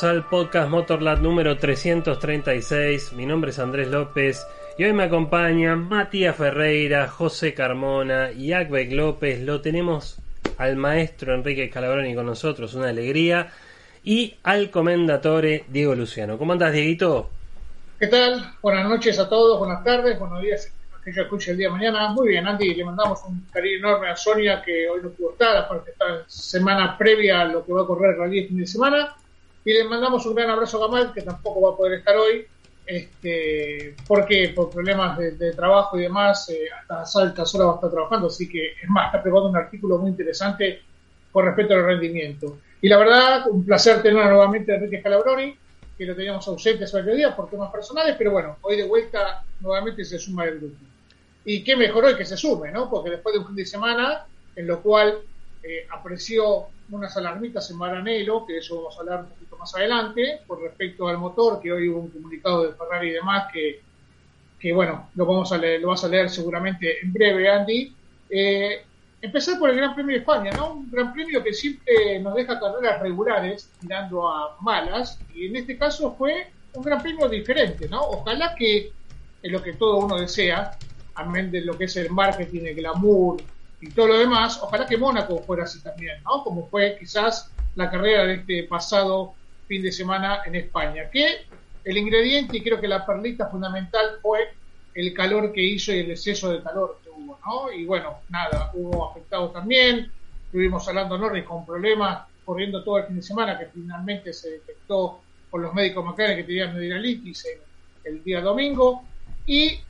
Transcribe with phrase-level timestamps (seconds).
[0.00, 3.14] Bienvenidos al podcast Motorlab número 336.
[3.14, 8.92] Mi nombre es Andrés López y hoy me acompañan Matías Ferreira, José Carmona y Akbek
[8.92, 9.40] López.
[9.40, 10.18] Lo tenemos
[10.56, 13.50] al maestro Enrique Calabroni con nosotros, una alegría.
[14.04, 16.38] Y al comendatore Diego Luciano.
[16.38, 17.30] ¿Cómo andas, Dieguito?
[17.98, 18.54] ¿Qué tal?
[18.62, 20.72] Buenas noches a todos, buenas tardes, buenos días
[21.04, 22.10] que yo escuche el día de mañana.
[22.10, 25.56] Muy bien, Andy, le mandamos un cariño enorme a Sonia, que hoy no pudo estar,
[25.56, 29.16] aparte esta semana previa a lo que va a correr el rally fin de semana.
[29.68, 32.46] Y le mandamos un gran abrazo a Gamal, que tampoco va a poder estar hoy,
[32.86, 37.74] este, porque por problemas de, trabajo y demás, eh, hasta las altas horas va a
[37.74, 40.80] estar trabajando, así que es más, está preparando un artículo muy interesante
[41.30, 42.60] con respecto al rendimiento.
[42.80, 45.54] Y la verdad, un placer tener nuevamente a Enrique Calabroni,
[45.98, 49.44] que lo teníamos ausente hace varios días por temas personales, pero bueno, hoy de vuelta
[49.60, 50.78] nuevamente se suma el grupo.
[51.44, 52.88] Y qué mejor hoy que se sume, ¿no?
[52.88, 54.24] Porque después de un fin de semana
[54.56, 55.18] en lo cual
[55.62, 59.74] eh, apreció unas alarmitas en Maranello, que de eso vamos a hablar un poquito más
[59.74, 63.80] adelante, por respecto al motor, que hoy hubo un comunicado de Ferrari y demás que,
[64.58, 67.94] que bueno, lo vamos a leer, lo vas a leer seguramente en breve, Andy.
[68.30, 68.82] Eh,
[69.20, 70.74] empezar por el Gran Premio de España, ¿no?
[70.74, 75.76] Un Gran Premio que siempre nos deja carreras regulares, tirando a malas, y en este
[75.76, 78.00] caso fue un Gran Premio diferente, ¿no?
[78.00, 78.92] Ojalá que
[79.42, 80.76] es lo que todo uno desea,
[81.14, 83.42] amén de lo que es el marketing, el glamour
[83.80, 86.42] y todo lo demás, ojalá que Mónaco fuera así también, ¿no?
[86.42, 89.34] Como fue quizás la carrera de este pasado
[89.66, 91.46] fin de semana en España, que
[91.84, 94.48] el ingrediente y creo que la perlita fundamental fue
[94.94, 96.98] el calor que hizo y el exceso de calor
[97.74, 100.10] y bueno, nada, hubo afectados también,
[100.44, 105.20] estuvimos hablando Norris con problemas corriendo todo el fin de semana que finalmente se detectó
[105.50, 107.60] por los médicos McLaren que tenían medialitis el,
[108.04, 109.02] el día domingo
[109.46, 109.80] y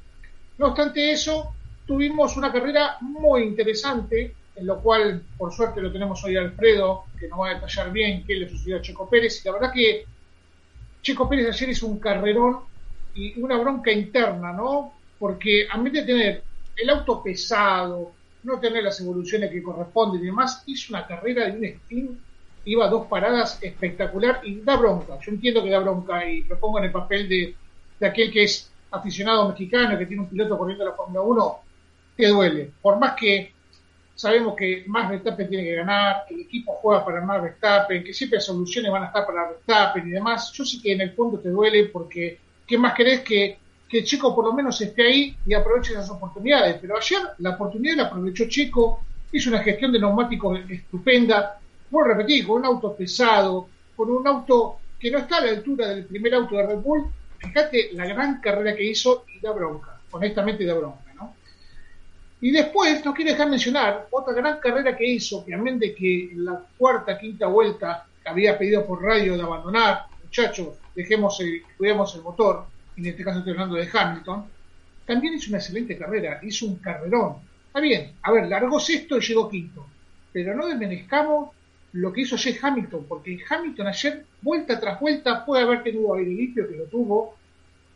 [0.59, 1.53] no obstante eso
[1.89, 7.29] tuvimos una carrera muy interesante en lo cual por suerte lo tenemos hoy Alfredo que
[7.29, 10.05] nos va a detallar bien qué le sucedió a Checo Pérez y la verdad que
[11.03, 12.59] Checo Pérez ayer hizo un carrerón
[13.15, 14.93] y una bronca interna, ¿no?
[15.19, 16.43] Porque a mí de tener
[16.77, 18.13] el auto pesado,
[18.43, 22.19] no tener las evoluciones que corresponden y demás, hizo una carrera de un Steam,
[22.67, 25.19] iba a dos paradas espectacular y da bronca.
[25.21, 27.55] Yo entiendo que da bronca y lo pongo en el papel de,
[28.07, 31.59] aquel que es aficionado mexicano, que tiene un piloto corriendo la Fórmula 1,
[32.19, 32.73] te duele.
[32.83, 33.53] Por más que
[34.15, 38.13] sabemos que más Verstappen tiene que ganar, que el equipo juega para más Verstappen, que
[38.13, 41.13] siempre las soluciones van a estar para Verstappen y demás, yo sí que en el
[41.13, 43.59] fondo te duele porque ¿qué más querés que
[43.89, 46.77] que Chico por lo menos esté ahí y aproveche esas oportunidades.
[46.81, 49.01] Pero ayer la oportunidad la aprovechó Chico,
[49.33, 51.59] hizo una gestión de neumáticos estupenda,
[51.91, 55.89] por repetir, con un auto pesado, con un auto que no está a la altura
[55.89, 57.07] del primer auto de Red Bull.
[57.39, 61.08] Fíjate la gran carrera que hizo y da bronca, honestamente da bronca.
[62.41, 66.63] Y después, no quiero dejar mencionar otra gran carrera que hizo, de que en la
[66.77, 72.67] cuarta, quinta vuelta había pedido por radio de abandonar, muchachos, dejemos el, cuidemos el motor,
[72.97, 74.45] en este caso estoy hablando de Hamilton,
[75.07, 77.37] también hizo una excelente carrera, hizo un carrerón.
[77.67, 79.87] Está bien, a ver, largó sexto y llegó quinto,
[80.33, 81.51] pero no desmenezcamos
[81.93, 86.31] lo que hizo ayer Hamilton, porque Hamilton ayer, vuelta tras vuelta, puede haber tenido aire
[86.31, 87.37] limpio, que lo tuvo,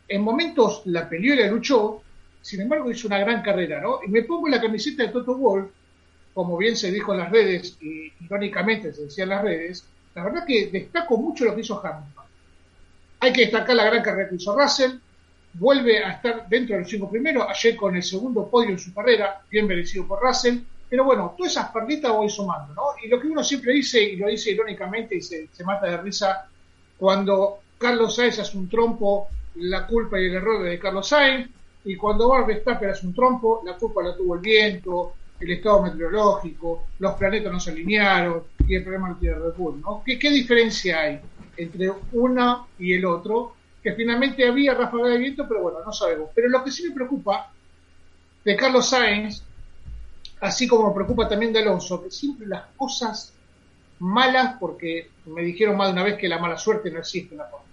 [0.07, 2.01] en momentos la peleó y la luchó,
[2.43, 3.99] sin embargo hizo una gran carrera, ¿no?
[4.05, 5.71] Y me pongo la camiseta de Toto Wolff,
[6.33, 10.25] como bien se dijo en las redes, y irónicamente se decía en las redes, la
[10.25, 12.25] verdad que destaco mucho lo que hizo Hamilton.
[13.21, 14.91] Hay que destacar la gran carrera que hizo Russell,
[15.53, 18.93] vuelve a estar dentro de los cinco primeros, ayer con el segundo podio en su
[18.93, 20.59] carrera, bien merecido por Russell,
[20.89, 22.83] pero bueno, todas esas perditas voy sumando, ¿no?
[23.01, 26.45] Y lo que uno siempre dice, y lo dice irónicamente y se, mata de risa,
[26.97, 31.49] cuando Carlos Sainz hace un trompo, la culpa y el error de Carlos Sainz,
[31.85, 35.83] y cuando Bar Verstappen hace un trompo, la culpa la tuvo el viento, el estado
[35.83, 40.01] meteorológico, los planetas no se alinearon, y el problema no tiene Red ¿no?
[40.05, 41.19] ¿Qué, diferencia hay?
[41.55, 46.29] entre una y el otro, que finalmente había ráfaga de viento, pero bueno, no sabemos.
[46.33, 47.51] Pero lo que sí me preocupa
[48.43, 49.43] de Carlos Sainz,
[50.41, 53.33] así como me preocupa también de Alonso, que siempre las cosas
[53.99, 57.39] malas, porque me dijeron más de una vez que la mala suerte no existe en
[57.39, 57.72] la Fórmula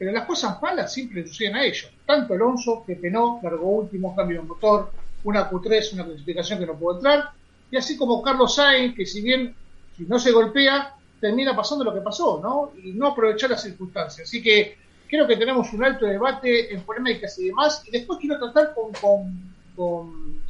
[0.00, 1.90] pero las cosas malas siempre suceden a ellos.
[2.06, 4.90] Tanto Alonso, que penó, largó último, cambio de motor,
[5.24, 7.28] una Q3, una clasificación que no pudo entrar,
[7.70, 9.54] y así como Carlos Sainz, que si bien
[9.94, 12.72] si no se golpea, termina pasando lo que pasó, ¿no?
[12.82, 14.26] Y no aprovechar las circunstancias.
[14.26, 17.82] Así que creo que tenemos un alto debate en polémicas y demás.
[17.86, 20.40] Y después quiero tratar con, con,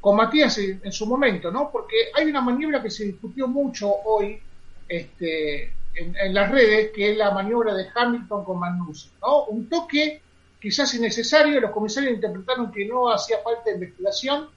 [0.00, 1.70] con, Matías en, su momento, ¿no?
[1.70, 4.40] Porque hay una maniobra que se discutió mucho hoy
[4.88, 9.44] este, en, las redes, que es la maniobra de Hamilton con Magnussen, ¿no?
[9.44, 10.20] Un toque
[10.60, 14.48] quizás innecesario, los comisarios interpretaron que no hacía falta investigación,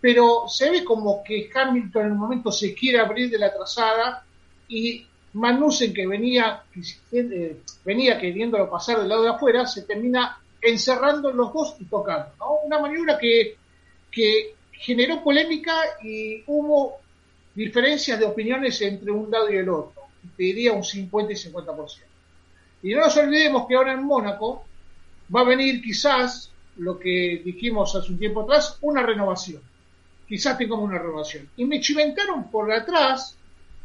[0.00, 4.24] pero se ve como que Hamilton en un momento se quiere abrir de la trazada
[4.68, 6.62] y Magnussen que venía,
[7.12, 12.30] eh, venía queriéndolo pasar del lado de afuera, se termina encerrando los dos y tocando.
[12.64, 13.56] Una maniobra que,
[14.10, 16.98] que generó polémica y hubo
[17.54, 19.97] diferencias de opiniones entre un lado y el otro.
[20.36, 22.02] Te diría un 50 y 50%.
[22.82, 24.64] Y no nos olvidemos que ahora en Mónaco
[25.34, 29.60] va a venir quizás lo que dijimos hace un tiempo atrás, una renovación.
[30.28, 31.48] Quizás tengamos una renovación.
[31.56, 33.36] Y me chiventaron por atrás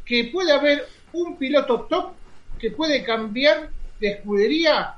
[0.04, 2.12] que puede haber un piloto top
[2.58, 3.70] que puede cambiar
[4.00, 4.94] de escudería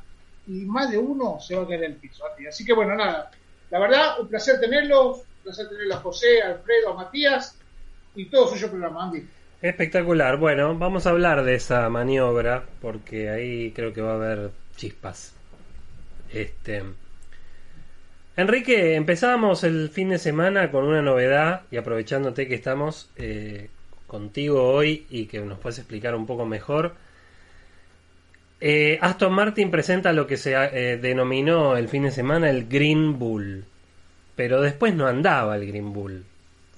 [0.46, 2.24] y más de uno se va a caer en el piso.
[2.48, 3.30] Así que bueno, nada.
[3.70, 7.56] La verdad, un placer tenerlo, un placer tenerlo a José, a Alfredo, a Matías
[8.14, 9.26] y todo suyo programa, Andy.
[9.66, 10.36] Espectacular.
[10.36, 15.34] Bueno, vamos a hablar de esa maniobra porque ahí creo que va a haber chispas.
[16.32, 16.84] Este.
[18.36, 23.68] Enrique, empezábamos el fin de semana con una novedad y aprovechándote que estamos eh,
[24.06, 26.94] contigo hoy y que nos puedes explicar un poco mejor.
[28.60, 33.18] Eh, Aston Martin presenta lo que se eh, denominó el fin de semana el Green
[33.18, 33.64] Bull,
[34.36, 36.24] pero después no andaba el Green Bull.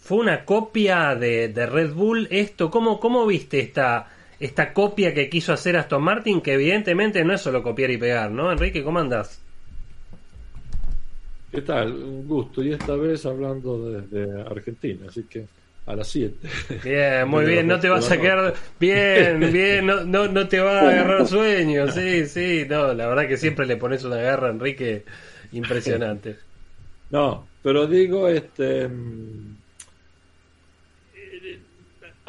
[0.08, 2.28] Fue una copia de, Red Bull.
[2.30, 4.08] Esto, ¿cómo, cómo viste esta,
[4.40, 6.40] esta copia que quiso hacer Aston Martin?
[6.40, 8.50] Que evidentemente no es solo copiar y pegar, ¿no?
[8.50, 9.38] Enrique, ¿cómo andás?
[11.52, 11.92] ¿Qué tal?
[11.92, 12.62] Un gusto.
[12.62, 15.44] Y esta vez hablando desde Argentina, así que
[15.84, 16.36] a las 7.
[16.82, 18.54] Bien, muy bien, no te vas a quedar.
[18.80, 21.86] Bien, bien, no, no, no te va a agarrar sueño.
[21.92, 25.04] Sí, sí, no, la verdad que siempre le pones una garra, Enrique,
[25.52, 26.36] impresionante.
[27.10, 28.86] No, pero digo, este.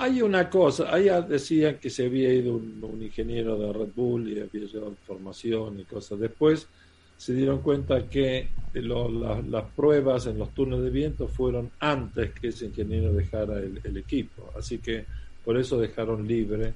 [0.01, 4.39] Hay una cosa, allá decían que se había ido un, ingeniero de Red Bull y
[4.39, 6.17] había llevado información y cosas.
[6.17, 6.69] Después
[7.17, 12.67] se dieron cuenta que las pruebas en los turnos de viento fueron antes que ese
[12.67, 14.49] ingeniero dejara el, equipo.
[14.57, 15.05] Así que
[15.43, 16.73] por eso dejaron libre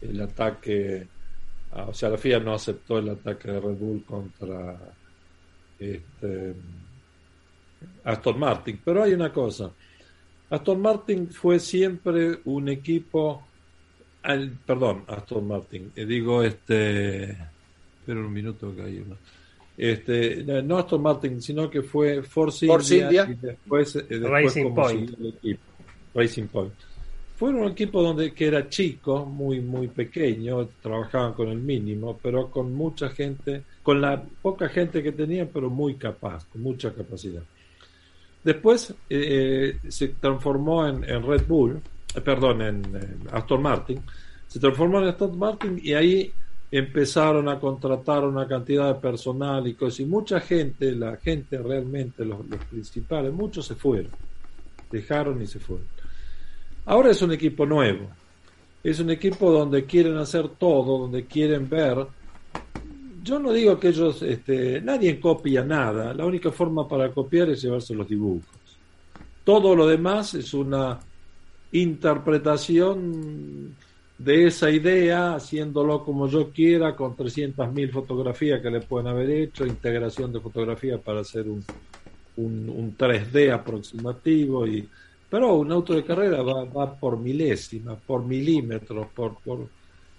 [0.00, 1.06] el ataque.
[1.70, 4.78] o sea, la FIA no aceptó el ataque de Red Bull contra
[5.78, 6.54] este,
[8.04, 8.80] Aston Martin.
[8.82, 9.70] Pero hay una cosa.
[10.54, 13.42] Aston Martin fue siempre un equipo.
[14.22, 15.92] Al, perdón, Aston Martin.
[15.96, 17.30] Eh, digo, este.
[18.00, 19.16] Espera un minuto que hay uno
[19.76, 25.10] este, no Aston Martin, sino que fue Force, India, y después, eh, Racing Point.
[26.14, 26.72] Racing Point.
[27.36, 32.48] Fue un equipo donde que era chico, muy muy pequeño, trabajaban con el mínimo, pero
[32.48, 37.42] con mucha gente, con la poca gente que tenían, pero muy capaz, con mucha capacidad.
[38.44, 38.96] Después eh,
[39.82, 41.80] eh, se transformó en, Red Bull,
[42.22, 44.02] perdón, en, en Aston Martin,
[44.46, 46.32] se transformó en Aston Martin y ahí
[46.76, 52.24] empezaron a contratar una cantidad de personal y cosas, y mucha gente, la gente realmente,
[52.24, 54.10] los, principales, muchos se fueron,
[54.90, 55.86] dejaron y se fueron.
[56.86, 58.08] Ahora es un equipo nuevo,
[58.82, 62.06] es un equipo donde quieren hacer todo, donde quieren ver.
[63.24, 67.62] Yo no digo que ellos, este, nadie copia nada, la única forma para copiar es
[67.62, 68.44] llevarse los dibujos.
[69.42, 71.00] Todo lo demás es una
[71.72, 73.74] interpretación
[74.18, 79.64] de esa idea, haciéndolo como yo quiera, con 300.000 fotografías que le pueden haber hecho,
[79.64, 81.64] integración de fotografía para hacer un,
[82.36, 84.66] un, 3D aproximativo.
[84.66, 84.86] Y,
[85.30, 89.66] pero un auto de carrera va, va por milésimas, por milímetros, por, por,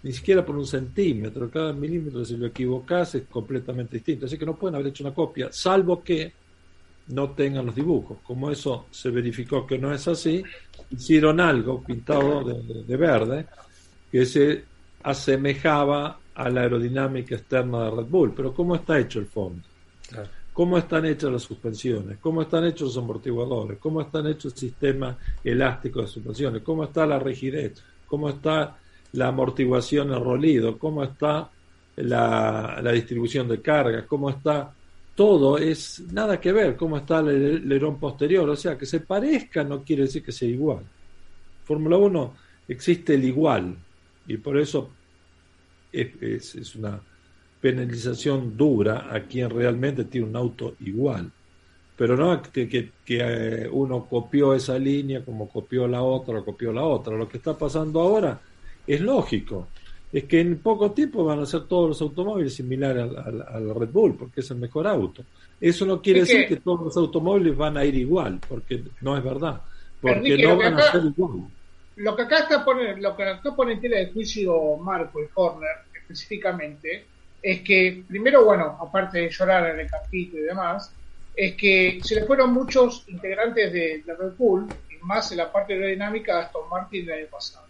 [0.05, 1.49] ni siquiera por un centímetro.
[1.49, 4.27] Cada milímetro, si lo equivocas, es completamente distinto.
[4.27, 6.31] Así que no pueden haber hecho una copia, salvo que
[7.07, 8.19] no tengan los dibujos.
[8.21, 10.43] Como eso se verificó que no es así,
[10.91, 13.47] hicieron algo pintado de verde
[14.11, 14.63] que se
[15.01, 18.33] asemejaba a la aerodinámica externa de Red Bull.
[18.35, 19.63] Pero ¿cómo está hecho el fondo?
[20.53, 22.19] ¿Cómo están hechas las suspensiones?
[22.19, 23.79] ¿Cómo están hechos los amortiguadores?
[23.79, 26.61] ¿Cómo están hechos el sistema elástico de suspensiones?
[26.61, 27.81] ¿Cómo está la rigidez?
[28.05, 28.77] ¿Cómo está
[29.15, 30.77] la amortiguación en rolido?
[30.77, 31.49] ¿Cómo está
[31.97, 34.05] la, distribución de cargas?
[34.05, 34.73] ¿Cómo está
[35.15, 35.57] todo?
[35.57, 36.75] Es nada que ver.
[36.75, 38.49] ¿Cómo está el alerón posterior?
[38.49, 40.83] O sea, que se parezca no quiere decir que sea igual.
[41.63, 42.33] Fórmula 1
[42.67, 43.75] existe el igual,
[44.27, 44.89] y por eso
[45.91, 46.99] es, es, una
[47.61, 51.31] penalización dura a quien realmente tiene un auto igual.
[51.97, 56.73] Pero no que, que, eh, uno copió esa línea como copió la otra o copió
[56.73, 57.15] la otra.
[57.15, 58.39] Lo que está pasando ahora
[58.87, 59.67] es lógico.
[60.11, 64.15] Es que en poco tiempo van a ser todos los automóviles similares al, Red Bull,
[64.15, 65.23] porque es el mejor auto.
[65.59, 69.23] Eso no quiere decir que, todos los automóviles van a ir igual, porque no es
[69.23, 69.61] verdad.
[69.99, 71.47] Porque no van a ser igual
[71.95, 75.27] lo que acá está pone, lo que acá pone en tela de juicio Marco y
[75.33, 77.05] Horner específicamente
[77.41, 80.91] es que primero bueno aparte de llorar en el capítulo y demás
[81.35, 85.73] es que se le fueron muchos integrantes de, Red Bull y más en la parte
[85.73, 87.64] aerodinámica de Aston Martin del año pasado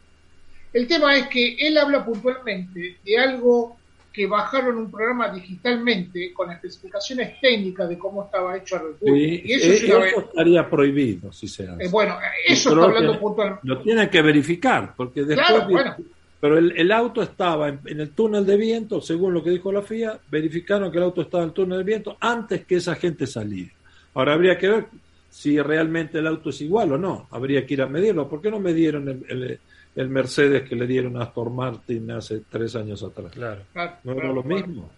[0.75, 3.77] El tema es que él habla puntualmente de algo
[4.11, 9.17] que bajaron un programa digitalmente con especificaciones técnicas de cómo estaba hecho el Bull.
[9.17, 11.85] y eso, eh, estaría prohibido si se hace.
[11.85, 13.65] Eh, bueno, eso está hablando puntualmente.
[13.65, 15.65] Lo tienen que verificar, porque después.
[15.69, 15.95] bueno.
[16.41, 20.19] Pero el, auto estaba en, el túnel de viento, según lo que dijo la FIA,
[20.29, 23.71] verificaron que el auto estaba en el túnel de viento antes que esa gente saliera.
[24.13, 24.85] Ahora habría que ver
[25.29, 27.27] si realmente el auto es igual o no.
[27.31, 28.27] Habría que ir a medirlo.
[28.27, 29.59] ¿Por qué no medieron el, el,
[29.95, 33.31] Mercedes que le dieron a Aston Martin hace tres años atrás?
[33.31, 33.61] Claro.
[34.03, 34.89] ¿No era lo mismo?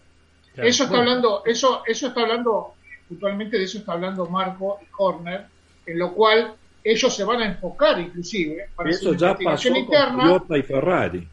[0.56, 2.74] Eso está hablando, eso, eso está hablando,
[3.08, 5.46] puntualmente de eso está hablando Marco y Horner,
[5.86, 10.16] en lo cual ellos se van a enfocar inclusive para eso ya pasó interna.
[10.16, 11.28] con Toyota y Ferrari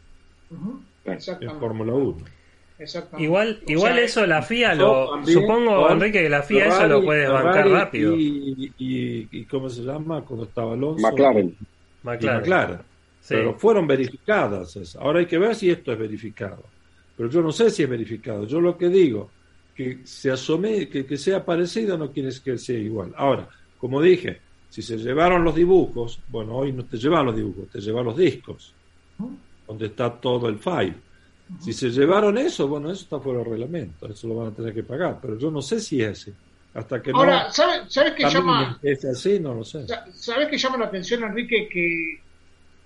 [1.05, 2.17] en Fórmula 1.
[3.17, 5.25] Igual, igual eso la FIA lo.
[5.25, 8.13] supongo, Enrique, que la FIA eso lo puede bancar rápido.
[8.15, 10.21] Y, y, ¿cómo se llama?
[10.23, 11.01] Cuando estaba Alonso.
[11.01, 11.55] McLaren.
[12.03, 12.79] McLaren.
[13.27, 14.95] Pero fueron verificadas.
[14.99, 16.63] Ahora hay que ver si esto es verificado.
[17.17, 18.45] Pero yo no sé si es verificado.
[18.45, 19.31] Yo lo que digo,
[19.75, 23.13] que se asome, que, que sea parecido no quiere que sea igual.
[23.15, 27.69] Ahora, como dije, si se llevaron los dibujos, bueno, hoy no te lleva los dibujos,
[27.69, 28.73] te lleva los discos
[29.67, 30.95] donde está todo el file.
[31.59, 34.73] Si se llevaron eso, bueno, eso está fuera del reglamento, eso lo van a tener
[34.73, 36.33] que pagar, pero yo no sé si es así.
[36.73, 38.77] Hasta que Ahora, ¿sabes, ¿sabes qué llama?
[38.81, 39.85] Es así, no lo sé.
[40.13, 41.69] ¿Sabes qué llama la atención, Enrique?
[41.71, 42.19] Que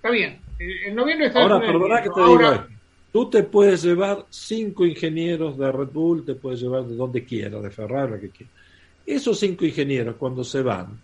[0.00, 2.68] está bien, en noviembre está Ahora, perdona que te diga
[3.12, 7.60] Tú te puedes llevar cinco ingenieros de Red Bull, te puedes llevar de donde quieras,
[7.62, 8.54] de Ferrari, que quieras.
[9.04, 10.96] Esos cinco ingenieros, cuando se van,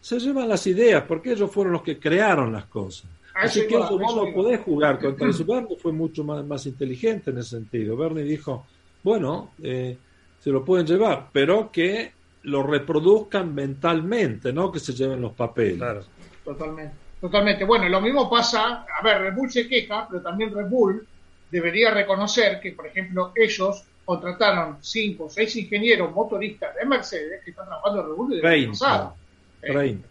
[0.00, 3.08] se llevan las ideas, porque ellos fueron los que crearon las cosas.
[3.32, 5.44] Así que eso no lo podés jugar contra eso.
[5.44, 7.96] Bernie fue mucho más, más inteligente en ese sentido.
[7.96, 8.66] Bernie dijo,
[9.04, 9.96] bueno, eh,
[10.40, 12.12] se lo pueden llevar, pero que
[12.42, 15.76] lo reproduzcan mentalmente, no que se lleven los papeles.
[15.76, 16.02] Claro.
[16.44, 17.09] Totalmente.
[17.20, 17.64] Totalmente.
[17.64, 21.06] Bueno, lo mismo pasa, a ver, Red Bull se queja, pero también Red Bull
[21.50, 27.50] debería reconocer que, por ejemplo, ellos contrataron cinco o seis ingenieros motoristas de Mercedes que
[27.50, 29.14] están trabajando en Red Bull desde 30,
[29.60, 30.08] 30.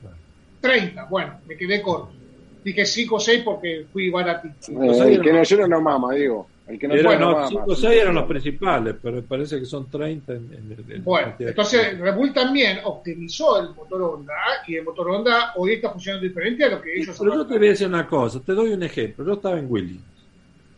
[0.62, 2.12] 30, bueno, me quedé corto.
[2.63, 4.72] Dije 5 o 6 porque fui baratito.
[4.72, 6.48] Eh, el que no llena no mama, digo.
[6.70, 9.90] El que no Era, no, 5 o 6 eran los principales, pero parece que son
[9.90, 14.34] 30 en, en, en Bueno, entonces Red Bull también optimizó el motor Honda
[14.68, 17.58] y el motor Honda hoy está funcionando diferente a lo que ellos Pero yo te
[17.58, 19.26] voy a decir una cosa, te doy un ejemplo.
[19.26, 20.04] Yo estaba en Williams,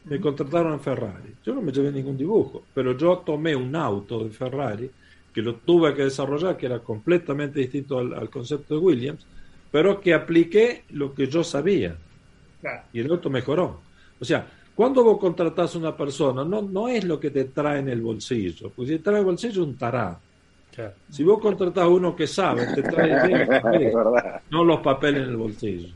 [0.06, 1.36] me contrataron en Ferrari.
[1.46, 4.90] Yo no me llevé ningún dibujo, pero yo tomé un auto de Ferrari
[5.34, 9.26] que lo tuve que desarrollar, que era completamente distinto al, al concepto de Williams
[9.72, 11.96] pero que apliqué lo que yo sabía.
[12.94, 13.80] Y el otro mejoró.
[14.20, 17.80] O sea, cuando vos contratás a una persona, no, no es lo que te trae
[17.80, 20.20] en el bolsillo, pues si te trae en el bolsillo es un tarado.
[21.10, 23.48] Si vos contratás a uno que sabe, te trae bien,
[24.50, 25.94] no los papeles en el bolsillo.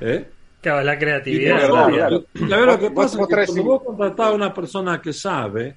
[0.00, 0.28] ¿Eh?
[0.60, 1.68] Claro, la creatividad.
[2.32, 5.76] Claro, lo que pasa es que cuando vos contratás a una persona que sabe,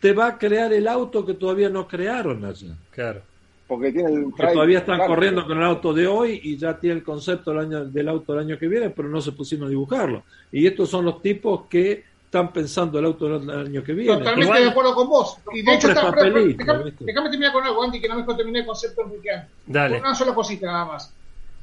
[0.00, 2.74] te va a crear el auto que todavía no crearon allá.
[2.90, 3.35] Claro
[3.66, 7.02] porque tiene el todavía están corriendo con el auto de hoy y ya tiene el
[7.02, 10.22] concepto del, año, del auto del año que viene, pero no se pusieron a dibujarlo.
[10.52, 14.18] Y estos son los tipos que están pensando el auto del año que viene.
[14.18, 15.38] Totalmente de acuerdo con vos.
[15.52, 19.02] Y de hecho, está, déjame, terminar con algo, Andy, que no me terminé el concepto
[19.02, 19.30] Enrique
[19.66, 19.98] Dale.
[19.98, 21.12] Una sola cosita nada más.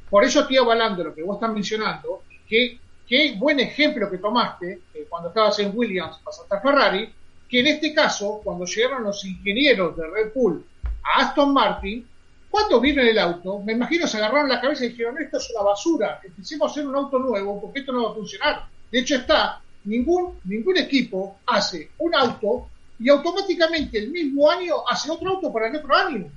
[0.10, 4.81] Por eso estoy avalando lo que vos estás mencionando, que qué buen ejemplo que tomaste
[4.93, 6.19] eh, cuando estabas en Williams
[6.50, 7.10] para Ferrari,
[7.48, 10.65] que en este caso, cuando llegaron los ingenieros de Red Bull
[11.03, 12.07] a Aston Martin,
[12.50, 15.63] cuando vino el auto, me imagino se agarraron la cabeza y dijeron, esto es una
[15.63, 18.67] basura, empecemos a hacer un auto nuevo porque esto no va a funcionar.
[18.91, 22.67] De hecho está, ningún, ningún equipo hace un auto
[23.00, 26.29] y automáticamente el mismo año hace otro auto para el otro año.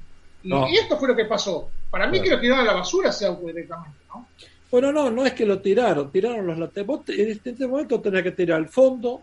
[0.43, 1.69] Y, esto fue lo que pasó.
[1.91, 4.27] Para mí que lo tiraron a la basura ese auto directamente, ¿no?
[4.71, 7.09] Bueno, no, no es que lo tiraron, tiraron los laterales.
[7.09, 9.23] En este momento tenía que tirar al fondo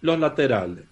[0.00, 0.84] los laterales.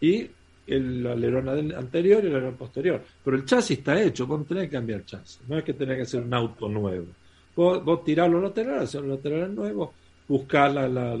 [0.00, 0.30] Y
[0.66, 3.02] el alerón anterior y el alerón posterior.
[3.22, 5.74] Pero el chasis está hecho, vos no tenés que cambiar el chasis, no es que
[5.74, 7.06] tenés que hacer un auto nuevo.
[7.54, 9.90] Vos, vos tirás los laterales, hacer los laterales nuevos,
[10.26, 11.14] buscar la,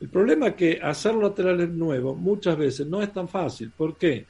[0.00, 3.70] El problema es que hacer los laterales nuevos muchas veces no es tan fácil.
[3.76, 4.26] ¿Por qué?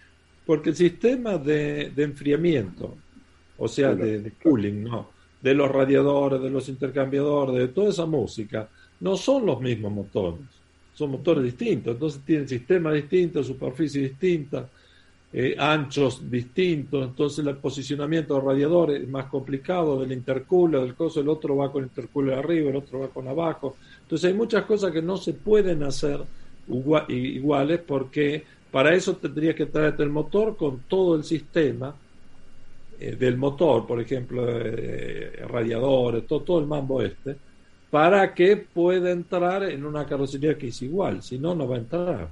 [0.47, 2.97] Porque el sistema de, enfriamiento,
[3.59, 5.19] o sea, de, de cooling, ¿no?
[5.41, 8.69] de los radiadores, de los intercambiadores, de toda esa música,
[9.01, 10.58] no son los mismos motores
[10.99, 14.69] son motores distintos, entonces tienen sistemas distintos, superficie distinta,
[15.33, 21.21] eh, anchos distintos, entonces el posicionamiento del radiador es más complicado, del intercooler, del coso,
[21.21, 24.91] el otro va con intercooler arriba, el otro va con abajo, entonces hay muchas cosas
[24.91, 26.19] que no se pueden hacer
[27.07, 31.95] iguales porque para eso tendría que traerte el motor con todo el sistema
[32.99, 37.37] eh, del motor, por ejemplo, eh, radiadores, todo, todo el mambo este,
[37.91, 41.79] para que pueda entrar en una carrocería que es igual, si no, no va a
[41.79, 42.29] entrar.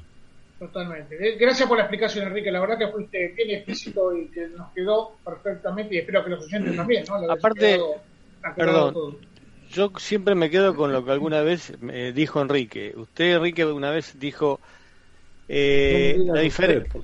[0.58, 1.16] Totalmente.
[1.20, 2.50] Eh, Gracias por la explicación, Enrique.
[2.50, 6.44] La verdad que fuiste bien explícito y que nos quedó perfectamente y espero que los
[6.46, 7.04] oyentes también.
[7.08, 7.30] ¿no?
[7.30, 8.00] Aparte, quedado-
[8.56, 8.94] perdón.
[8.94, 9.16] todo.
[9.72, 12.92] Yo siempre me quedo con lo que alguna vez me dijo Enrique.
[12.96, 14.60] Usted, Enrique, una vez dijo
[15.48, 17.00] eh, No la diferencia.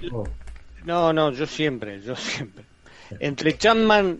[0.85, 2.64] No, no, yo siempre, yo siempre.
[3.21, 4.18] Entre Chapman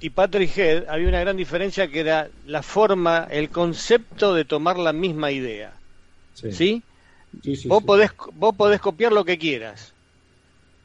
[0.00, 4.78] y Patrick Head había una gran diferencia que era la forma, el concepto de tomar
[4.78, 5.72] la misma idea.
[6.34, 6.82] Sí, ¿Sí?
[7.42, 7.82] sí, sí, vos.
[7.82, 9.92] Podés, vos podés copiar lo que quieras.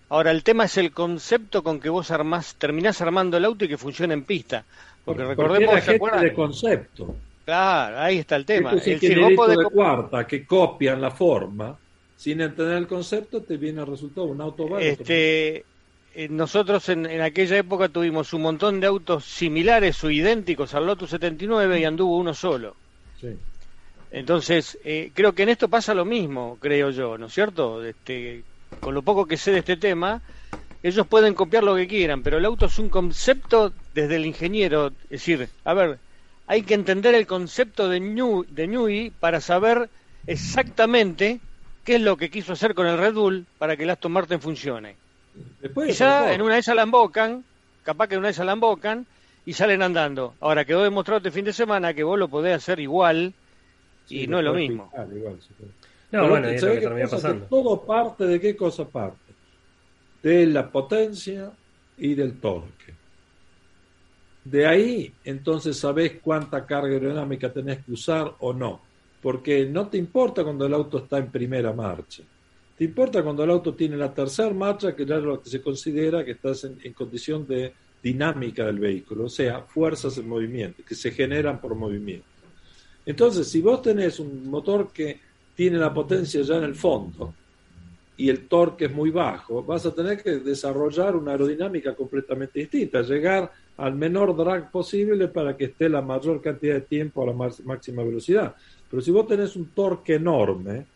[0.09, 3.69] Ahora, el tema es el concepto con que vos armás, terminás armando el auto y
[3.69, 4.65] que funcione en pista.
[5.05, 6.23] Porque Porque recordemos, era ¿se gente acuerdan?
[6.23, 7.15] de concepto.
[7.45, 8.73] Claro, ahí está el tema.
[8.73, 11.77] Es decir, vos podés de cuarta que copian la forma
[12.17, 14.85] sin entender el concepto, te viene el resultado, un auto bárbaro.
[14.85, 15.65] Este,
[16.29, 21.11] nosotros en, en aquella época tuvimos un montón de autos similares o idénticos al Lotus
[21.11, 22.75] 79 y anduvo uno solo.
[23.19, 23.37] Sí.
[24.11, 27.83] Entonces, eh, creo que en esto pasa lo mismo, creo yo, ¿no es cierto?
[27.83, 28.43] Este,
[28.81, 30.21] con lo poco que sé de este tema,
[30.83, 34.87] ellos pueden copiar lo que quieran, pero el auto es un concepto desde el ingeniero.
[35.03, 35.97] Es decir, a ver,
[36.45, 39.89] hay que entender el concepto de, New, de Newey para saber
[40.27, 41.39] exactamente
[41.85, 44.41] qué es lo que quiso hacer con el Red Bull para que el Aston Martin
[44.41, 44.95] funcione.
[45.61, 47.43] Después, otra en una de esas la embocan,
[47.83, 49.05] capaz que en una de esas la embocan
[49.45, 50.35] y salen andando.
[50.39, 53.33] Ahora quedó demostrado este fin de semana que vos lo podés hacer igual
[54.09, 54.91] y Sí, no es lo mismo.
[55.15, 55.53] igual, sí.
[56.11, 57.45] No, Pero bueno, es lo ¿sabe que termina pasando.
[57.45, 59.17] todo parte de qué cosa parte?
[60.21, 61.51] De la potencia
[61.97, 62.93] y del torque.
[64.43, 68.81] De ahí, entonces, sabés cuánta carga aerodinámica tenés que usar o no.
[69.21, 72.23] Porque no te importa cuando el auto está en primera marcha.
[72.81, 75.61] Te importa cuando el auto tiene la tercera marcha, que ya es lo que se
[75.61, 80.81] considera que estás en, en condición de dinámica del vehículo, o sea, fuerzas en movimiento,
[80.83, 82.25] que se generan por movimiento.
[83.05, 85.19] Entonces, si vos tenés un motor que
[85.55, 87.35] tiene la potencia ya en el fondo
[88.17, 93.03] y el torque es muy bajo, vas a tener que desarrollar una aerodinámica completamente distinta,
[93.03, 97.51] llegar al menor drag posible para que esté la mayor cantidad de tiempo a la
[97.63, 98.55] máxima velocidad.
[98.89, 100.87] Pero si vos tenés un torque enorme,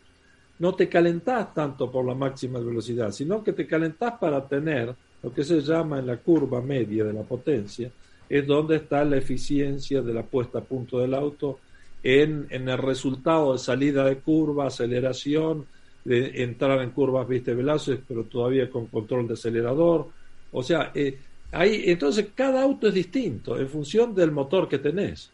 [0.60, 5.34] no te calentás tanto por la máxima velocidad, sino que te calentás para tener lo
[5.34, 7.90] que se llama en la curva media de la potencia,
[8.30, 11.60] es donde está la eficiencia de la puesta a punto del auto
[12.04, 15.66] en, en el resultado de salida de curva, aceleración,
[16.06, 20.08] de entrar en curvas, viste, veloces, pero todavía con control de acelerador.
[20.52, 21.18] O sea, eh,
[21.52, 25.32] ahí, entonces cada auto es distinto en función del motor que tenés.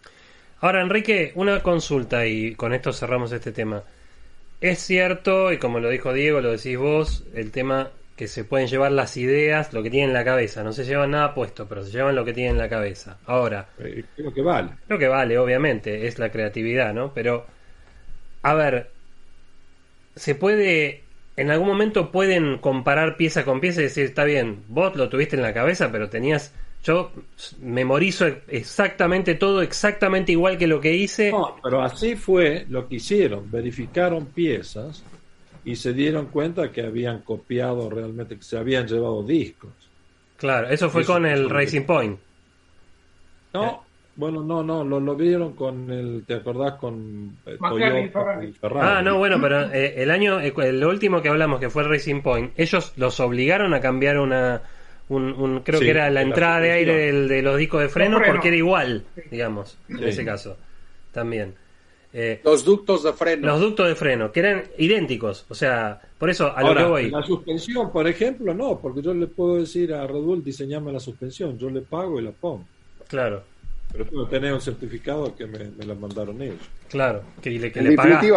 [0.61, 3.83] Ahora, Enrique, una consulta y con esto cerramos este tema.
[4.61, 8.67] Es cierto, y como lo dijo Diego, lo decís vos, el tema que se pueden
[8.67, 10.63] llevar las ideas, lo que tienen en la cabeza.
[10.63, 13.19] No se llevan nada puesto, pero se llevan lo que tienen en la cabeza.
[13.25, 14.77] Ahora, Eh, creo que vale.
[14.87, 17.13] lo que vale, obviamente, es la creatividad, ¿no?
[17.13, 17.47] Pero,
[18.43, 18.91] a ver,
[20.15, 21.03] se puede,
[21.37, 25.35] en algún momento pueden comparar pieza con pieza y decir, está bien, vos lo tuviste
[25.35, 27.11] en la cabeza, pero tenías, yo
[27.59, 31.31] memorizo exactamente todo, exactamente igual que lo que hice.
[31.31, 33.49] No, pero así fue lo que hicieron.
[33.51, 35.03] Verificaron piezas
[35.63, 39.71] y se dieron cuenta que habían copiado realmente, que se habían llevado discos.
[40.37, 42.19] Claro, eso fue Eso con el Racing Point.
[43.53, 43.83] No,
[44.15, 46.73] bueno, no, no, lo, lo vieron con el, ¿te acordás?
[46.75, 48.05] Con eh, Ferrari.
[48.49, 48.53] y Ferrari.
[48.79, 51.89] Ah, no, bueno, pero eh, el año, eh, el último que hablamos, que fue el
[51.89, 54.63] Racing Point, ellos los obligaron a cambiar una,
[55.15, 57.81] un, un- creo Sí, que era la la entrada de aire del- de los discos
[57.81, 60.05] de freno, porque era igual, digamos, en Sí.
[60.05, 60.57] ese caso,
[61.11, 61.53] también.
[62.13, 63.47] Eh, Los ductos de freno.
[63.47, 67.09] los ductos de freno, que eran idénticos, o sea, por eso a lo que voy.
[67.09, 70.99] la suspensión, por ejemplo, no, porque yo le puedo decir a Red Bull, diseñame la
[70.99, 72.65] suspensión, yo le pago y la pongo.
[73.07, 73.43] Claro,
[73.93, 76.59] Pero tengo que tener un certificado que me, me la mandaron ellos.
[76.89, 78.31] claro, que le, que En le pagaste,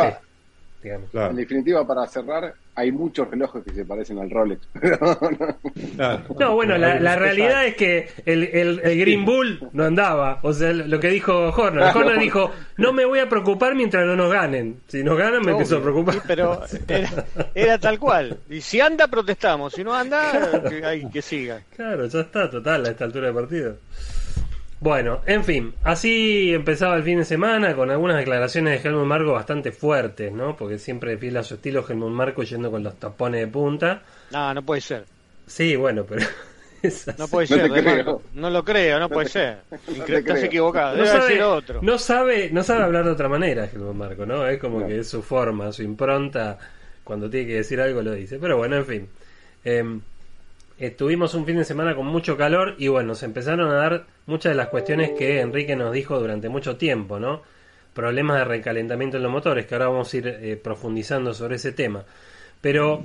[0.85, 4.67] En Claro, definitiva, para cerrar, hay muchos relojes que se parecen al Rolex.
[5.97, 6.25] claro.
[6.39, 10.41] No, bueno, la, la realidad es que el, el, el Green Bull no andaba.
[10.43, 11.97] O sea, lo que dijo Horner.
[11.97, 14.81] Horner dijo, no me voy a preocupar mientras no nos ganen.
[14.89, 16.15] Si nos ganan me empiezo a preocupar.
[16.15, 18.39] Sí, pero era, era tal cual.
[18.51, 19.73] Y si anda, protestamos.
[19.73, 21.63] Si no anda, que, hay que siga.
[21.77, 23.77] Claro, ya está, total, a esta altura del partido.
[24.85, 29.33] Bueno, en fin, así empezaba el fin de semana con algunas declaraciones de Helmut Marco
[29.33, 30.57] bastante fuertes, ¿no?
[30.57, 34.03] Porque siempre fiel a su estilo Helmut Marco yendo con los tapones de punta.
[34.31, 35.07] No, no puede ser.
[35.47, 36.27] Sí, bueno, pero...
[36.83, 37.17] es así.
[37.19, 37.69] No puede No ser.
[37.71, 37.97] te de creo.
[37.97, 38.23] Marco.
[38.35, 39.57] No lo creo, no puede ser.
[39.89, 40.45] Incre- te Estás creo.
[40.45, 40.97] equivocado.
[40.99, 41.81] no Debe sabe, otro.
[41.81, 44.47] no sabe, no sabe hablar de otra manera, Helmut Marco, ¿no?
[44.47, 44.87] Es como No.
[44.87, 46.59] que es su forma, su impronta,
[47.03, 48.39] cuando tiene que decir algo lo dice.
[48.39, 49.09] Pero bueno, en fin.
[49.65, 49.99] Eh,
[50.79, 54.53] estuvimos un fin de semana con mucho calor y bueno, se empezaron a dar muchas
[54.53, 57.43] de las cuestiones que Enrique nos dijo durante mucho tiempo, ¿no?
[57.95, 61.73] problemas de recalentamiento en los motores, que ahora vamos a ir eh, profundizando sobre ese
[61.73, 62.05] tema.
[62.61, 63.03] Pero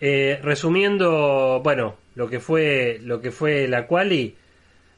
[0.00, 4.36] eh, resumiendo, bueno, lo que fue lo que fue la quali,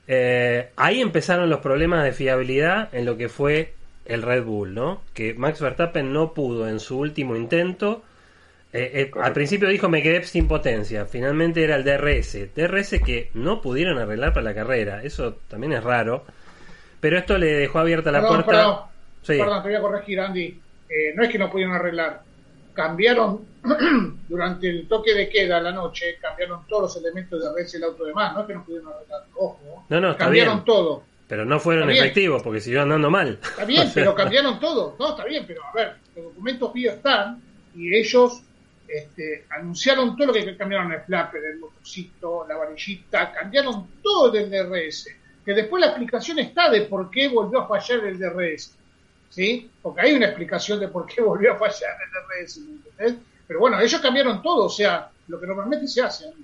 [0.09, 3.75] eh, ahí empezaron los problemas de fiabilidad en lo que fue
[4.07, 5.03] el Red Bull, ¿no?
[5.14, 8.03] Que Max Verstappen no pudo en su último intento.
[8.72, 13.31] Eh, eh, al principio dijo me quedé sin potencia, finalmente era el DRS, DRS que
[13.35, 16.24] no pudieron arreglar para la carrera, eso también es raro,
[17.00, 18.52] pero esto le dejó abierta la Perdón, puerta.
[18.52, 18.78] perdón,
[19.22, 19.38] Sí.
[19.38, 20.61] perdón, te voy a corregir, Andy.
[20.88, 22.22] Eh, no es que no pudieron arreglar.
[22.72, 23.40] Cambiaron
[24.28, 28.04] durante el toque de queda la noche, cambiaron todos los elementos de y el auto
[28.04, 28.33] de más.
[28.35, 29.22] No es que no pudieron arreglar.
[29.35, 29.85] Ojo.
[29.88, 30.64] No, no, está cambiaron bien.
[30.64, 31.02] todo.
[31.26, 32.04] Pero no fueron Está bien.
[32.04, 33.38] efectivos porque siguió andando mal.
[33.42, 34.96] Está bien, O sea, pero cambiaron todo.
[34.98, 37.42] No, está bien, pero a ver, los documentos BIO están
[37.74, 38.42] y ellos
[38.88, 44.51] este, anunciaron todo lo que cambiaron el flapper, el motorcito, la varillita, cambiaron todo del
[44.51, 45.09] DRS.
[45.44, 48.74] Que después la explicación está de por qué volvió a fallar el DRS.
[49.31, 49.70] ¿Sí?
[49.83, 52.61] Porque hay una explicación de por qué volvió a fallar el DRS.
[53.46, 56.27] Pero bueno, ellos cambiaron todo, o sea, lo que normalmente se hace.
[56.27, 56.35] No,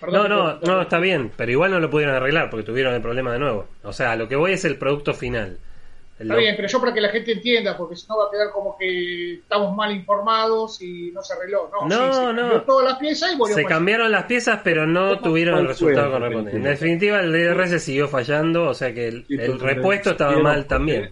[0.00, 0.76] Perdón, no, perdón.
[0.76, 3.68] no, está bien, pero igual no lo pudieron arreglar porque tuvieron el problema de nuevo.
[3.82, 5.58] O sea, lo que voy es el producto final.
[6.20, 8.50] Está bien, pero yo para que la gente entienda, porque si no va a quedar
[8.52, 11.70] como que estamos mal informados y no se arregló.
[11.72, 12.36] No, No, sí, se no.
[12.36, 15.68] cambió todas las piezas y volvió Se cambiaron las piezas, pero no ¿Cómo tuvieron el
[15.68, 16.56] resultado en correspondiente.
[16.58, 17.20] En definitiva?
[17.20, 21.10] el DRS siguió fallando, o sea que el, repuesto estaba mal también.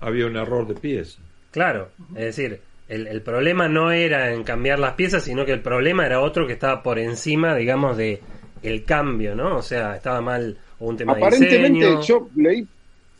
[0.00, 1.18] Había un error de pieza.
[1.50, 5.60] Claro, es decir, el, el problema no era en cambiar las piezas, sino que el
[5.60, 8.20] problema era otro que estaba por encima, digamos, de
[8.62, 9.56] el cambio, ¿no?
[9.56, 12.02] O sea, estaba mal o un tema de Aparentemente, diseño.
[12.02, 12.66] yo leí,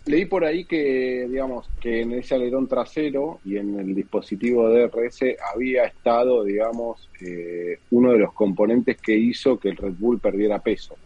[0.06, 5.20] leí por ahí que, digamos, que en ese alerón trasero y en el dispositivo DRS
[5.52, 10.60] había estado, digamos, eh, uno de los componentes que hizo que el Red Bull perdiera
[10.60, 10.96] peso.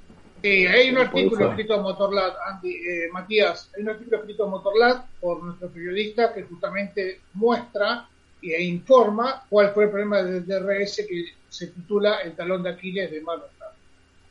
[0.42, 1.50] Sí, hay un artículo eso.
[1.50, 6.32] escrito en Motorlab, Andy, eh, Matías, hay un artículo escrito en Motorlab por nuestro periodista
[6.32, 8.06] que justamente muestra
[8.42, 13.10] e informa cuál fue el problema del DRS que se titula El talón de Aquiles
[13.10, 13.50] de Manuel.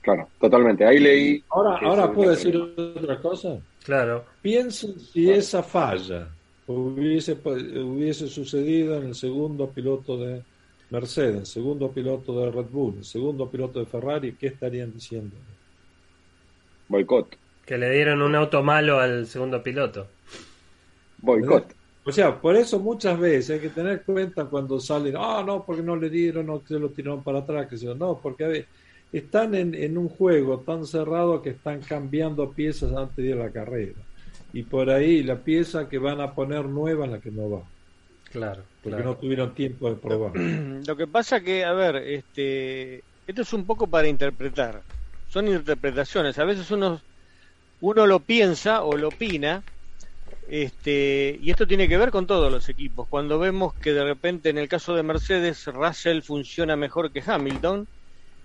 [0.02, 0.86] Claro, totalmente.
[0.86, 1.44] Ahí leí.
[1.50, 3.60] Ahora, ahora puedo decir otra cosa.
[3.84, 6.28] Claro, Piensen si esa falla
[6.68, 10.42] hubiese, hubiese sucedido en el segundo piloto de
[10.92, 15.36] Mercedes, el segundo piloto de Red Bull, segundo piloto de Ferrari, ¿qué estarían diciendo?
[16.88, 17.38] Boicot.
[17.66, 20.08] que le dieron un auto malo al segundo piloto.
[21.20, 21.76] Boicot.
[22.06, 25.84] O sea, por eso muchas veces hay que tener cuenta cuando salen, ah, no, porque
[25.84, 28.66] no le dieron, no, se lo tiraron para atrás, que se no, porque a ver,
[29.12, 33.46] están en, en un juego tan cerrado que están cambiando piezas antes de ir a
[33.46, 33.94] la carrera.
[34.54, 37.64] Y por ahí la pieza que van a poner nueva es la que no va,
[38.32, 39.12] Claro, porque claro.
[39.12, 40.36] no tuvieron tiempo de probar.
[40.88, 44.82] Lo que pasa que, a ver, este, esto es un poco para interpretar.
[45.30, 46.38] Son interpretaciones.
[46.40, 47.02] A veces uno,
[47.82, 49.64] uno lo piensa o lo opina,
[50.48, 53.08] este, y esto tiene que ver con todos los equipos.
[53.08, 57.88] Cuando vemos que de repente en el caso de Mercedes, Russell funciona mejor que Hamilton,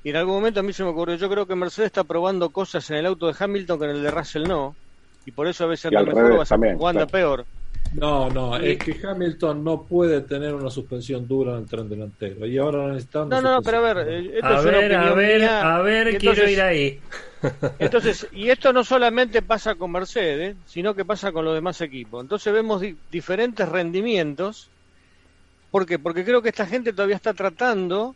[0.05, 2.51] y en algún momento a mí se me ocurrió, yo creo que Mercedes está probando
[2.51, 4.77] cosas en el auto de Hamilton que en el de Russell no,
[5.27, 7.09] y por eso a veces anda mejor revés o, a- también, anda claro.
[7.09, 7.45] peor.
[7.95, 12.45] No, no, es que Hamilton no puede tener una suspensión dura en el tren delantero.
[12.47, 14.95] Y ahora necesitan No, una no, pero a ver, eh, esto A es una ver,
[14.95, 17.01] a opinión ver, mía, a ver, y quiero entonces- ir ahí.
[17.79, 22.23] Entonces, y esto no solamente pasa con Mercedes, sino que pasa con los demás equipos.
[22.23, 24.71] Entonces vemos di- diferentes rendimientos.
[25.71, 25.99] ¿Por qué?
[25.99, 28.15] Porque creo que esta gente todavía está tratando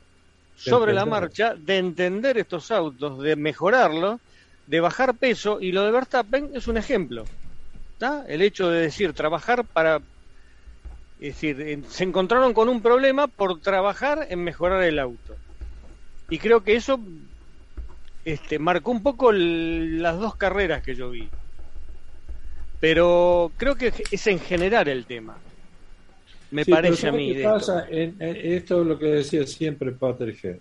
[0.59, 4.21] sobre la marcha de entender estos autos, de mejorarlos,
[4.67, 7.25] de bajar peso, y lo de Verstappen es un ejemplo.
[7.99, 8.25] ¿tá?
[8.29, 10.01] El hecho de decir, trabajar para...
[11.21, 15.37] Es decir, se encontraron con un problema por trabajar en mejorar el auto.
[16.31, 17.01] Y creo que eso
[18.25, 21.29] este, marcó un poco el- las dos carreras que yo vi.
[22.81, 25.37] Pero creo que es en general el tema.
[26.51, 27.33] Me Sí, parece a ¿sabes mí.
[27.33, 27.81] qué de pasa?
[27.81, 27.95] esto.
[27.95, 30.61] En- en- esto es lo que decía siempre Patrick Head.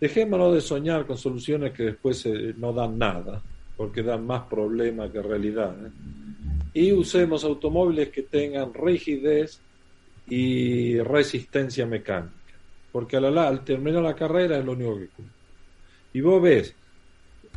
[0.00, 3.44] Dejémonos de soñar con soluciones que después eh, no dan nada,
[3.76, 5.76] porque dan más problemas que realidad.
[5.86, 5.92] ¿eh?
[6.72, 9.62] Y usemos automóviles que tengan rigidez
[10.26, 12.58] y resistencia mecánica,
[12.90, 15.34] porque a la, la- al terminar la carrera es lo único que cuenta.
[16.12, 16.78] Y vos ves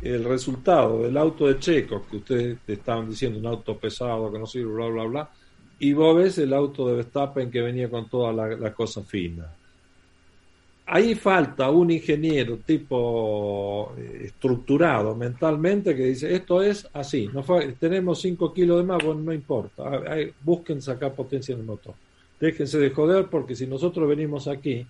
[0.00, 4.38] el resultado del auto de Checo, que ustedes te estaban diciendo, un auto pesado, que
[4.38, 5.30] no sirve, bla, bla, bla,
[5.78, 9.46] y vos ves el auto de Verstappen que venía con toda la, la cosa fina.
[10.86, 17.42] Ahí falta un ingeniero tipo eh, estructurado mentalmente que dice, esto es así, no
[17.80, 21.94] tenemos 5 kilos de más, bueno, no importa, Ah, busquen sacar potencia en el motor.
[22.38, 24.86] Déjense de joder porque si nosotros venimos aquí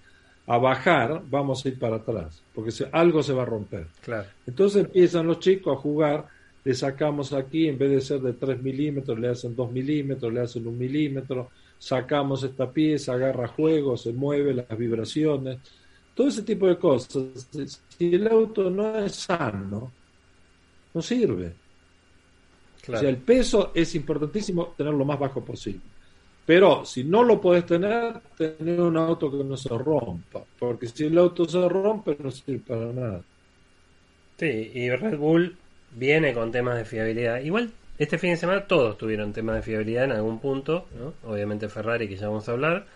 [0.49, 3.87] a bajar, vamos a ir para atrás, porque se- algo se va a romper.
[4.03, 4.27] Claro.
[4.49, 6.27] Entonces empiezan los chicos a jugar
[6.64, 10.40] le sacamos aquí, en vez de ser de 3 milímetros, le hacen 2 milímetros, le
[10.40, 15.59] hacen 1 milímetro, sacamos esta pieza, agarra juego, se mueve, las vibraciones,
[16.14, 17.48] todo ese tipo de cosas.
[17.98, 19.92] Si el auto no es sano,
[20.94, 21.53] no sirve.
[22.88, 25.81] O sea, el peso es importantísimo tenerlo lo más bajo posible.
[26.46, 30.44] Pero si no lo puedes tener, tener un auto que no se rompa.
[30.59, 33.22] Porque si el auto se rompe, no sirve para nada.
[34.38, 35.57] Sí, y Red Bull
[35.94, 37.40] viene con temas de fiabilidad.
[37.40, 41.14] Igual este fin de semana todos tuvieron temas de fiabilidad en algún punto, ¿no?
[41.30, 42.87] Obviamente Ferrari, que ya vamos a hablar.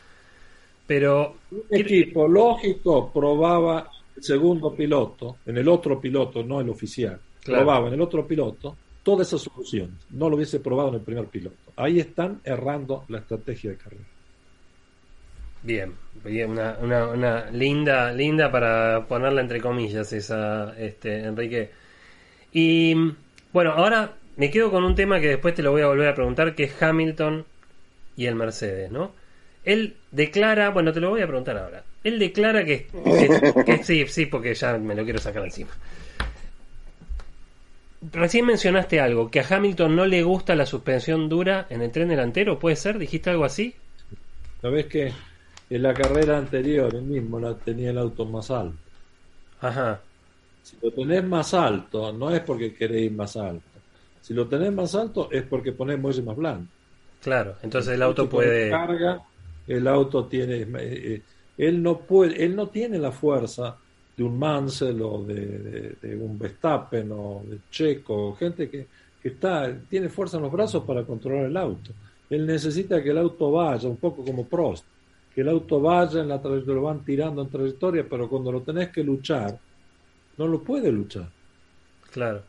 [0.87, 1.37] Pero.
[1.51, 7.19] Un equipo lógico probaba el segundo piloto, en el otro piloto, no el oficial.
[7.45, 9.97] Probaba en el otro piloto toda esa solución.
[10.11, 11.57] No lo hubiese probado en el primer piloto.
[11.77, 14.05] Ahí están errando la estrategia de carrera.
[15.63, 15.93] Bien,
[16.25, 21.71] una, una, linda, linda para ponerla entre comillas esa, este, Enrique.
[22.53, 22.95] Y
[23.53, 26.15] bueno, ahora me quedo con un tema que después te lo voy a volver a
[26.15, 27.45] preguntar, que es Hamilton
[28.17, 29.13] y el Mercedes, ¿no?
[29.65, 31.83] Él declara, bueno, te lo voy a preguntar ahora.
[32.05, 32.87] Él declara que,
[33.67, 35.71] que sí, sí, porque ya me lo quiero sacar encima.
[38.13, 42.09] Recién mencionaste algo, que a Hamilton no le gusta la suspensión dura en el tren
[42.09, 42.99] delantero, ¿puede ser?
[42.99, 43.75] ¿Dijiste algo así?
[44.63, 45.13] ¿Sabes que
[45.69, 48.77] en la carrera anterior él mismo la tenía el auto más alto?
[49.61, 50.01] Ajá.
[50.69, 53.63] Si lo tenés más alto, no es porque queréis más alto.
[54.21, 56.69] Si lo tenés más alto es porque ponés muelle más blando.
[57.23, 58.69] Claro, entonces el auto puede...
[58.69, 59.23] Carga,
[59.67, 60.57] el auto tiene...
[60.57, 61.23] Eh, eh,
[61.57, 63.79] él no puede, él no tiene la fuerza
[64.15, 68.87] de un Mansell o de, un Verstappen o de Checo, gente que,
[69.23, 71.93] está, tiene fuerza en los brazos para controlar el auto.
[72.29, 74.85] Él necesita que el auto vaya, un poco como Prost,
[75.35, 78.61] que el auto vaya en la trayectoria, lo van tirando en trayectoria, pero cuando lo
[78.61, 79.59] tenés que luchar,
[80.39, 81.29] no lo puede luchar.
[82.11, 82.43] Claro.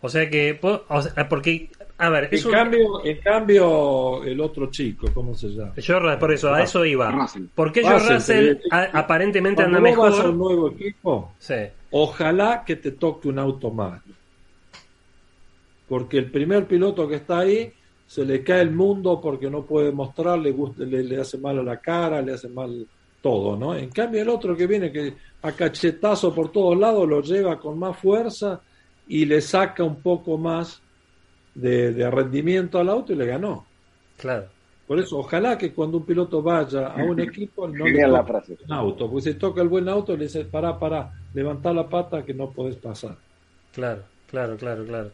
[0.00, 0.58] O sea que,
[1.28, 6.18] porque a ver, en, cambio, en cambio, el otro chico, ¿cómo se llama?
[6.18, 7.28] por eso, a eso iba.
[7.56, 10.12] Porque George Russell, aparentemente anda mejor.
[10.12, 11.32] Vas a un nuevo equipo,
[11.90, 14.00] ojalá que te toque un auto más.
[15.88, 17.72] Porque el primer piloto que está ahí
[18.06, 21.62] se le cae el mundo porque no puede mostrar, le, le, le hace mal a
[21.62, 22.86] la cara, le hace mal
[23.20, 23.74] todo, ¿no?
[23.74, 27.78] En cambio, el otro que viene que a cachetazo por todos lados lo lleva con
[27.78, 28.60] más fuerza
[29.06, 30.82] y le saca un poco más
[31.54, 33.66] de, rendimiento al auto y le ganó.
[34.16, 34.46] Claro.
[34.86, 38.56] Por eso, ojalá que cuando un piloto vaya a un equipo no le la frase.
[38.64, 42.24] un auto, porque si toca el buen auto le dice, para, para, levanta la pata
[42.24, 43.16] que no puedes pasar.
[43.72, 45.10] Claro, claro, claro, claro.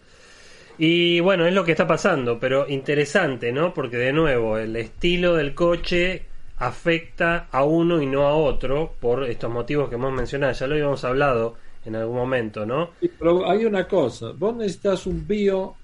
[0.79, 3.75] Y bueno, es lo que está pasando, pero interesante, ¿no?
[3.75, 6.27] Porque de nuevo, el estilo del coche
[6.59, 10.53] afecta a uno y no a otro por estos motivos que hemos mencionado.
[10.53, 12.91] Ya lo habíamos hablado en algún momento, ¿no?
[13.19, 15.77] pero hay una cosa, vos necesitas un bio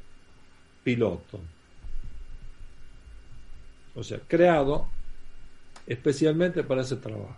[0.82, 1.40] piloto.
[3.94, 4.86] O sea, creado
[5.86, 7.36] especialmente para ese trabajo.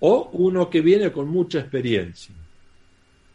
[0.00, 2.34] O uno que viene con mucha experiencia,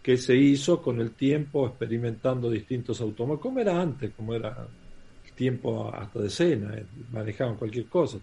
[0.02, 4.85] que se hizo con el tiempo experimentando distintos automóviles, como era antes, como era el
[5.36, 8.18] tiempo hasta de cena, eh, manejaban cualquier cosa.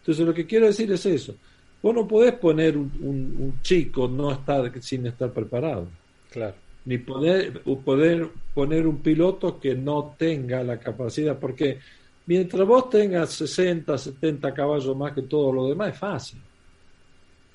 [0.00, 1.34] Entonces lo que quiero decir es eso.
[1.82, 5.88] Vos no podés poner un, un chico no estar sin estar preparado.
[6.30, 11.80] Claro ni poder, poder poner un piloto que no tenga la capacidad, porque
[12.26, 16.40] mientras vos tengas 60, 70 caballos más que todo lo demás, es fácil.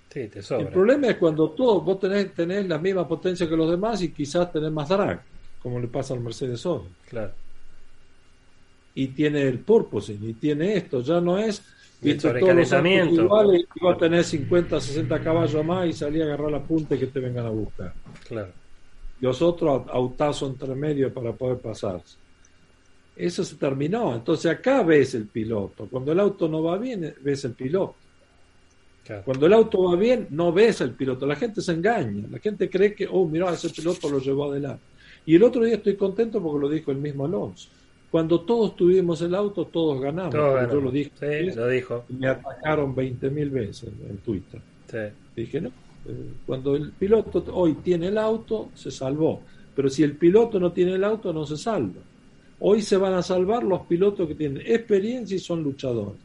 [0.10, 0.68] Sí, te sobra.
[0.68, 4.12] El problema es cuando tú, vos tenés, tenés la misma potencia que los demás y
[4.12, 5.22] quizás tenés más drag,
[5.64, 6.82] como le pasa al Mercedes hoy.
[7.08, 7.32] Claro.
[8.94, 11.64] Y tiene el purpose, y tiene esto, ya no es
[12.02, 13.22] y el sobrecalentamiento.
[13.22, 17.00] Igual, y vos tenés 50, 60 caballos más y salí a agarrar la punta y
[17.00, 17.94] que te vengan a buscar.
[18.28, 18.52] Claro
[19.22, 22.18] los otros autazo entre medio para poder pasarse.
[23.16, 24.16] Eso se terminó.
[24.16, 25.88] Entonces acá ves el piloto.
[25.90, 27.96] Cuando el auto no va bien, ves el piloto.
[29.26, 31.26] Cuando el auto va bien, no ves el piloto.
[31.26, 32.28] La gente se engaña.
[32.32, 34.84] La gente cree que, oh, mira, ese piloto lo llevó adelante.
[35.26, 37.70] Y el otro día estoy contento porque lo dijo el mismo Alonso.
[38.12, 40.34] Cuando todos tuvimos el auto, todos ganamos.
[40.34, 41.12] Yo lo dije.
[41.18, 42.04] Sí, lo dijo.
[42.10, 44.62] Me atacaron 20.000 veces en, Twitter.
[44.88, 44.98] Sí.
[45.34, 49.42] Dije, no, eh, cuando el piloto hoy tiene el auto, se salvó.
[49.74, 52.02] Pero si el piloto no tiene el auto, no se salva.
[52.60, 56.20] Hoy se van a salvar los pilotos que tienen experiencia y son luchadores.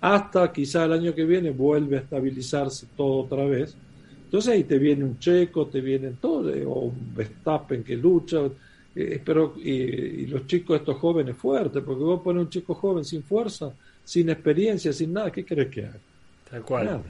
[0.00, 3.76] Hasta quizá el año que viene vuelve a estabilizarse todo otra vez.
[4.24, 8.38] Entonces ahí te viene un checo, te vienen todos, eh, o un Verstappen que lucha.
[8.94, 13.22] Eh, pero, y, los chicos, estos jóvenes fuertes, porque vos pones un chico joven sin
[13.22, 13.72] fuerza,
[14.04, 15.98] sin experiencia, sin nada, ¿qué crees que haga?
[16.50, 17.00] Tal cual.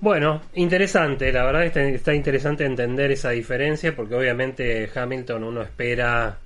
[0.00, 6.36] Bueno, interesante, la verdad está, está interesante entender esa diferencia porque obviamente Hamilton uno espera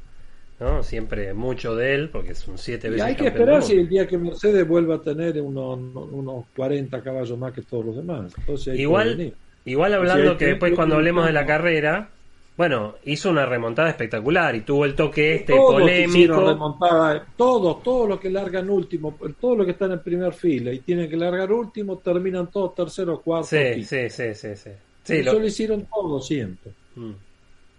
[0.61, 0.83] ¿no?
[0.83, 3.88] siempre mucho de él porque es un siete Y veces hay que esperar si el
[3.88, 8.35] día que Mercedes vuelva a tener unos, unos 40 caballos más que todos los demás.
[8.38, 9.33] Entonces Igual,
[9.64, 12.11] igual O sea, hablando que que- después cuando hablemos de la carrera,
[12.57, 16.40] bueno, hizo una remontada espectacular y tuvo el toque este Todos polémico.
[16.40, 20.81] remontada, todos, todos los que largan último, todos los que están en primer fila y
[20.81, 23.47] tienen que largar último, terminan todos tercero, cuarto.
[23.49, 23.88] Sí, quinto.
[23.88, 24.71] sí, sí, sí, sí.
[25.05, 26.75] Sí, Eso lo- lo hicieron todos, siento.
[26.97, 27.12] Mm,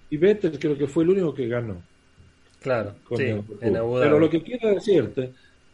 [0.10, 1.88] Y Vettel creo que fue el único que ganó.
[2.60, 4.04] claro, con sí, el- en Abu Dhabi.
[4.06, 5.34] Pero lo que quiero decirte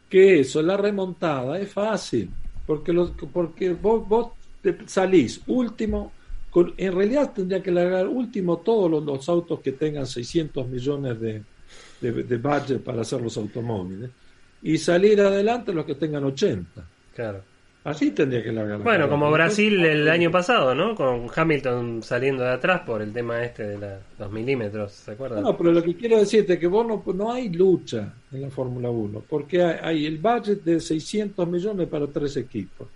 [0.10, 6.18] que eso, la remontada es fácil, porque los, porque vos, vos te salís último,
[6.54, 11.20] con, en realidad tendría que largar último todos los, los autos que tengan 600 millones
[11.20, 11.42] de,
[12.00, 14.10] de, de budget para hacer los automóviles
[14.62, 16.86] y salir adelante los que tengan 80.
[17.16, 17.42] Claro.
[17.86, 18.78] Así tendría que largar.
[18.78, 19.10] la Bueno, carrera.
[19.10, 20.96] como Brasil Entonces, el año pasado, ¿no?
[20.96, 25.44] Con Hamilton saliendo de atrás por el tema este de la- los milímetros, ¿se acuerdan?
[25.44, 28.50] No, pero lo que quiero decirte es que vos no, no hay lucha en la
[28.50, 32.88] Fórmula 1, porque hay, hay el budget de 600 millones para tres equipos,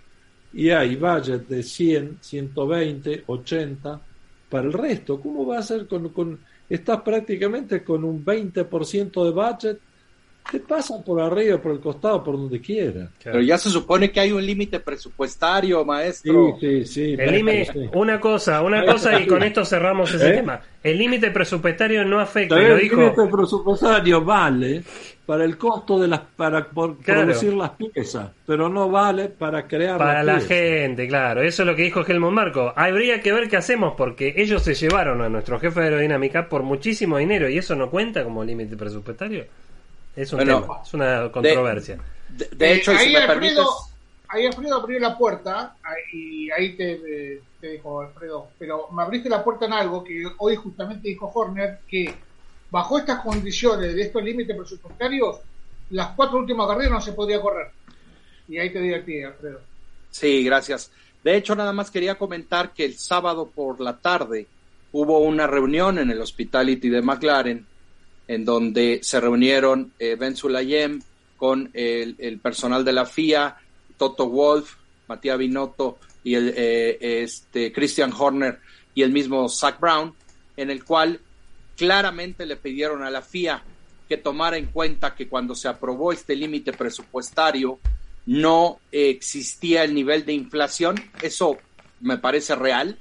[0.52, 4.00] y hay budget de 100, 120, 80
[4.48, 5.20] para el resto.
[5.20, 9.80] ¿Cómo va a ser con, con estás prácticamente con un 20% de budget?
[10.50, 13.10] Te pasan por arriba, por el costado, por donde quiera.
[13.22, 16.56] Pero ya se supone que hay un límite presupuestario, maestro.
[16.58, 17.16] Sí, sí, sí.
[17.18, 17.80] El límite, sí.
[17.92, 20.32] una cosa, una cosa y con esto cerramos ese ¿Eh?
[20.36, 20.58] tema.
[20.82, 22.96] El límite presupuestario no afecta, lo el dijo.
[22.96, 24.82] límite presupuestario vale
[25.26, 27.24] para el costo de las para por- Claro.
[27.26, 31.42] producir las piezas, pero no vale para crear Para la gente, claro.
[31.42, 32.72] Eso es lo que dijo Helmut Marco.
[32.74, 36.62] Habría que ver qué hacemos porque ellos se llevaron a nuestro jefe de aerodinámica por
[36.62, 39.44] muchísimo dinero y eso no cuenta como límite presupuestario.
[40.16, 41.98] Es un Bueno, tema, es una controversia.
[42.28, 43.66] De, de hecho, y Eh, ahí si me Alfredo, permites,
[44.28, 46.92] ahí Alfredo abrió la puerta ahí- y ahí te,
[47.34, 51.30] eh, te dijo Alfredo, pero me abriste la puerta en algo que hoy justamente dijo
[51.32, 52.14] Horner, que
[52.70, 55.36] bajo estas condiciones de estos límites presupuestarios,
[55.90, 57.68] las cuatro últimas carreras no se podía correr.
[58.48, 59.60] Y ahí te di el pie, Alfredo.
[60.10, 60.90] Sí, gracias.
[61.22, 64.46] De hecho, nada más quería comentar que el sábado por la tarde
[64.92, 67.66] hubo una reunión en el Hospitality de McLaren,
[68.28, 71.00] en donde se reunieron eh, Ben Sulayem
[71.36, 73.56] con el, personal de la FIA,
[73.96, 74.74] Toto Wolf,
[75.08, 78.60] Matías Binotto y el eh, este Christian Horner
[78.94, 80.14] y el mismo Zach Brown,
[80.56, 81.20] en el cual
[81.76, 83.62] claramente le pidieron a la FIA
[84.08, 87.78] que tomara en cuenta que cuando se aprobó este límite presupuestario
[88.26, 91.56] no existía el nivel de inflación, eso
[92.00, 92.98] me parece real,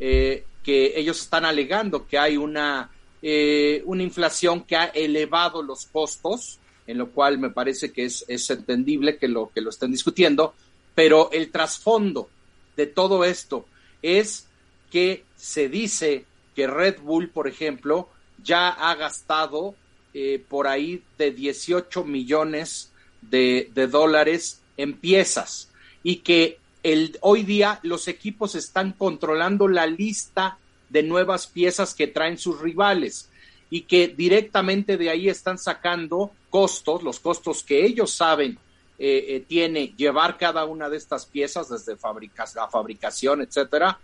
[0.00, 2.90] eh, que ellos están alegando que hay una,
[3.22, 8.50] eh, una inflación que ha elevado los costos, en lo cual me parece que es,
[8.50, 10.54] entendible que lo, que lo estén discutiendo,
[10.94, 12.28] pero el trasfondo
[12.76, 13.66] de todo esto
[14.02, 14.46] es
[14.90, 16.24] que se dice
[16.56, 18.08] que Red Bull, por ejemplo,
[18.42, 19.74] ya ha gastado
[20.12, 22.90] eh, por ahí de 18 millones
[23.22, 25.70] de, de dólares en piezas
[26.02, 30.58] y que el, hoy día los equipos están controlando la lista
[30.92, 33.28] de nuevas piezas que traen sus rivales
[33.70, 38.58] y que directamente de ahí están sacando costos, los costos que ellos saben
[38.98, 43.98] eh, eh, tiene llevar cada una de estas piezas desde fabrica la fabricación, etcétera,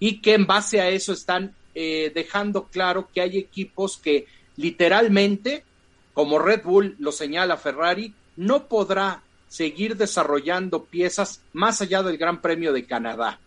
[0.00, 5.62] y que en base a eso están eh, dejando claro que hay equipos que literalmente,
[6.12, 12.42] como Red Bull lo señala Ferrari, no podrá seguir desarrollando piezas más allá del Gran
[12.42, 13.38] Premio de Canadá.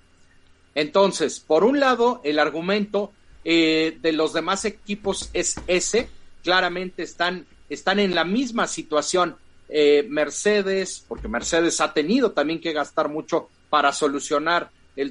[0.75, 3.13] Entonces, por un lado, el argumento
[3.45, 6.09] eh, de los demás equipos es ese,
[6.43, 9.37] claramente están, están en la misma situación.
[9.69, 14.69] Eh, Mercedes, porque Mercedes ha tenido también que gastar mucho para solucionar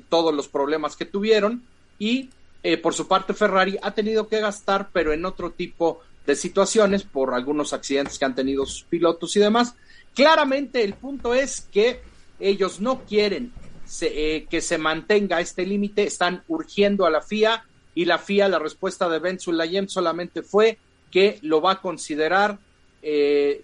[0.09, 1.63] todos los problemas que tuvieron,
[1.99, 2.31] y
[2.63, 7.03] eh, por su parte Ferrari ha tenido que gastar, pero en otro tipo de situaciones,
[7.03, 9.75] por algunos accidentes que han tenido sus pilotos y demás.
[10.15, 12.01] Claramente el punto es que
[12.41, 13.53] ellos no quieren
[13.95, 17.65] se, eh, que se mantenga este límite, están urgiendo a la FIA
[17.95, 20.79] y la FIA, la respuesta de Ben Sulayem solamente fue
[21.13, 22.59] que lo va a considerar,
[23.03, 23.63] eh,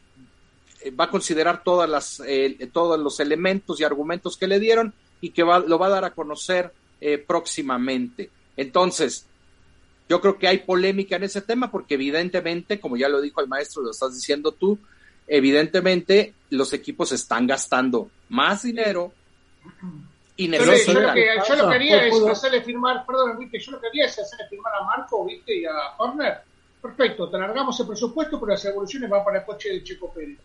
[0.98, 5.30] va a considerar todas las, eh, todos los elementos y argumentos que le dieron y
[5.30, 8.30] que va, lo va a dar a conocer eh, próximamente.
[8.56, 9.26] Entonces,
[10.08, 13.48] yo creo que hay polémica en ese tema porque evidentemente, como ya lo dijo el
[13.48, 14.78] maestro, lo estás diciendo tú,
[15.26, 19.12] evidentemente los equipos están gastando más dinero
[20.40, 23.58] y Yo, lo que, yo lo que haría es hacerle firmar, perdón, ¿viste?
[23.58, 25.58] yo lo que haría es hacerle firmar a Marco ¿viste?
[25.58, 26.38] y a Horner.
[26.80, 30.38] Perfecto, te largamos el presupuesto, pero las evoluciones van para el coche de Checo Pérez.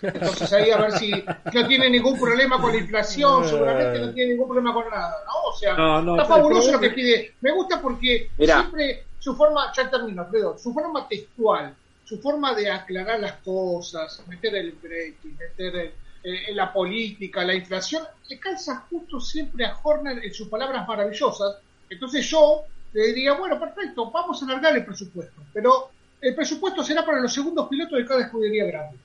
[0.00, 4.32] Entonces ahí a ver si no tiene ningún problema con la inflación, seguramente no tiene
[4.32, 5.50] ningún problema con nada, ¿no?
[5.50, 7.34] O sea, está fabuloso lo que pide.
[7.42, 11.74] Me gusta porque siempre su forma, ya termino, Pedro, su forma textual,
[12.04, 15.92] su forma de aclarar las cosas, meter el breaking, meter
[16.22, 21.56] en la política, la inflación, le calza justo siempre a Horner en sus palabras maravillosas.
[21.90, 22.62] Entonces yo
[22.92, 27.32] le diría, bueno, perfecto, vamos a alargar el presupuesto, pero el presupuesto será para los
[27.32, 28.96] segundos pilotos de cada escudería grande.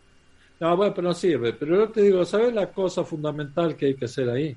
[0.59, 1.53] No, bueno, pero no sirve.
[1.53, 4.55] Pero yo te digo, ¿sabes la cosa fundamental que hay que hacer ahí?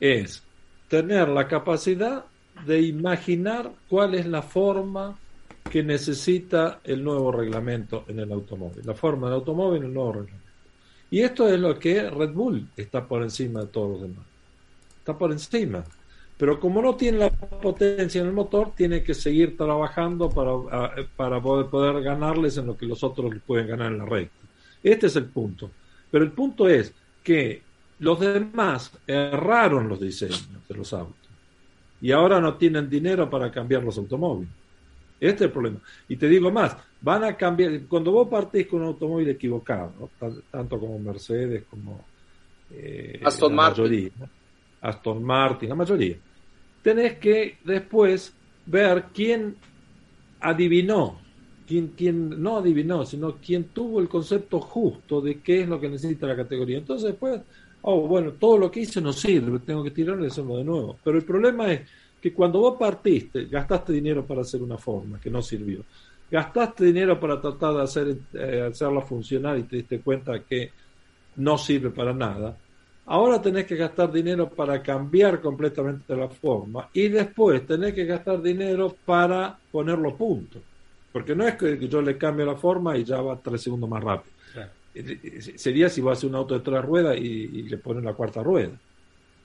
[0.00, 0.42] Es
[0.88, 2.24] tener la capacidad
[2.66, 5.18] de imaginar cuál es la forma
[5.70, 10.12] que necesita el nuevo reglamento en el automóvil, la forma del automóvil en el nuevo
[10.12, 10.41] reglamento.
[11.12, 14.24] Y esto es lo que Red Bull está por encima de todos los demás.
[14.98, 15.84] Está por encima.
[16.38, 21.38] Pero como no tiene la potencia en el motor, tiene que seguir trabajando para, para
[21.38, 24.34] poder, poder ganarles en lo que los otros pueden ganar en la recta.
[24.82, 25.70] Este es el punto.
[26.10, 27.60] Pero el punto es que
[27.98, 31.28] los demás erraron los diseños de los autos
[32.00, 34.48] y ahora no tienen dinero para cambiar los automóviles.
[35.22, 35.78] Este es el problema.
[36.08, 40.10] Y te digo más, van a cambiar, cuando vos partís con un automóvil equivocado,
[40.50, 42.04] tanto como Mercedes como
[42.72, 44.10] eh, Aston Martin.
[44.80, 46.16] Aston Martin, la mayoría,
[46.82, 48.34] tenés que después
[48.66, 49.54] ver quién
[50.40, 51.20] adivinó,
[51.68, 55.88] quién, quién no adivinó, sino quién tuvo el concepto justo de qué es lo que
[55.88, 56.78] necesita la categoría.
[56.78, 57.40] Entonces después,
[57.82, 60.98] oh, bueno, todo lo que hice no sirve, tengo que tirarlo y hacerlo de nuevo.
[61.04, 61.82] Pero el problema es
[62.22, 65.84] que cuando vos partiste, gastaste dinero para hacer una forma que no sirvió.
[66.30, 70.70] Gastaste dinero para tratar de hacer, eh, hacerla funcionar y te diste cuenta que
[71.36, 72.56] no sirve para nada
[73.06, 78.40] Ahora tenés que gastar dinero para cambiar completamente la forma y después tenés que gastar
[78.40, 80.60] dinero para ponerlo punto.
[81.12, 84.02] Porque no es que yo le cambie la forma y ya va tres segundos más
[84.02, 84.32] rápido.
[84.94, 88.04] Eh, eh, sería si va a hacer un auto de tres ruedas y, le ponen
[88.04, 88.72] la cuarta rueda.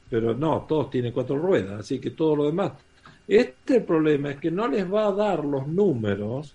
[0.10, 2.72] Pero no, todos tienen cuatro ruedas, así que todo lo demás.
[3.28, 6.54] Este problema es que no les va a dar los números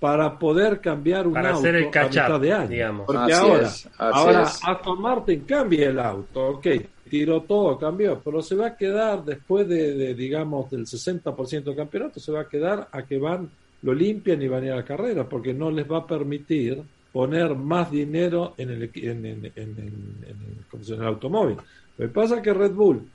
[0.00, 2.68] para poder cambiar un auto el a mitad de año.
[2.68, 3.06] Digamos.
[3.06, 6.66] Porque ahora, ahora Aston Martin cambia el auto, ok,
[7.08, 12.20] tiró todo, cambió, pero se va a quedar después de, digamos, del 60% del campeonato,
[12.20, 13.50] se va a quedar a que van,
[13.82, 16.82] lo limpian y van a ir a la carrera, porque no les va a permitir
[17.12, 21.56] poner más dinero en el, en, en, en el automóvil.
[21.98, 23.08] Lo que pasa es que Red Bull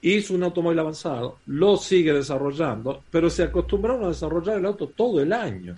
[0.00, 5.20] hizo un automóvil avanzado, lo sigue desarrollando, pero se acostumbraron a desarrollar el auto todo
[5.20, 5.74] el año.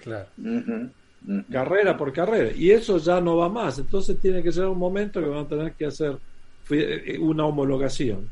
[1.51, 2.51] Carrera por carrera.
[2.55, 3.79] Y eso ya no va más.
[3.79, 6.17] Entonces tiene que ser un momento que van a tener que hacer
[6.71, 8.29] eh, una homologación.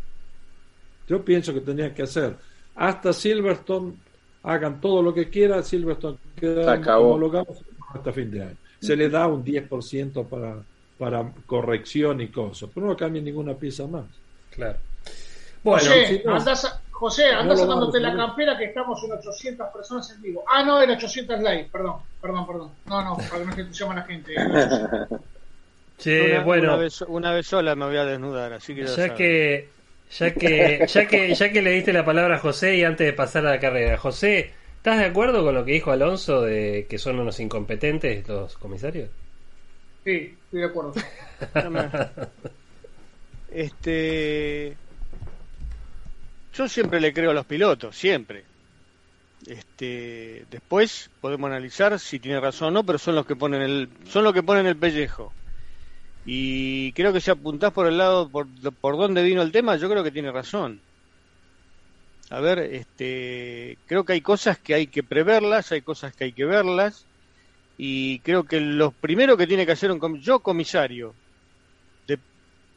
[1.08, 2.36] Yo pienso que tenían que hacer
[2.74, 3.94] hasta Silverstone,
[4.42, 7.56] hagan todo lo que quieran, Silverstone queda homologado
[7.92, 8.56] hasta fin de año.
[8.78, 10.62] Se le da un 10% para,
[10.98, 14.04] para corrección y cosas, pero no cambia ninguna pieza más.
[14.50, 14.78] Claro.
[15.62, 20.44] José, andas, José, andas sacándote la campera que estamos en 800 personas en vivo.
[20.48, 22.70] Ah, no, en 800 likes, perdón, perdón, perdón.
[22.86, 24.34] No, no, para que no se entusiasme la gente.
[25.98, 26.78] Sí, bueno.
[27.08, 29.68] Una vez, sola me voy a desnudar, así que ya, que
[30.10, 33.12] ya que ya que ya que le diste la palabra a José y antes de
[33.12, 36.98] pasar a la carrera, José, ¿estás de acuerdo con lo que dijo Alonso de que
[36.98, 39.10] son unos incompetentes los comisarios?
[40.08, 40.94] Sí, estoy de acuerdo.
[43.52, 44.74] este
[46.54, 48.44] yo siempre le creo a los pilotos, siempre.
[49.46, 53.90] Este, después podemos analizar si tiene razón o no, pero son los que ponen el,
[54.08, 55.30] son los que ponen el pellejo.
[56.24, 58.46] Y creo que si apuntás por el lado por,
[58.80, 60.80] por dónde vino el tema, yo creo que tiene razón.
[62.30, 66.32] A ver, este, creo que hay cosas que hay que preverlas, hay cosas que hay
[66.32, 67.04] que verlas,
[67.78, 71.14] y creo que lo primero que tiene que hacer un yo comisario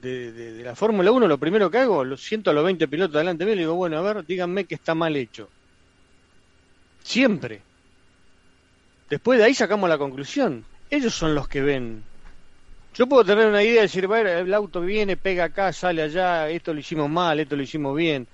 [0.01, 3.45] de, la Fórmula 1, lo primero que hago, lo siento a los 20 pilotos delante
[3.45, 5.49] mío y le digo, bueno, a ver, díganme que está mal hecho.
[7.03, 7.61] Siempre.
[9.09, 10.65] Después de ahí sacamos la conclusión.
[10.89, 12.03] Ellos son los que ven.
[12.95, 16.49] Yo puedo tener una idea de decir, ver, el auto viene, pega acá, sale allá,
[16.49, 18.27] esto lo hicimos mal, esto lo hicimos bien.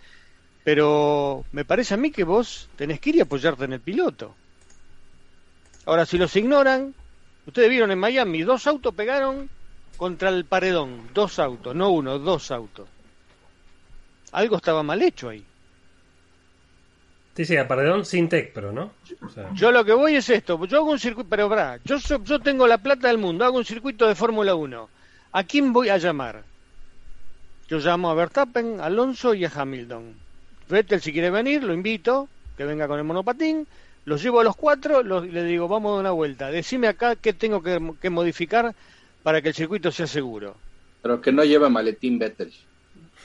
[0.64, 4.36] Pero me parece a mí que vos tenés que ir y apoyarte en el piloto.
[5.88, 6.94] Ahora, si los ignoran,
[7.46, 9.50] ustedes vieron en Miami, dos autos pegaron
[9.96, 12.90] contra el paredón, dos autos, no uno, dos autos.
[14.34, 15.46] Algo estaba mal hecho ahí.
[17.38, 18.92] Sí, sí, a paredón sin tech, pero no.
[19.54, 22.68] Yo lo que voy es esto, yo hago un circuito, pero bra, yo, yo tengo
[22.68, 24.90] la plata del mundo, hago un circuito de Fórmula 1.
[25.32, 26.44] ¿A quién voy a llamar?
[27.70, 30.16] Yo llamo a Verstappen, Alonso y a Hamilton.
[30.68, 32.28] Vettel si quiere venir, lo invito,
[32.58, 33.66] que venga con el monopatín,
[34.08, 37.18] los llevo a los cuatro, los, le digo, vamos a dar una vuelta, decime acá
[37.18, 38.74] qué tengo que, que modificar
[39.22, 40.56] para que el circuito sea seguro.
[41.02, 42.54] Pero que no lleve maletín Vettel.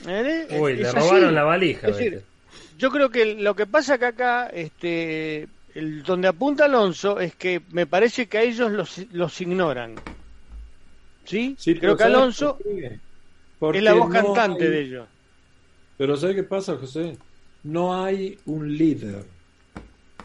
[0.05, 0.47] ¿Eh?
[0.59, 0.97] Uy, Es- le así.
[0.99, 1.87] robaron la valija.
[1.87, 2.21] Es decir.
[2.77, 7.61] Yo creo que lo que pasa que acá, este, el, donde apunta Alonso es que
[7.71, 9.95] me parece que a ellos los, los ignoran.
[11.25, 11.55] ¿Sí?
[11.57, 12.57] Sí, creo que ¿sabes Alonso
[13.73, 15.07] es la voz no cantante hay- de ellos.
[15.97, 17.17] Pero ¿sabes qué pasa, José?
[17.63, 19.23] No hay un líder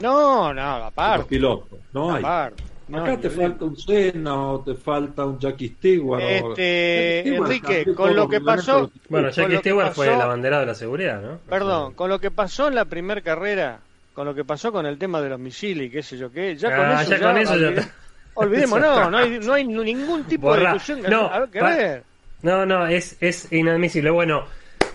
[0.00, 1.26] No, no, los aparte.
[1.28, 1.78] pilotos.
[1.92, 2.18] No hay.
[2.22, 2.62] aparte.
[2.88, 6.22] No, Acá te falta un Senna o te falta un Jackie Stewart.
[6.22, 10.60] o- Este, Stewart Enrique, con lo que pasó- los- Bueno, Jackie Stewart fue el abanderado
[10.62, 11.38] de la seguridad, ¿no?
[11.48, 13.80] Perdón, con lo que pasó en la primera carrera,
[14.14, 16.56] con lo que pasó con el tema de los misiles y qué sé yo qué,
[16.56, 17.94] ya con Ah, eso ya con eso ya está.
[18.34, 20.58] Olvidemos, no, no hay, no hay ningún tipo Borra.
[20.68, 22.02] de discusión que, No, a ver, que pa- ver.
[22.40, 24.10] No, no, es, es inadmisible.
[24.10, 24.44] Bueno,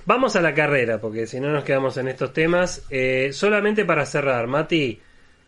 [0.05, 2.85] vamos a la carrera, porque si no nos quedamos en estos temas.
[2.89, 4.99] Eh, solamente para cerrar, Mati,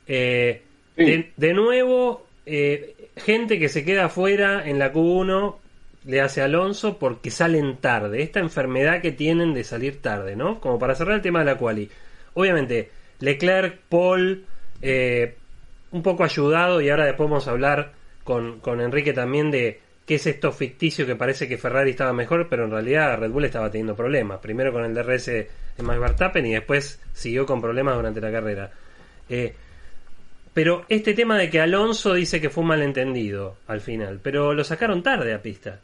[0.08, 0.62] eh,
[0.98, 1.04] Sí.
[1.04, 5.56] de, de nuevo, eh, gente que se queda afuera en la Q1
[6.06, 8.22] le hace Alonso porque salen tarde.
[8.22, 10.62] Esta enfermedad que tienen de salir tarde, ¿no?
[10.62, 11.90] Como para cerrar el tema de la quali.
[12.36, 14.46] Obviamente, Leclerc, Paul,
[14.82, 15.36] eh,
[15.92, 17.92] un poco ayudado y ahora después vamos a hablar
[18.24, 22.48] con, con Enrique también de qué es esto ficticio que parece que Ferrari estaba mejor,
[22.50, 24.40] pero en realidad Red Bull estaba teniendo problemas.
[24.40, 25.48] Primero con el DRS de
[25.84, 28.72] Max Verstappen y después siguió con problemas durante la carrera.
[29.30, 29.54] Eh,
[30.54, 34.64] pero este tema de que Alonso dice que fue un malentendido al final, pero lo
[34.64, 35.80] sacaron tarde a pista.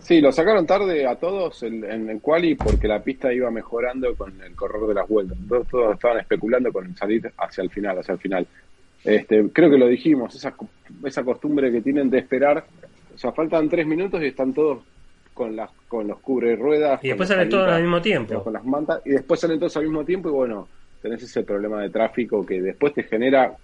[0.00, 4.40] Sí, lo sacaron tarde a todos en, el quali porque la pista iba mejorando con
[4.40, 5.38] el correr de las vueltas.
[5.48, 8.46] Todos, todos estaban especulando con salir hacia el final, hacia el final.
[9.06, 10.54] Este, creo que lo dijimos, esa,
[11.04, 12.64] esa costumbre que tienen de esperar.
[13.14, 14.80] O sea, faltan tres minutos y están todos
[15.32, 17.02] con las con los cubre ruedas.
[17.04, 18.42] Y después salen todos al mismo tiempo.
[18.42, 20.68] Con las mantas y después salen todos al mismo tiempo y bueno,
[21.00, 23.54] tenés ese problema de tráfico que después te genera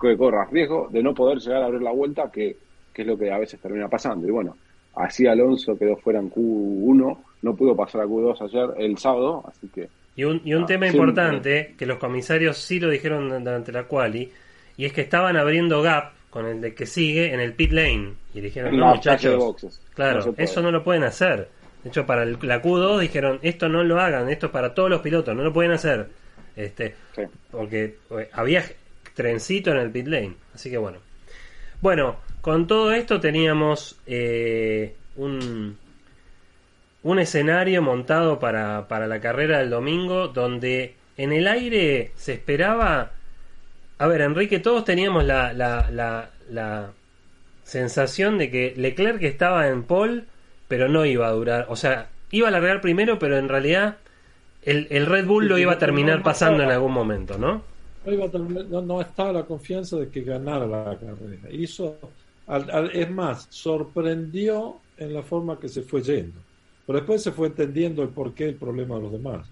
[0.00, 2.56] que corras riesgo de no poder llegar a abrir la vuelta, que,
[2.92, 4.26] que es lo que a veces termina pasando.
[4.26, 4.56] Y bueno,
[4.96, 9.68] así Alonso quedó fuera en Q1, no pudo pasar a Q2 ayer, el sábado, así
[9.68, 13.28] que Y un, y un Ah, tema sí, importante, que los comisarios sí lo dijeron
[13.44, 14.30] durante la quali,
[14.76, 18.14] y es que estaban abriendo gap con el de que sigue en el pit lane.
[18.34, 21.48] Y dijeron, no muchachos, claro, no eso no lo pueden hacer.
[21.82, 24.88] De hecho, para el- la Q2 dijeron, esto no lo hagan, esto es para todos
[24.88, 26.06] los pilotos, no lo pueden hacer.
[26.56, 27.22] Este, Sí.
[27.50, 28.64] porque eh, había
[29.14, 30.34] trencito en el pit lane.
[30.54, 30.98] Así que bueno.
[31.80, 35.76] Bueno, con todo esto teníamos eh, un,
[37.02, 43.10] un escenario montado para, para la carrera del domingo donde en el aire se esperaba...
[44.02, 46.92] A ver, Enrique, todos teníamos la, la, la, la
[47.62, 50.24] sensación de que Leclerc estaba en pole,
[50.66, 51.66] pero no iba a durar.
[51.68, 53.98] O sea, iba a largar primero, pero en realidad
[54.62, 57.62] el, el Red Bull lo iba a terminar pasando en algún momento, ¿no?
[58.04, 61.48] no, iba a terminar- no, estaba la confianza de que ganara la carrera.
[61.52, 61.96] Hizo,
[62.48, 66.40] al- al- es más, sorprendió en la forma que se fue yendo.
[66.86, 69.46] Pero después se fue entendiendo el porqué del problema de los demás.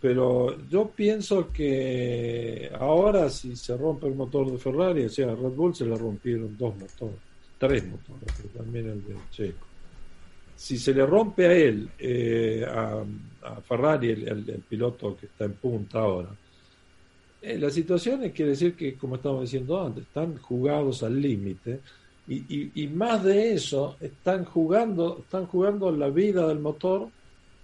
[0.00, 5.34] Pero yo pienso que ahora si se rompe el motor de Ferrari, o sea, a
[5.34, 7.16] Red Bull se le rompieron dos motores,
[7.58, 9.66] tres motores, pero también el de Checo.
[10.56, 13.04] Si se le rompe a él, eh, a,
[13.66, 16.28] Ferrari, el, piloto que está en punta ahora,
[17.42, 21.80] eh, la situación quiere decir que, como estamos diciendo antes, están jugados al límite
[22.28, 27.08] y, y- y más de eso, están jugando, están jugando la vida del motor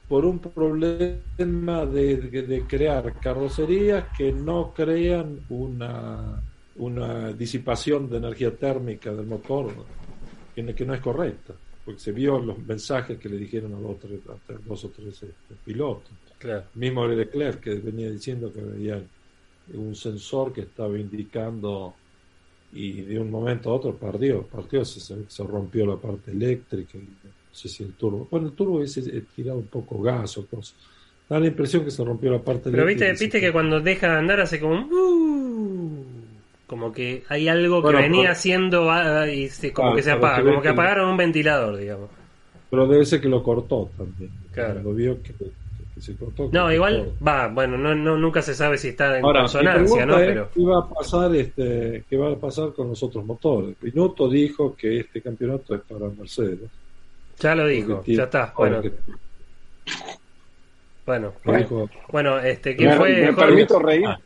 [0.07, 6.43] por un problema de, de- crear carrocerías que no crean una,
[6.75, 9.91] una disipación de energía térmica del motor
[10.55, 13.81] que, no- que no es correcta, porque se vio los mensajes que le dijeron a
[13.81, 16.71] los, tres- a dos o tres este, pilotos Claro.
[16.75, 19.07] mismo Leclerc que venía diciendo que había
[19.69, 22.01] un sensor que estaba indicando
[22.71, 27.19] y de un momento a otro partió, partió, se, se- rompió la parte eléctrica, y
[27.57, 30.75] si el turbo, bueno el turbo ese eh, tiraba un poco gas o cosas,
[31.29, 34.09] da la impresión que se rompió la parte Pero viste, y viste que cuando deja
[34.13, 34.93] de andar hace como un...
[34.93, 36.05] "Uh",
[36.67, 40.11] como que hay algo que Bueno, venía haciendo ah, y se- como Ah, que se
[40.15, 42.11] pero apaga, como que apagaron un ventilador, digamos.
[42.71, 44.73] Pero debe ser que lo cortó también, Claro.
[44.75, 45.33] cuando vio que,
[45.95, 46.49] que se cortó.
[46.53, 47.15] No, igual, todo.
[47.25, 50.19] va, bueno, no, no, nunca se sabe si está en Ahora, consonancia, ¿no?
[50.19, 53.77] es, Pero ¿qué va a pasar este, qué va a pasar con los otros motores?
[53.81, 56.59] Pinotto dijo que este campeonato es para Mercedes.
[57.39, 58.53] Ya lo dijo, ya está.
[58.57, 58.83] Bueno,
[61.05, 63.09] bueno, lo bueno, este, ¿quién Me, fue?
[63.11, 63.41] me Jorge?
[63.47, 64.07] permito reír.
[64.07, 64.19] Ah,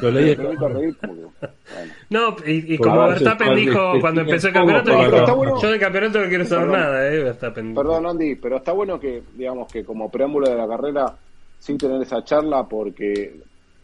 [0.00, 1.94] lo leí me permito reír porque, bueno.
[2.10, 5.60] No, y, como Verstappen dijo cuando empezó el campeonato, dijo, Pero está bueno.
[5.60, 6.80] yo del campeonato no quiero saber Perdón.
[6.80, 7.74] nada, eh, Verstappen.
[7.74, 11.14] Perdón, Andy, pero está bueno que, digamos, que como preámbulo de la carrera,
[11.58, 13.34] sin tener esa charla, porque,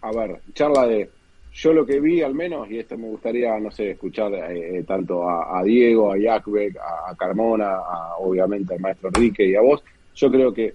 [0.02, 1.10] a ver, charla de
[1.52, 5.28] yo lo que vi al menos, y esto me gustaría, no sé, escuchar eh, tanto
[5.28, 9.82] a, Diego, a Jakbeck, a, Carmona, a, obviamente al maestro Enrique y a vos,
[10.14, 10.74] yo creo que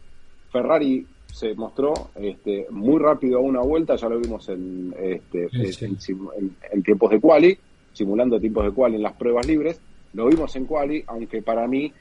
[0.52, 5.50] Ferrari se mostró este, muy rápido a una vuelta, ya lo vimos en, este,
[6.72, 7.58] En, tiempos de quali,
[7.94, 9.80] simulando tiempos de quali en las pruebas libres,
[10.14, 11.92] lo vimos en quali, aunque para mí,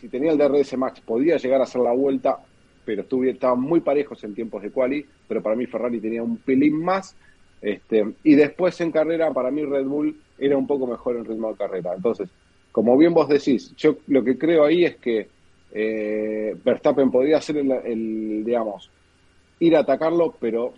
[0.00, 2.38] si tenía el DRS Max, podía llegar a hacer la vuelta,
[2.86, 6.38] pero estuve, estaban muy parejos en tiempos de quali, pero para mí Ferrari tenía un
[6.38, 7.16] pelín más,
[7.60, 11.50] este, y después en carrera, para mí Red Bull era un poco mejor en ritmo
[11.50, 11.94] de carrera.
[11.94, 12.28] Entonces,
[12.70, 15.26] como bien vos decís, yo lo que creo ahí es que
[15.72, 18.90] eh, Verstappen podría hacer el, digamos,
[19.58, 20.74] ir a atacarlo, pero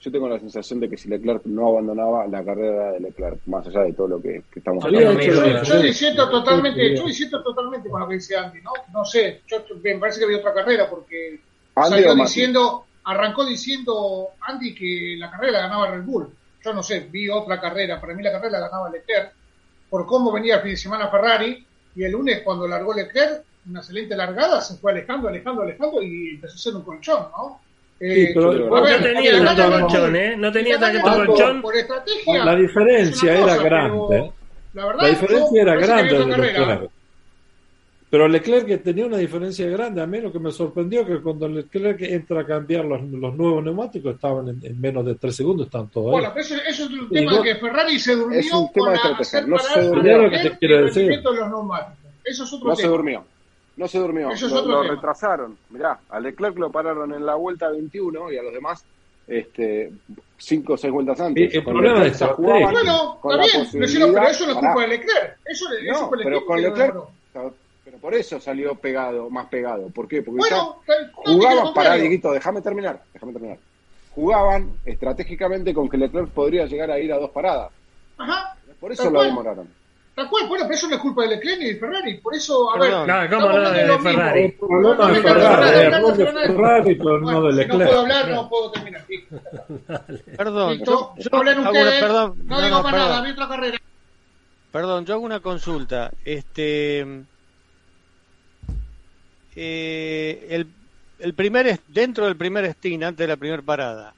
[0.00, 3.66] yo tengo la sensación de que si Leclerc no abandonaba la carrera de Leclerc, más
[3.66, 5.20] allá de todo lo que, estamos hablando.
[5.20, 8.72] Yo, yo, diciendo totalmente, yo diciendo totalmente con lo que dice Andy, ¿no?
[8.92, 11.40] No sé, yo, me parece que había otra carrera porque
[11.74, 16.28] salió diciendo, arrancó diciendo Andy que la carrera la ganaba Red Bull.
[16.62, 19.32] Yo no sé, vi otra carrera, para mí la carrera la ganaba Leclerc,
[19.88, 23.80] por cómo venía el fin de semana Ferrari, y el lunes cuando largó Leclerc, una
[23.80, 27.60] excelente largada, se fue alejando, alejando, alejando y empezó a ser un colchón, ¿no?
[27.98, 30.36] Eh, pero, no tenía tanto colchón, ¿eh?
[30.36, 31.62] No tenía tanto colchón.
[31.62, 32.44] Por, estrategia.
[32.44, 34.32] La diferencia era grande.
[34.74, 36.88] la, verdad, la, diferencia era grande.
[38.08, 40.00] Pero Leclerc que tenía una diferencia grande.
[40.00, 43.64] A mí lo que me sorprendió que cuando Leclerc entra a cambiar los, los nuevos
[43.64, 47.42] neumáticos estaban en, menos de 3 segundos, están todos Bueno, eso, eso, es un tema
[47.42, 49.46] que Ferrari se durmió es un tema con de estrategia.
[49.46, 50.18] No se durmió.
[50.18, 51.20] Lo que te quiero decir.
[51.22, 52.12] Los neumáticos.
[52.24, 52.88] Eso es otro no tema.
[52.88, 53.24] se durmió.
[53.76, 54.30] No se durmió,
[54.64, 55.58] lo, retrasaron.
[55.70, 58.84] Mirá, a Leclerc lo pararon en la vuelta 21 y a los demás
[59.26, 59.92] este,
[60.38, 61.54] cinco o seis vueltas antes.
[61.54, 65.38] el problema es jugaban Bueno, está bien, pero, pero, eso no es culpa de Leclerc.
[65.44, 66.96] Eso, no, eso fue pero con Leclerc,
[67.84, 69.88] pero por eso salió pegado, más pegado.
[69.90, 70.22] ¿Por qué?
[70.22, 70.82] Porque bueno,
[71.14, 73.58] jugaban, pará, Dieguito, déjame terminar, déjame terminar.
[74.14, 77.70] Jugaban estratégicamente con que Leclerc podría llegar a ir a dos paradas.
[78.16, 78.56] Ajá.
[78.80, 79.68] Por eso lo demoraron.
[80.16, 82.14] Tal cual, bueno, pero eso no es culpa de Leclerc ni de Ferrari.
[82.20, 82.90] Por eso, a ver.
[82.90, 84.56] No, ¿cómo no de Ferrari?
[84.62, 87.78] No, no, de Ferrari, de Ferrari, pero no de Leclerc.
[87.78, 89.04] No puedo hablar, no puedo terminar.
[90.38, 93.78] Perdón, yo, yo hablen ustedes, perdón, no, digo para nada, mi otra carrera.
[94.72, 96.10] Perdón, yo hago una consulta.
[96.24, 97.06] Este.
[99.54, 100.66] Eh, el,
[101.18, 104.14] el primer dentro del primer stint antes de la primera parada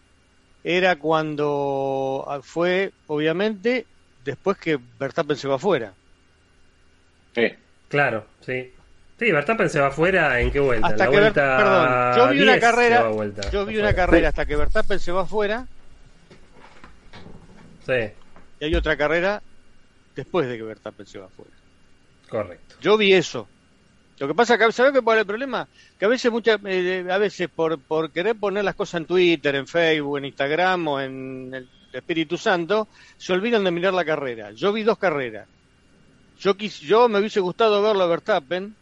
[0.62, 3.84] era cuando fue obviamente
[4.29, 5.95] después que Verstappen se va afuera.
[7.35, 7.51] Sí.
[7.89, 8.74] Claro, sí.
[9.18, 10.87] Sí, Verstappen se va afuera en qué vuelta?
[10.87, 13.11] Hasta la que vuelta perdón, yo vi una carrera,
[13.51, 15.66] yo vi una carrera hasta que Verstappen se va afuera.
[17.87, 18.12] Sí.
[18.61, 19.43] Y hay otra carrera
[20.14, 21.51] después de que Verstappen se va afuera.
[22.29, 22.76] Correcto.
[22.83, 23.49] Yo vi eso.
[24.18, 25.66] Lo que pasa que, ¿sabes cuál es el problema?
[25.99, 29.55] Que a veces, muchas, eh, a veces por, por querer poner las cosas en Twitter,
[29.55, 34.53] en Facebook, en Instagram o en el Espíritu Santo, se olvidan de mirar la carrera.
[34.53, 35.47] Yo vi dos carreras.
[36.41, 38.74] Yo, quis, yo me hubiese gustado verlo a Verstappen,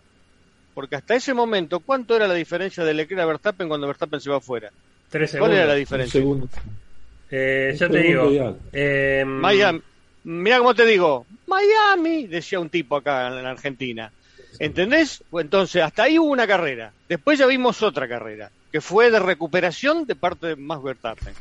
[0.75, 4.31] porque hasta ese momento, ¿cuánto era la diferencia de Leclerc a Verstappen cuando Verstappen se
[4.31, 4.71] va afuera?
[5.09, 5.49] Tres segundos.
[5.49, 6.23] ¿Cuál era la diferencia?
[7.31, 8.57] Eh, ya te digo.
[8.73, 9.83] Eh, Miami.
[10.25, 11.25] Mira cómo te digo.
[11.47, 14.11] Miami, decía un tipo acá en Argentina.
[14.59, 15.23] ¿Entendés?
[15.33, 16.93] Entonces, hasta ahí hubo una carrera.
[17.09, 21.35] Después ya vimos otra carrera, que fue de recuperación de parte de Max Verstappen.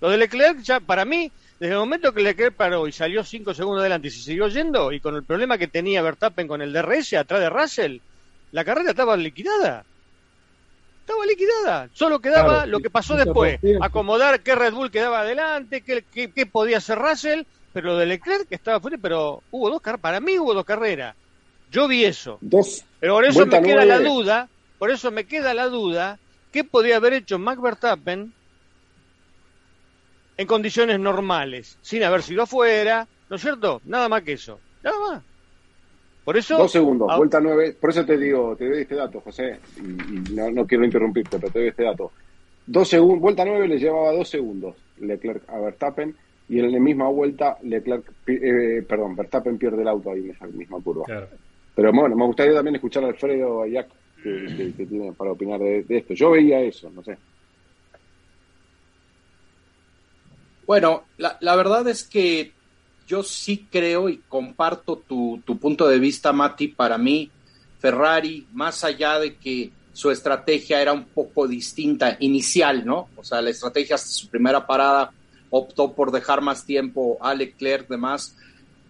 [0.00, 3.54] Lo de Leclerc, ya para mí, desde el momento que Leclerc paró y salió 5
[3.54, 6.72] segundos adelante y se siguió yendo, y con el problema que tenía Verstappen con el
[6.72, 7.98] DRS atrás de Russell,
[8.52, 9.84] la carrera estaba liquidada.
[11.00, 11.88] Estaba liquidada.
[11.94, 13.58] Solo quedaba lo que pasó después.
[13.80, 17.42] Acomodar qué Red Bull quedaba adelante, qué, qué, podía hacer Russell,
[17.72, 20.02] pero lo de Leclerc que estaba fuera, pero hubo dos carreras.
[20.02, 21.16] Para mí hubo dos carreras.
[21.70, 22.38] Yo vi eso.
[22.40, 22.84] Dos.
[23.00, 26.18] Pero por eso me queda la duda, por eso me queda la duda,
[26.52, 28.32] ¿qué podía haber hecho Max Verstappen
[30.38, 33.82] en condiciones normales, sin haber sido afuera, ¿no es cierto?
[33.84, 35.22] Nada más que eso, nada más.
[36.24, 36.56] Por eso.
[36.56, 37.76] Dos segundos, vuelta nueve.
[37.78, 41.58] Por eso te digo, te doy este dato, José, y, no, quiero interrumpirte, pero te
[41.58, 42.12] doy este dato.
[42.64, 46.14] Dos segundos, vuelta nueve le llevaba dos segundos Leclerc a Verstappen
[46.48, 50.46] y en la misma vuelta Leclerc, eh, perdón, Verstappen pierde el auto ahí en esa
[50.46, 51.04] misma curva.
[51.74, 53.72] Pero bueno, me gustaría también escuchar a Alfredo y
[54.22, 56.14] que, que, tiene para opinar de esto.
[56.14, 57.16] Yo veía eso, no sé.
[60.68, 62.52] Bueno, la, la, verdad es que
[63.06, 66.68] yo sí creo y comparto tu, tu punto de vista, Mati.
[66.68, 67.30] Para mí,
[67.80, 73.08] Ferrari, más allá de que su estrategia era un poco distinta inicial, ¿no?
[73.16, 75.10] O sea, la estrategia hasta su primera parada
[75.48, 78.36] optó por dejar más tiempo a Leclerc, demás.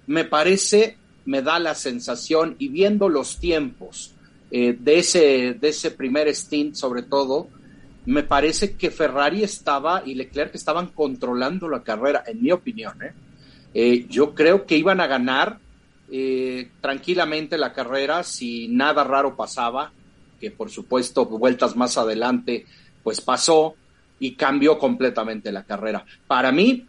[0.08, 4.14] Me parece, me da la sensación, y viendo los tiempos
[4.50, 7.46] eh, de, ese, de ese primer stint, sobre todo,
[8.08, 13.02] me parece que Ferrari estaba y Leclerc estaban controlando la carrera, en mi opinión.
[13.02, 13.12] ¿eh?
[13.74, 15.58] Eh, yo creo que iban a ganar
[16.10, 19.92] eh, tranquilamente la carrera si nada raro pasaba,
[20.40, 22.64] que por supuesto vueltas más adelante
[23.02, 23.74] pues pasó
[24.18, 26.06] y cambió completamente la carrera.
[26.26, 26.86] Para mí,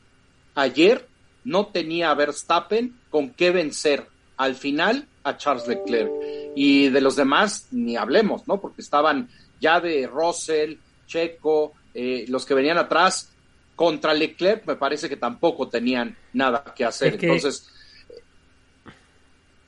[0.56, 1.06] ayer
[1.44, 4.08] no tenía a Verstappen con qué vencer
[4.38, 6.14] al final a Charles Leclerc.
[6.56, 8.62] Y de los demás ni hablemos, ¿no?
[8.62, 9.28] Porque estaban
[9.60, 10.78] ya de Russell,
[11.10, 13.32] Checo, eh, los que venían atrás
[13.76, 17.18] contra Leclerc, me parece que tampoco tenían nada que hacer.
[17.20, 17.68] Entonces,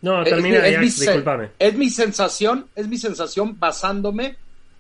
[0.02, 0.88] no, termina, es, mi,
[1.60, 4.38] es mi sensación, es mi sensación basándome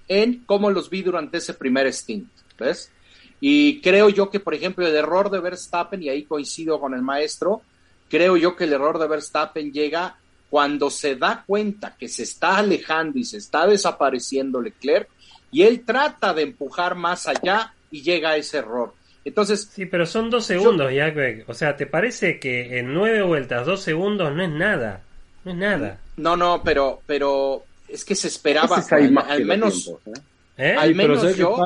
[0.07, 2.91] en cómo los vi durante ese primer stint, ¿ves?
[3.39, 7.01] Y creo yo que, por ejemplo, el error de Verstappen, y ahí coincido con el
[7.01, 7.61] maestro,
[8.09, 10.15] creo yo que el error de Verstappen llega
[10.49, 15.07] cuando se da cuenta que se está alejando y se está desapareciendo Leclerc,
[15.51, 18.93] y él trata de empujar más allá y llega a ese error.
[19.23, 19.69] Entonces.
[19.71, 21.13] Sí, pero son dos segundos, ya,
[21.47, 25.01] O sea, ¿te parece que en nueve vueltas, dos segundos no es nada?
[25.43, 25.99] No es nada.
[26.17, 28.83] No, no, pero, pero es que se esperaba.
[28.89, 30.11] al, menos, ¿eh?
[30.57, 30.75] ¿Eh?
[30.77, 31.57] al menos yo,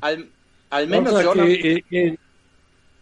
[0.00, 1.34] al, menos yo.
[1.44, 2.16] Eh,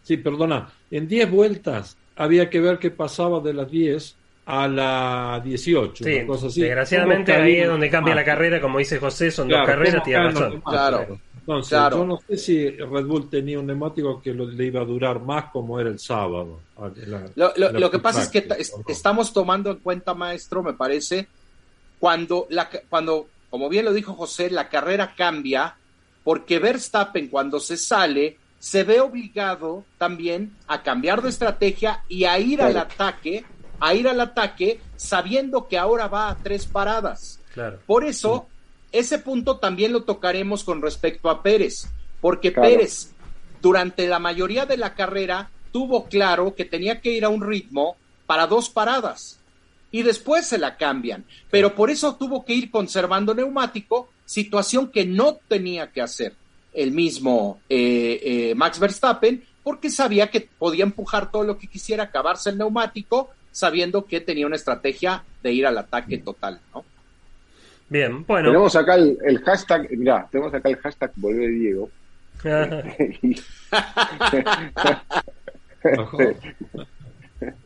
[0.03, 0.69] sí, perdona.
[0.91, 4.15] En 10 vueltas había que ver qué pasaba de las 10
[4.51, 6.03] a la 18.
[6.03, 6.61] Sí, así.
[6.61, 10.61] Desgraciadamente ahí es donde cambia la carrera, como dice José, son dos carreras, tiene razón.
[10.61, 11.19] Claro.
[11.37, 15.19] Entonces, yo no sé si Red Bull tenía un neumático que le iba a durar
[15.19, 16.61] más como era el sábado.
[17.35, 18.47] lo, que pasa es que
[18.87, 21.27] estamos tomando en cuenta, maestro, me parece,
[21.99, 25.75] cuando, la, cuando, como bien lo dijo José, la carrera cambia,
[26.23, 32.39] porque Verstappen cuando se sale, se ve obligado también a cambiar de estrategia y a
[32.39, 33.45] ir al ataque,
[33.79, 37.39] a ir al ataque sabiendo que ahora va a tres paradas.
[37.53, 37.79] Claro.
[37.85, 38.47] Por eso,
[38.91, 41.87] ese punto también lo tocaremos con respecto a Pérez,
[42.21, 43.11] porque Pérez
[43.61, 47.95] durante la mayoría de la carrera tuvo claro que tenía que ir a un ritmo
[48.25, 49.39] para dos paradas
[49.91, 55.05] y después se la cambian, pero por eso tuvo que ir conservando neumático, situación que
[55.05, 56.35] no tenía que hacer
[56.73, 62.03] el mismo eh, eh, Max Verstappen, porque sabía que podía empujar todo lo que quisiera,
[62.03, 66.85] acabarse el neumático, sabiendo que tenía una estrategia de ir al ataque total, ¿no?
[67.89, 68.49] Bien, bueno.
[68.49, 71.89] Tenemos acá el, hashtag, mira, tenemos acá el hashtag Vuelve Diego.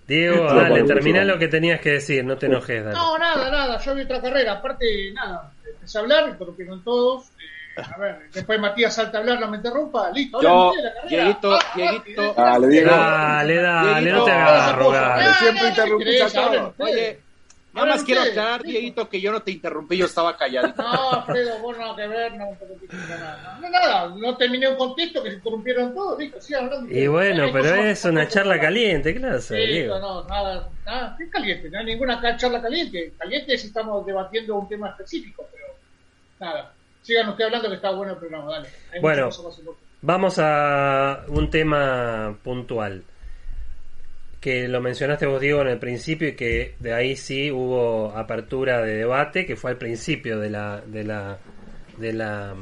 [0.07, 2.83] Diego, dale, termina lo que tenías que decir, no te enojes.
[2.83, 2.95] Dale.
[2.95, 7.29] No, nada, nada, yo vi otra carrera, aparte, nada, empecé a hablar, interrumpieron todos.
[7.75, 10.41] A ver, después Matías salta a hablar, no me interrumpa, listo.
[10.41, 10.73] Yo,
[11.09, 12.33] Dieguito, ah, Dieguito.
[12.33, 12.89] Dale, Diego.
[12.91, 15.35] Dale, dale, no te hagas rogar.
[15.35, 16.73] Siempre interrumpís a todos.
[16.77, 17.19] Oye,
[17.73, 20.71] Nada más quiero aclarar, Dieguito, que yo no te interrumpí, yo estaba callado.
[20.77, 22.45] No, Alfredo, vos no que ver, no,
[23.09, 23.57] nada.
[23.59, 26.39] No, nada, no terminé un contexto que se interrumpieron todos, ¿viste?
[26.39, 26.93] Sí, hablando.
[26.93, 29.41] Y bueno, pero es una charla caliente, claro.
[29.41, 29.97] Sí, Diego.
[29.97, 31.71] no, nada, nada, ¿qué caliente?
[31.71, 33.13] No hay ninguna charla caliente.
[33.17, 35.65] Caliente si estamos debatiendo un tema específico, pero
[36.39, 36.73] nada.
[37.03, 38.69] Sigan usted hablando que está bueno el programa, dale.
[39.01, 39.29] bueno,
[40.01, 43.03] vamos a un tema puntual
[44.43, 48.81] que lo mencionaste vos, Diego, en el principio y que de ahí sí hubo apertura
[48.81, 51.37] de debate, que fue al principio de la, de la,
[51.97, 52.53] de la,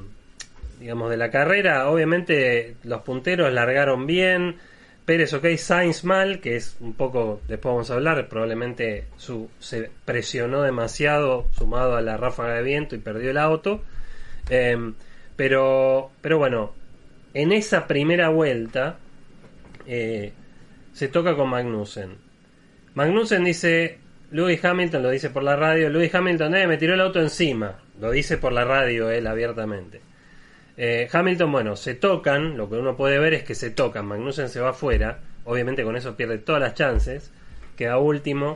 [0.80, 1.90] digamos, de la carrera.
[1.90, 4.58] Obviamente los punteros largaron bien,
[5.06, 9.90] Pérez ok, Sainz mal, que es un poco, después vamos a hablar, probablemente su, se
[10.06, 13.82] presionó demasiado sumado a la ráfaga de viento y perdió el auto.
[14.52, 14.94] Em,
[15.38, 16.74] pero, pero bueno,
[17.34, 18.98] en esa primera vuelta,
[19.88, 20.34] eh,
[20.92, 22.18] se toca con Magnussen.
[22.94, 23.98] Magnussen dice,
[24.32, 27.80] Lewis Hamilton lo dice por la radio, Lewis Hamilton eh, me tiró el auto encima,
[28.00, 30.02] lo dice por la radio él abiertamente.
[30.76, 34.50] Eh, Hamilton, bueno, se tocan, lo que uno puede ver es que se tocan, Magnussen
[34.50, 37.32] se va afuera, obviamente con eso pierde todas las chances,
[37.78, 38.56] queda último,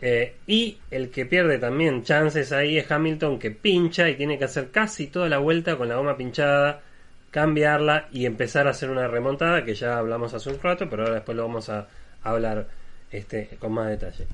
[0.00, 4.44] eh, y el que pierde también chances ahí es Hamilton que pincha y tiene que
[4.44, 6.82] hacer casi toda la vuelta con la goma pinchada
[7.30, 11.16] cambiarla y empezar a hacer una remontada que ya hablamos hace un rato, pero ahora
[11.16, 11.88] después lo vamos a,
[12.22, 12.66] hablar
[13.10, 14.26] este, con más detalle.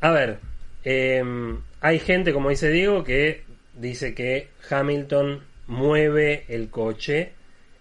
[0.00, 0.38] A ver,
[0.84, 3.42] em, hay gente, como dice Diego, que
[3.74, 7.32] dice que Hamilton mueve el coche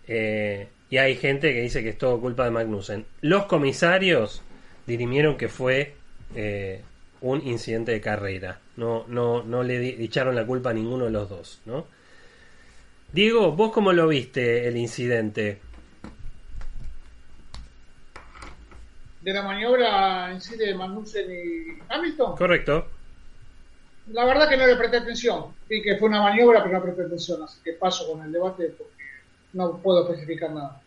[0.08, 3.06] eh, y hay gente que dice que es todo culpa de Magnussen.
[3.22, 4.42] Los comisarios
[4.86, 5.94] dirimieron que fue
[6.34, 6.82] eh,
[7.22, 8.60] un incidente de carrera.
[8.78, 11.86] No, no, no le echaron la culpa a ninguno de los dos, ¿no?
[13.12, 15.60] Diego, ¿vos cómo lo viste el incidente?
[19.22, 22.36] ¿De la maniobra en sí de Magnussen y Hamilton?
[22.36, 22.88] Correcto.
[24.12, 25.46] la verdad que no le presté atención.
[25.68, 27.42] Vi que fue una maniobra, pero no presté atención.
[27.42, 28.94] Así que paso con el debate porque
[29.54, 30.80] no puedo especificar nada.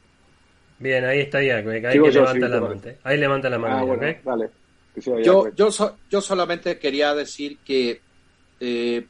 [0.79, 2.81] Bien, ahí está ya, ahí levanta la mano.
[3.03, 3.97] Ahí levanta la mano.
[4.25, 4.51] dale.
[5.01, 5.69] Yo, yo,
[6.11, 8.01] yo solamente quería decir que
[8.61, 9.07] eh,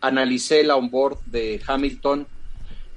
[0.00, 2.26] analicé la onboard de Hamilton.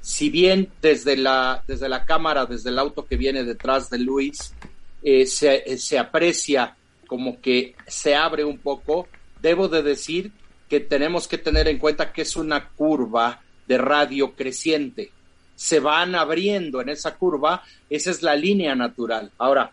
[0.02, 4.54] Si bien desde la, desde la cámara, desde el auto que viene detrás de Luis,
[5.02, 6.76] eh, se, se aprecia
[7.08, 9.08] como que se abre un poco,
[9.42, 10.32] debo de decir
[10.70, 15.12] que tenemos que tener en cuenta que es una curva de radio creciente.
[15.56, 19.32] Se van abriendo en esa curva, esa es la línea natural.
[19.38, 19.72] Ahora,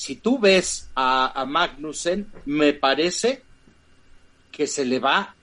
[0.00, 3.42] si tú ves a, a Magnussen, me parece
[4.50, 5.34] que se le va,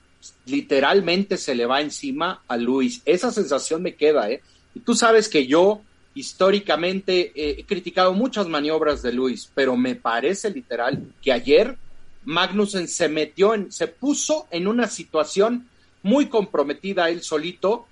[0.48, 3.04] literalmente se le va encima a Luis.
[3.06, 4.42] Esa sensación me queda, ¿eh?
[4.74, 5.82] Y tú sabes que yo
[6.16, 11.78] históricamente he criticado muchas maniobras de Luis, pero me parece literal que ayer
[12.26, 15.68] Magnussen se metió en, se puso en una situación
[16.02, 17.86] muy comprometida él solito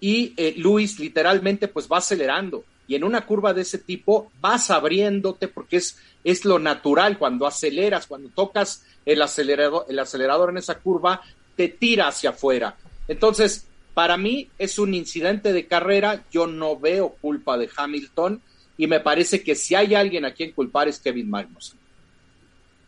[0.00, 4.68] y eh, Luis literalmente pues va acelerando y en una curva de ese tipo vas
[4.68, 10.58] abriéndote porque es, es lo natural cuando aceleras, cuando tocas el acelerador, el acelerador en
[10.58, 11.22] esa curva,
[11.54, 12.74] te tira hacia afuera.
[13.06, 13.64] Entonces,
[13.94, 18.42] para mí es un incidente de carrera, yo no veo culpa de Hamilton
[18.76, 21.78] y me parece que si hay alguien a quien culpar es Kevin Magnussen.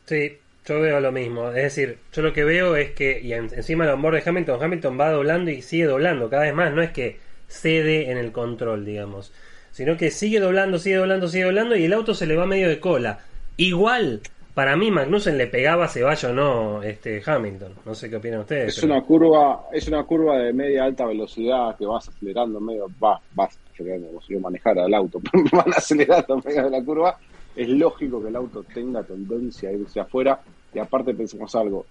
[0.06, 0.32] Sí,
[0.66, 1.50] yo veo lo mismo.
[1.50, 4.98] Es decir, yo lo que veo es que, y encima el onboard de Hamilton, Hamilton
[4.98, 6.72] va doblando y sigue doblando cada vez más.
[6.72, 9.30] No es que cede en el control, digamos,
[9.72, 12.68] sino que sigue doblando, sigue doblando, sigue doblando y el auto se le va medio
[12.68, 13.18] de cola.
[13.56, 14.20] Igual
[14.54, 17.72] para mí Magnussen le pegaba se vaya o no este Hamilton.
[17.86, 18.76] No sé qué opinan ustedes.
[18.76, 23.18] Es una curva, es una curva de media alta velocidad que vas acelerando medio, va,
[23.34, 25.20] vas acelerando como si yo manejara el auto,
[25.52, 27.18] van acelerando medio de la curva.
[27.56, 30.40] Es lógico que el auto tenga tendencia a irse afuera.
[30.74, 31.84] Y aparte pensemos algo,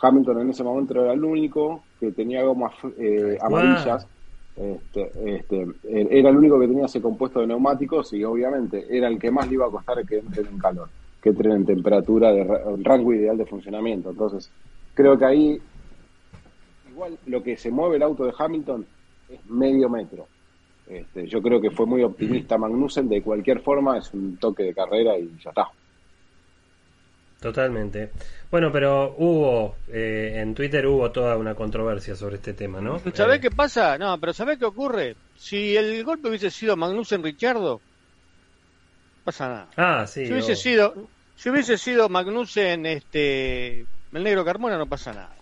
[0.00, 4.06] Hamilton en ese momento era el único que tenía gomas eh, amarillas.
[4.56, 9.18] Este, este, era el único que tenía ese compuesto de neumáticos y obviamente era el
[9.18, 10.88] que más le iba a costar que entre en calor
[11.26, 12.44] que entren en temperatura de
[12.84, 14.10] rango ideal de funcionamiento.
[14.10, 14.48] Entonces,
[14.94, 15.60] creo que ahí,
[16.88, 18.86] igual lo que se mueve el auto de Hamilton
[19.28, 20.28] es medio metro.
[20.86, 24.74] Este, yo creo que fue muy optimista Magnussen, de cualquier forma es un toque de
[24.74, 25.66] carrera y ya está.
[27.46, 28.10] Totalmente.
[28.50, 32.98] Bueno, pero hubo, eh, en Twitter hubo toda una controversia sobre este tema, ¿no?
[33.14, 33.96] ¿Sabés eh, qué pasa?
[33.98, 35.14] No, pero ¿sabés qué ocurre?
[35.36, 37.82] Si el golpe hubiese sido Magnussen-Richardo,
[39.22, 39.70] pasa nada.
[39.76, 40.26] Ah, sí.
[40.26, 45.36] Si hubiese sido, si hubiese sido Magnussen, este, el negro Carmona, no pasa nada.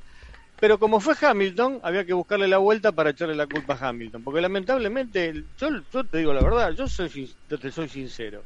[0.60, 4.22] Pero como fue Hamilton, había que buscarle la vuelta para echarle la culpa a Hamilton.
[4.22, 8.44] Porque lamentablemente, yo, yo te digo la verdad, yo soy, te soy sincero.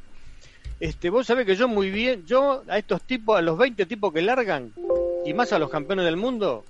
[0.79, 4.13] Este, vos sabés que yo muy bien, yo a estos tipos, a los 20 tipos
[4.13, 4.75] que largan,
[5.21, 6.69] y más a los campeones del mundo,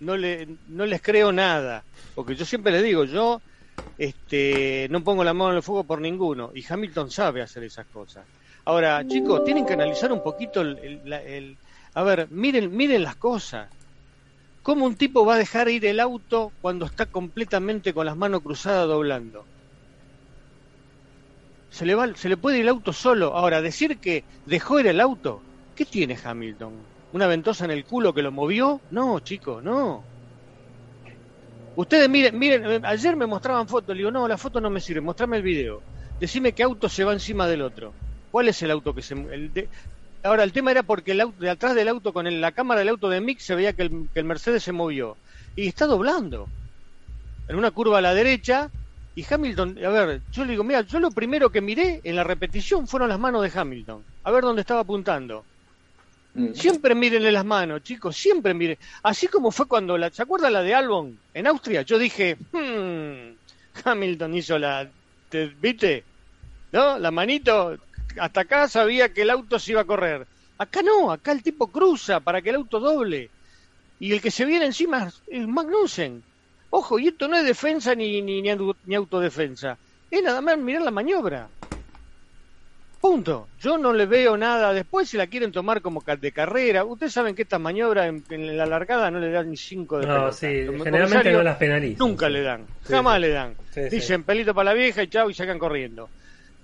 [0.00, 1.86] no, le, no les creo nada.
[2.14, 3.42] Porque yo siempre les digo, yo
[3.96, 6.52] este, no pongo la mano en el fuego por ninguno.
[6.54, 8.28] Y Hamilton sabe hacer esas cosas.
[8.66, 11.60] Ahora, chicos, tienen que analizar un poquito el,
[11.94, 13.72] a ver, miren, miren las cosas.
[14.62, 18.42] ¿Cómo un tipo va a dejar ir el auto cuando está completamente con las manos
[18.42, 19.50] cruzadas doblando?
[21.72, 23.34] Se le, va, se le puede ir el auto solo.
[23.34, 25.42] Ahora, decir que dejó ir el auto,
[25.74, 26.74] ¿qué tiene Hamilton?
[27.12, 28.80] ¿Una ventosa en el culo que lo movió?
[28.92, 30.04] No, chicos, no.
[31.74, 35.00] Ustedes miren, miren, ayer me mostraban fotos, le digo, no, la foto no me sirve,
[35.00, 35.82] mostrame el video.
[36.20, 37.92] Decime qué auto se va encima del otro.
[38.30, 39.14] ¿Cuál es el auto que se...
[39.14, 39.50] El
[40.24, 42.90] Ahora, el tema era porque el auto, de atrás del auto, con la cámara del
[42.90, 45.16] auto de Mick, se veía que el, Mercedes se movió.
[45.56, 46.48] Y está doblando.
[47.48, 48.70] En una curva a la derecha.
[49.14, 52.24] Y Hamilton, a ver, yo le digo, mira, yo lo primero que miré en la
[52.24, 54.02] repetición fueron las manos de Hamilton.
[54.24, 55.44] A ver dónde estaba apuntando.
[56.34, 56.54] Mm.
[56.54, 58.78] Siempre mírenle las manos, chicos, siempre miren.
[59.02, 61.82] Así como fue cuando la, ¿se acuerda la de Albon en Austria?
[61.82, 63.34] Yo dije, hmm,
[63.84, 64.88] Hamilton hizo la,
[65.60, 66.04] ¿viste?
[66.72, 66.98] ¿No?
[66.98, 67.76] La manito,
[68.18, 70.26] hasta acá sabía que el auto se iba a correr.
[70.56, 73.28] Acá no, acá el tipo cruza para que el auto doble.
[74.00, 76.22] Y el que se viene encima es Magnussen.
[76.74, 79.76] Ojo, y esto no es defensa ni, ni, ni autodefensa.
[80.10, 81.48] Es nada más mirar la maniobra.
[82.98, 83.48] Punto.
[83.60, 84.72] Yo no le veo nada.
[84.72, 88.64] Después, si la quieren tomar como de carrera, ustedes saben que esta maniobra en, la
[88.64, 91.98] largada no le dan ni cinco de No, sí, generalmente no las penalizan.
[91.98, 93.54] Nunca le dan, jamás le dan.
[93.90, 96.08] Dicen pelito para la vieja y chao y sacan corriendo.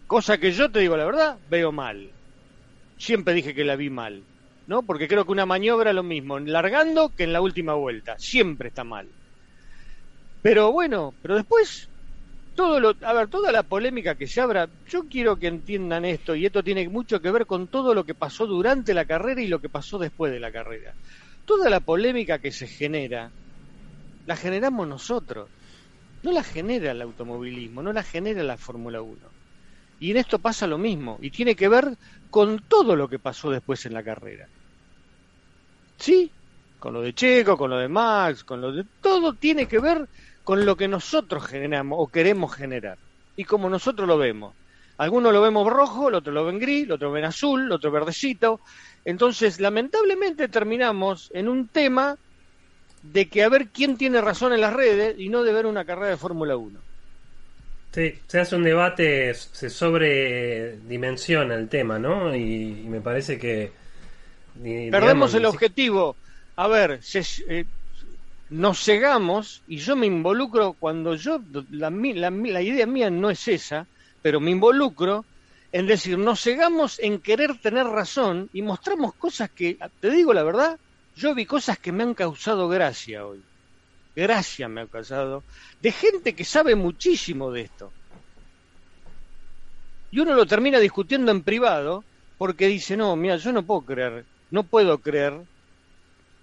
[0.06, 2.08] Cosa que yo te digo la verdad, veo mal.
[2.96, 4.22] Siempre dije que la vi mal,
[4.68, 4.82] ¿no?
[4.84, 8.18] Porque creo que una maniobra es lo mismo, largando que en la última vuelta.
[8.18, 9.06] Siempre está mal.
[10.42, 11.88] Pero bueno, pero después,
[12.54, 16.34] todo lo, a ver, toda la polémica que se abra, yo quiero que entiendan esto,
[16.34, 19.48] y esto tiene mucho que ver con todo lo que pasó durante la carrera y
[19.48, 20.94] lo que pasó después de la carrera.
[21.44, 23.30] toda la polémica que se genera,
[24.26, 25.48] la generamos nosotros.
[26.22, 29.16] No la genera el automovilismo, no la genera la Fórmula 1.
[30.00, 31.96] Y en esto pasa lo mismo, y tiene que ver
[32.30, 34.48] con todo lo que pasó después en la carrera.
[35.98, 36.30] ¿Sí?
[36.78, 38.84] Con lo de Checo, con lo de Max, con lo de...
[39.00, 40.08] Todo tiene que ver
[40.48, 42.96] con lo que nosotros generamos o queremos generar.
[43.36, 44.54] Y como nosotros lo vemos.
[44.96, 47.90] Algunos lo vemos rojo, el otro lo ven gris, el otro ven azul, el otro
[47.90, 48.58] verdecito.
[49.04, 52.16] Entonces, lamentablemente terminamos en un tema
[53.02, 55.84] de que a ver quién tiene razón en las redes y no de ver una
[55.84, 56.80] carrera de Fórmula 1.
[57.92, 62.34] Sí, se hace un debate, se sobredimensiona el tema, ¿no?
[62.34, 63.70] Y, me parece que...
[64.90, 66.16] Perdemos el objetivo.
[66.56, 67.00] A ver,
[67.48, 67.64] eh,
[68.50, 71.40] nos cegamos y yo me involucro cuando yo,
[71.70, 73.86] la, la, la idea mía no es esa,
[74.22, 75.24] pero me involucro
[75.72, 80.42] en decir, nos cegamos en querer tener razón y mostramos cosas que, te digo la
[80.42, 80.78] verdad,
[81.16, 83.42] yo vi cosas que me han causado gracia hoy.
[84.14, 85.42] Gracia me ha causado.
[85.82, 87.92] De gente que sabe muchísimo de esto.
[90.10, 92.02] Y uno lo termina discutiendo en privado
[92.38, 95.34] porque dice, no, mira, yo no puedo creer, no puedo creer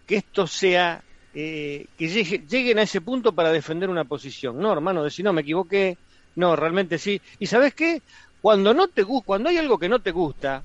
[0.05, 1.03] que esto sea,
[1.37, 4.57] eh, que lleguen a ese punto para defender una posición.
[4.57, 5.97] No, hermano, decir, no, me equivoqué,
[6.35, 7.21] no, realmente sí.
[7.39, 8.01] ¿Y sabes qué?
[8.41, 10.63] Cuando no te cuando hay algo que no te gusta,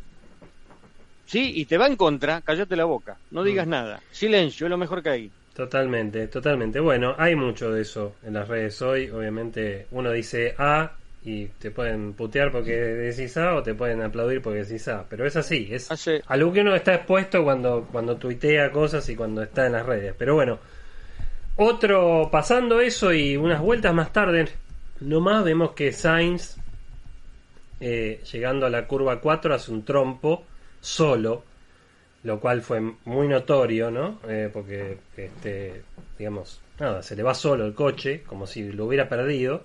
[1.26, 1.52] ¿sí?
[1.56, 3.70] Y te va en contra, cállate la boca, no digas mm.
[3.70, 4.00] nada.
[4.12, 5.30] Silencio, es lo mejor que hay.
[5.54, 6.78] Totalmente, totalmente.
[6.78, 9.10] Bueno, hay mucho de eso en las redes hoy.
[9.10, 10.92] Obviamente, uno dice A
[11.22, 15.04] y te pueden putear porque decís A o te pueden aplaudir porque decís A.
[15.08, 15.88] Pero es así, es
[16.26, 20.14] algo que uno está expuesto cuando, cuando tuitea cosas y cuando está en las redes.
[20.16, 20.58] Pero bueno,
[21.56, 24.48] otro, pasando eso y unas vueltas más tarde,
[25.00, 26.56] nomás vemos que Sainz,
[27.80, 30.44] eh, llegando a la curva 4, hace un trompo
[30.80, 31.44] solo,
[32.22, 34.20] lo cual fue muy notorio, ¿no?
[34.26, 35.82] Eh, porque, este,
[36.18, 39.64] digamos, nada, se le va solo el coche, como si lo hubiera perdido.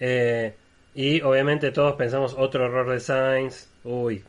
[0.00, 0.54] Eh,
[0.94, 4.24] y obviamente todos pensamos otro error de Sainz, uy,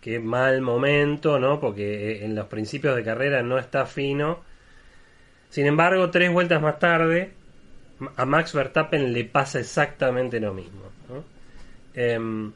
[0.00, 1.60] qué mal momento, ¿no?
[1.60, 4.40] Porque eh, en los principios de carrera no está fino.
[5.50, 7.32] Sin embargo, tres vueltas más tarde,
[8.16, 10.82] a Max Verstappen le pasa exactamente lo mismo.
[11.94, 12.52] Em,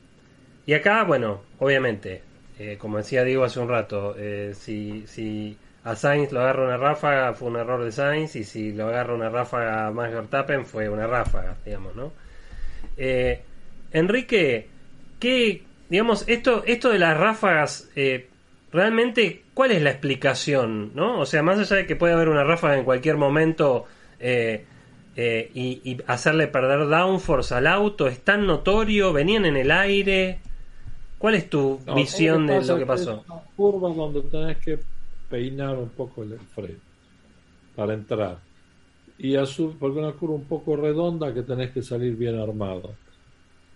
[0.66, 2.22] y acá, bueno, obviamente,
[2.58, 4.16] eh, como decía Diego hace un rato,
[4.52, 8.72] si, si a Sainz lo agarra una ráfaga fue un error de Sainz y si
[8.72, 12.12] lo agarra una ráfaga a Max Verstappen fue una ráfaga, digamos, ¿no?
[12.98, 13.40] Eh,
[13.92, 14.68] Enrique,
[15.18, 17.88] ¿qué, digamos, esto, esto de las ráfagas,
[18.72, 21.20] realmente, cuál es la explicación, ¿no?
[21.20, 23.86] O sea, más allá de que puede haber una ráfaga en cualquier momento
[24.20, 24.60] y,
[25.16, 29.12] y, hacerle perder downforce al auto, ¿es tan notorio?
[29.14, 30.40] ¿Venían en el aire?
[31.18, 33.24] ¿Cuál es tu visión de lo que pasó?
[33.26, 34.78] Una curva donde tenés que
[35.28, 36.78] peinar un poco el freno
[37.74, 38.38] para entrar.
[39.18, 42.94] Y a su, porque una curva un poco redonda que tenés que salir bien armado.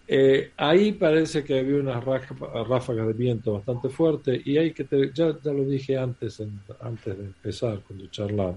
[0.06, 4.84] Eh, ahí parece que había unas ráfagas de viento bastante fuertes y hay que
[5.14, 6.42] ya, ya lo dije antes
[6.80, 8.54] antes de empezar cuando charlar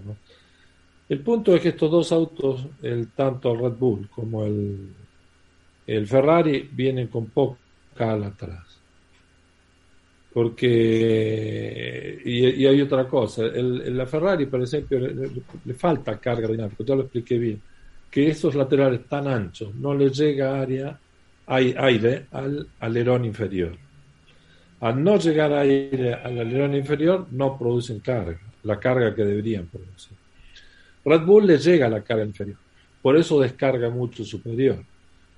[1.08, 4.90] el punto es que estos dos autos el tanto el Red Bull como el
[5.86, 7.58] el Ferrari vienen con poca
[8.00, 8.75] ala atrás
[10.36, 16.94] porque y, hay otra cosa el, la Ferrari por ejemplo le, falta carga dinámica ya
[16.94, 17.62] lo expliqué bien
[18.12, 20.62] que esos laterales tan anchos no le llega
[21.48, 23.78] aire al alerón inferior.
[24.82, 30.18] Al no llegar aire al alerón inferior no producen carga la carga que deberían producir.
[31.06, 32.58] Red Bull le llega la carga inferior
[33.02, 34.84] por eso descarga mucho superior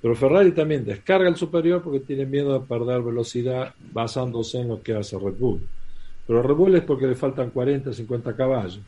[0.02, 4.82] pero Ferrari también descarga el superior porque tiene miedo de perder velocidad basándose en lo
[4.82, 5.62] que hace Red Bull.
[6.26, 8.80] Pero Red Bull es porque le faltan 40, 50 caballos.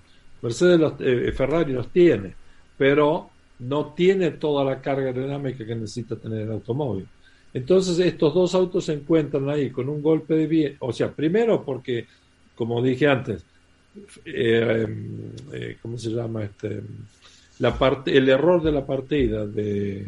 [0.42, 2.34] Mercedes, los, eh, Ferrari los tiene,
[2.78, 3.30] pero
[3.60, 7.08] no tiene toda la carga dinámica que necesita tener el automóvil.
[7.54, 10.86] Entonces estos dos autos se encuentran ahí con un golpe de viento.
[10.86, 12.06] O sea, primero porque,
[12.56, 13.44] como dije antes,
[14.26, 14.86] eh,
[15.54, 16.44] eh, ¿cómo se llama?
[16.44, 16.82] este
[17.60, 20.06] la parte, El error de la partida de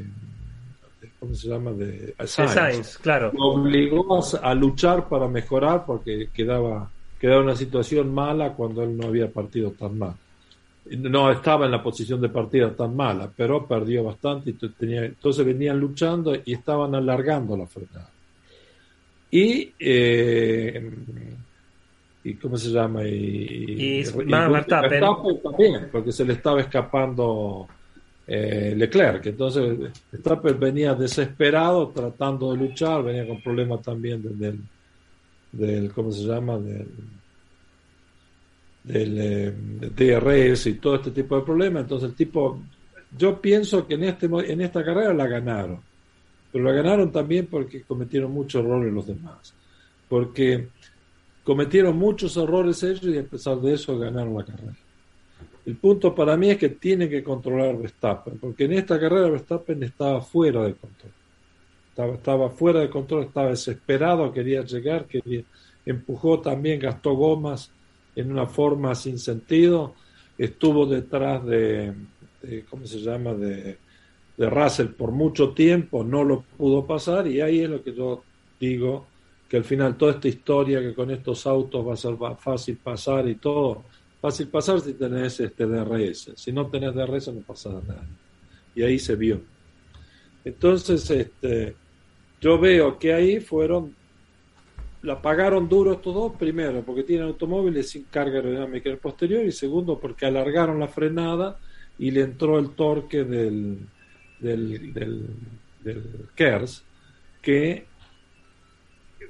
[1.22, 1.72] ¿cómo se llama?
[1.72, 3.32] De, Science, claro.
[3.32, 9.06] Lo obligó a, luchar para mejorar porque quedaba, quedaba una situación mala cuando él no
[9.06, 10.16] había partido tan mal.
[10.90, 15.46] No estaba en la posición de partida tan mala, pero perdió bastante y tenía, entonces
[15.46, 18.10] venían luchando y estaban alargando la frenada.
[19.30, 20.92] Y, eh,
[22.24, 23.04] y ¿cómo se llama?
[23.08, 24.04] Y, y,
[24.68, 27.68] también, porque se le estaba escapando
[28.34, 29.26] eh, Leclerc.
[29.26, 34.58] Entonces, Verstappen venía desesperado tratando de luchar, venía con problemas también del,
[35.52, 36.58] del ¿cómo se llama?
[36.58, 36.88] Del,
[38.86, 39.54] del eh,
[39.94, 41.82] DRS y todo este tipo de problemas.
[41.84, 42.62] Entonces el tipo,
[43.18, 45.82] yo pienso que en, este, en esta carrera la ganaron,
[46.54, 49.54] pero la ganaron también porque cometieron muchos errores los demás,
[50.08, 50.70] porque
[51.44, 54.78] cometieron muchos errores ellos y a pesar de eso ganaron la carrera.
[55.66, 59.84] El punto para mí es que tiene que controlar Verstappen, porque en esta carrera Verstappen
[59.84, 61.12] estaba fuera de control.
[62.14, 65.44] Estaba, fuera de control, estaba desesperado, quería llegar, quería,
[65.86, 67.70] empujó también, gastó gomas
[68.16, 69.94] en una forma sin sentido,
[70.38, 71.94] estuvo detrás de,
[72.70, 73.78] ¿cómo se llama?, de,
[74.38, 78.24] de Russell por mucho tiempo, no lo pudo pasar y ahí es lo que yo
[78.60, 79.06] digo,
[79.48, 83.28] que al final toda esta historia que con estos autos va a ser fácil pasar
[83.28, 83.84] y todo,
[84.22, 88.08] fácil pasar si tenés este DRS, si no tenés DRS no pasa nada.
[88.76, 89.42] Y ahí se vio.
[90.46, 91.76] Entonces, este,
[92.40, 93.96] yo veo que ahí fueron
[95.04, 99.44] la pagaron duro estos dos, primero porque tienen automóviles sin carga aerodinámica en el posterior
[99.46, 101.58] y segundo porque alargaron la frenada
[101.98, 103.80] y le entró el torque del,
[104.40, 106.84] del, del, KERS
[107.42, 107.86] que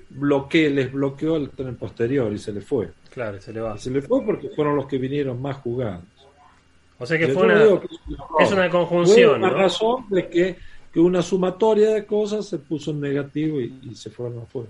[0.09, 2.91] bloqueó, les bloqueó el tren posterior y se le fue.
[3.11, 3.77] Claro, se le va.
[3.77, 6.03] se le fue porque fueron los que vinieron más jugados.
[6.97, 7.63] O sea que fue una,
[8.39, 9.39] es, una conjunción.
[9.39, 10.55] Fue una razón de que,
[10.93, 14.69] que, una sumatoria de cosas se puso en negativo y, y se fueron afuera.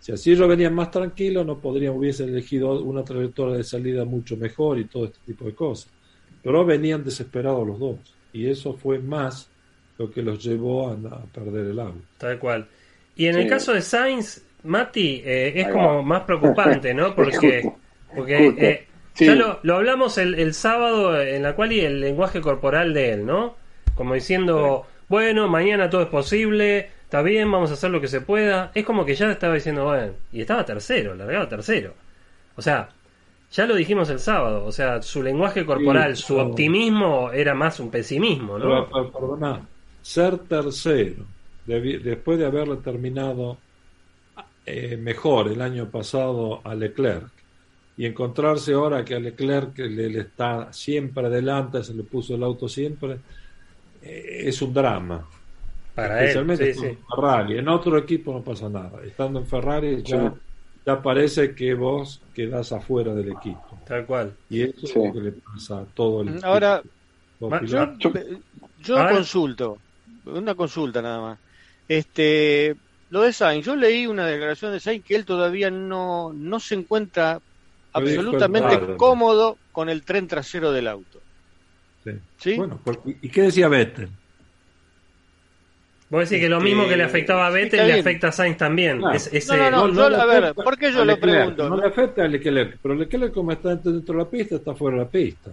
[0.00, 4.36] Si así ellos venían más tranquilos, no podrían hubiese elegido una trayectoria de salida mucho
[4.36, 5.90] mejor y todo este tipo de cosas.
[6.42, 7.98] Pero venían desesperados los dos.
[8.32, 9.48] Y eso fue más
[9.98, 10.96] lo que los llevó a,
[11.26, 12.00] perder el agua.
[12.16, 12.66] Tal cual.
[13.16, 17.14] Y en el caso de Sainz, Mati, eh, es como más preocupante, ¿no?
[17.16, 17.70] Porque,
[18.14, 18.86] porque eh,
[19.16, 23.12] ya lo, lo hablamos el, el, sábado, en la cual y el lenguaje corporal de
[23.12, 23.54] él, ¿no?
[23.94, 28.20] Como diciendo, bueno, mañana todo es posible, está bien, vamos a hacer lo que se
[28.20, 28.72] pueda.
[28.74, 31.94] Es como que ya estaba diciendo, bueno, y estaba tercero, largado tercero.
[32.56, 32.88] O sea,
[33.52, 37.90] ya lo dijimos el sábado, o sea, su lenguaje corporal, su optimismo era más un
[37.90, 38.88] pesimismo, ¿no?
[38.88, 39.66] perdona,
[40.02, 41.24] ser tercero,
[41.66, 43.58] después de haberle terminado
[44.66, 47.30] eh, mejor el año pasado a Leclerc,
[47.96, 52.42] y encontrarse ahora que a Leclerc le, le está siempre adelante, se le puso el
[52.42, 53.18] auto siempre,
[54.02, 55.26] eh, es un drama.
[55.94, 57.58] Para Especialmente en Ferrari.
[57.58, 59.02] En otro equipo no pasa nada.
[59.04, 60.32] Estando en Ferrari ya,
[60.86, 63.78] ya parece que vos quedás afuera del equipo.
[63.86, 64.32] Tal cual.
[64.48, 66.82] Y eso es lo que le pasa a todo el Ahora,
[67.38, 69.78] yo, consulto,
[70.26, 71.38] una consulta nada más.
[71.88, 72.76] Este,
[73.10, 76.76] lo de Sainz, yo leí una declaración de Sainz que él todavía no, no se
[76.76, 77.40] encuentra
[77.92, 81.20] absolutamente cómodo con el tren trasero del auto.
[82.38, 82.56] Sí.
[82.56, 84.08] Bueno, ¿y qué decía Vettel?
[86.08, 88.56] Vos decís que lo mismo que le este, afectaba a Vettel le afecta a Sainz
[88.56, 88.98] también.
[88.98, 89.12] No,
[89.70, 91.68] no, no, a ver, ¿por qué yo lo pregunto?
[91.68, 94.98] No le afecta a Leclerc, pero Leclerc como está dentro de la pista, está fuera
[94.98, 95.50] de la pista.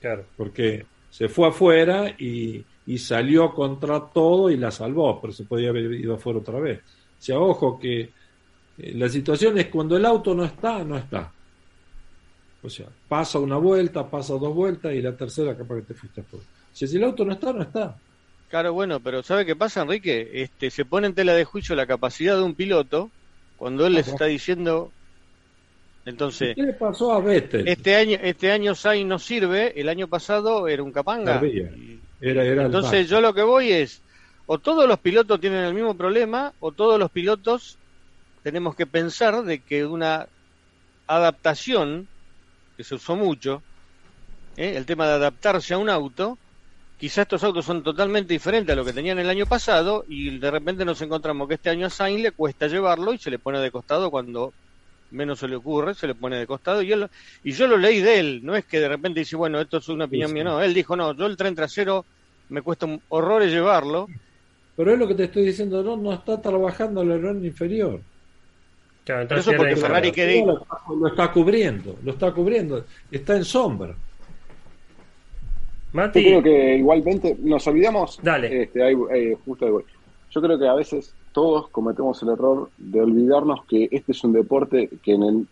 [0.00, 0.24] Claro.
[0.36, 5.70] Porque se fue afuera y, y salió contra todo y la salvó, pero se podía
[5.70, 6.80] haber ido afuera otra vez.
[6.80, 11.32] O sea, ojo que eh, la situación es cuando el auto no está, no está.
[12.62, 16.20] O sea, pasa una vuelta, pasa dos vueltas y la tercera capaz que te fuiste
[16.20, 16.44] afuera.
[16.72, 17.96] O sea, si el auto no está, no está.
[18.48, 20.30] Claro, bueno, pero ¿sabe qué pasa, Enrique?
[20.34, 23.10] Este, se pone en tela de juicio la capacidad de un piloto
[23.56, 24.92] cuando él les está diciendo.
[26.06, 27.66] Entonces, ¿qué le pasó a Vettel?
[27.66, 31.40] Este año, este año Sainz no sirve, el año pasado era un capanga.
[32.24, 34.00] Era, era Entonces, yo lo que voy es:
[34.46, 37.76] o todos los pilotos tienen el mismo problema, o todos los pilotos
[38.42, 40.26] tenemos que pensar de que una
[41.06, 42.08] adaptación,
[42.76, 43.62] que se usó mucho,
[44.56, 44.74] ¿eh?
[44.76, 46.38] el tema de adaptarse a un auto,
[46.98, 50.50] quizá estos autos son totalmente diferentes a lo que tenían el año pasado y de
[50.50, 53.58] repente nos encontramos que este año a Sainz le cuesta llevarlo y se le pone
[53.58, 54.54] de costado cuando
[55.10, 57.08] menos se le ocurre, se le pone de costado y él
[57.42, 59.88] y yo lo leí de él, no es que de repente dice, bueno, esto es
[59.88, 62.04] una opinión mía, no, él dijo, no, yo el tren trasero
[62.48, 64.08] me cuesta horrores llevarlo.
[64.76, 68.00] Pero es lo que te estoy diciendo, no, no está trabajando el error inferior.
[69.04, 70.12] Claro, Eso porque Ferrari
[70.88, 73.94] lo está cubriendo, lo está cubriendo, está en sombra.
[75.94, 78.18] Yo creo que igualmente nos olvidamos.
[78.20, 78.62] Dale.
[78.62, 79.84] Este, eh, justo
[80.30, 84.32] Yo creo que a veces todos cometemos el error de olvidarnos que este es un
[84.32, 85.46] deporte que en el,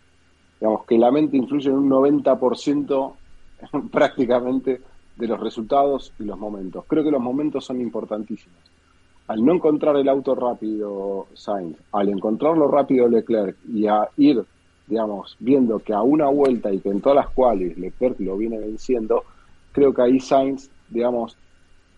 [0.58, 3.12] digamos, que la mente influye en un 90%
[3.92, 4.80] prácticamente
[5.16, 6.84] de los resultados y los momentos.
[6.86, 8.58] Creo que los momentos son importantísimos.
[9.28, 14.44] Al no encontrar el auto rápido Sainz, al encontrarlo rápido Leclerc y a ir,
[14.86, 18.58] digamos, viendo que a una vuelta y que en todas las cuales Leclerc lo viene
[18.58, 19.24] venciendo,
[19.70, 21.36] creo que ahí Sainz, digamos,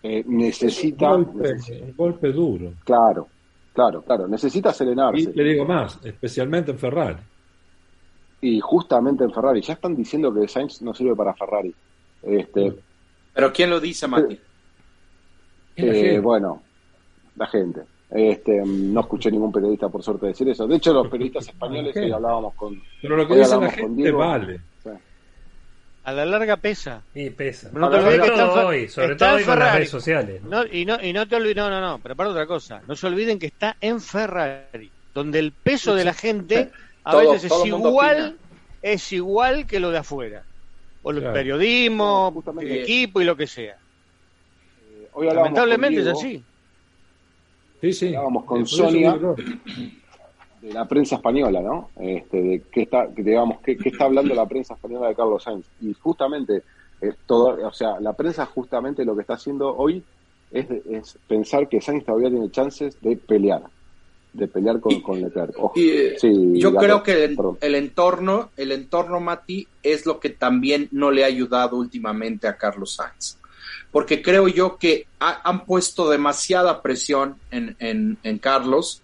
[0.03, 1.15] eh, necesita...
[1.15, 2.73] Un golpe, duro.
[2.83, 3.27] Claro,
[3.73, 5.21] claro, claro, necesita serenarse.
[5.21, 7.19] Y te digo más, especialmente en Ferrari.
[8.41, 11.73] Y justamente en Ferrari, ya están diciendo que Sainz no sirve para Ferrari.
[12.21, 12.75] Este,
[13.35, 14.39] Pero ¿quién lo dice, Mati?
[15.75, 16.63] eh, bueno,
[17.35, 17.81] la gente.
[18.09, 20.65] Este, no escuché ningún periodista por suerte decir eso.
[20.67, 22.81] De hecho, los periodistas españoles hoy hablábamos con.
[23.01, 24.19] Pero lo que dice la gente Diego.
[24.19, 24.59] vale.
[24.83, 24.89] Sí.
[26.05, 27.01] A la larga pesa.
[27.15, 27.71] Y pesa.
[27.73, 29.49] No sobre te olvides que está en todo hoy, sobre está todo en hoy con
[29.49, 29.77] las Ferrari.
[29.79, 30.41] redes sociales.
[30.43, 30.49] ¿no?
[30.49, 32.81] No, y no, y no te olvides, no, no, no, pero para otra cosa.
[32.87, 36.69] No se olviden que está en Ferrari, donde el peso de la gente
[37.03, 38.35] a Todo- veces es igual, opina.
[38.83, 40.43] es igual que lo de afuera.
[41.07, 41.33] O el Claro.
[41.33, 42.73] periodismo, No, justamente.
[42.73, 43.73] el equipo y lo que sea.
[43.75, 46.43] Eh, Hoy Lamentablemente es así.
[47.79, 48.07] Sí, sí.
[48.07, 49.15] Hablábamos con Por Sonia.
[50.61, 51.91] de la prensa española, ¿no?
[51.99, 55.67] Este, de qué está, digamos, qué, qué está hablando la prensa española de Carlos Sainz.
[55.79, 56.63] Y justamente,
[57.01, 60.01] eh, todo, o sea, la prensa justamente lo que está haciendo hoy
[60.49, 63.61] es, es pensar que Sainz todavía tiene chances de pelear,
[64.35, 65.55] de pelear con, con Leclerc.
[65.75, 66.29] Y, eh, Sí,
[66.59, 71.23] yo creo que el, el entorno, el entorno, Mati, es lo que también no le
[71.23, 73.37] ha ayudado últimamente a Carlos Sainz.
[73.91, 79.01] Porque creo yo que ha- han puesto demasiada presión en, en- en Carlos.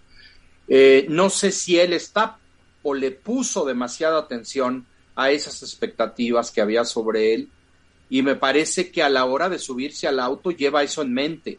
[0.68, 2.38] Eh, no sé si él está
[2.84, 4.86] o le puso demasiada atención
[5.16, 7.49] a esas expectativas que había sobre él.
[8.10, 11.58] Y me parece que a la hora de subirse al auto lleva eso en mente.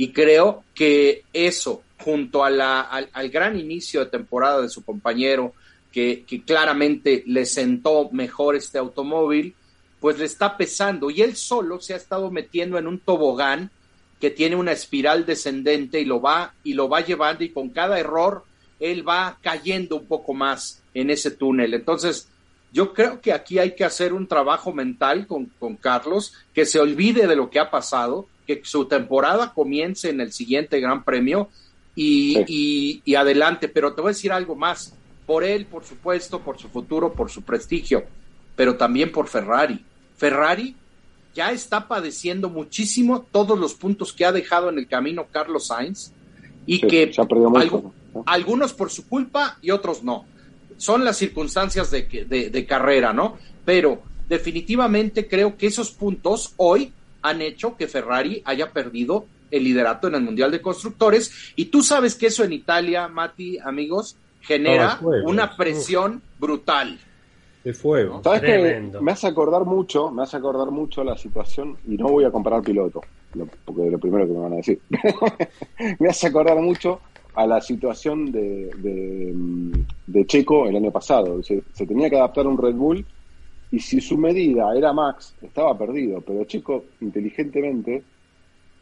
[0.00, 5.52] Y creo que eso, junto a al, al gran inicio de temporada de su compañero,
[5.92, 9.54] que, que claramente le sentó mejor este automóvil,
[10.00, 11.10] pues le está pesando.
[11.10, 13.70] Y él solo se ha estado metiendo en un tobogán
[14.18, 18.00] que tiene una espiral descendente y lo va, y lo va llevando, y con cada
[18.00, 18.44] error
[18.78, 21.74] él va cayendo un poco más en ese túnel.
[21.74, 22.26] Entonces,
[22.72, 26.80] yo creo que aquí hay que hacer un trabajo mental con, con Carlos, que se
[26.80, 28.28] olvide de lo que ha pasado,
[28.58, 31.48] que su temporada comience en el siguiente Gran Premio
[31.94, 32.44] y, Sí.
[32.48, 33.68] y- y adelante.
[33.68, 34.94] Pero te voy a decir algo más,
[35.26, 38.04] por él, por supuesto, por su futuro, por su prestigio,
[38.56, 39.84] pero también por Ferrari.
[40.16, 40.74] Ferrari
[41.34, 46.10] ya está padeciendo muchísimo todos los puntos que ha dejado en el camino Carlos Sainz
[46.66, 47.12] y Sí, que
[48.26, 50.24] algunos por su culpa y otros no.
[50.76, 52.02] Son las circunstancias de,
[52.50, 53.36] de carrera, ¿no?
[53.64, 56.92] Pero definitivamente creo que esos puntos hoy
[57.22, 61.52] han hecho que Ferrari haya perdido el liderato en el Mundial de Constructores.
[61.56, 66.98] Y tú sabes que eso en Italia, Mati, amigos, genera una presión brutal.
[67.64, 68.22] De fuego.
[68.24, 68.98] ¿Sabes Tremendo.
[69.00, 69.04] qué?
[69.04, 72.62] Me hace acordar mucho, me hace acordar mucho la situación, y no voy a comparar
[72.62, 73.02] piloto,
[73.34, 74.80] lo- porque es lo primero que me van a decir.
[75.98, 77.00] me hace acordar mucho
[77.34, 79.72] a la situación de, de, mm,
[80.06, 81.42] de Checo el año pasado.
[81.42, 83.04] Se, se tenía que adaptar un Red Bull,
[83.72, 88.02] y si su medida era Max, estaba perdido, pero Checo inteligentemente,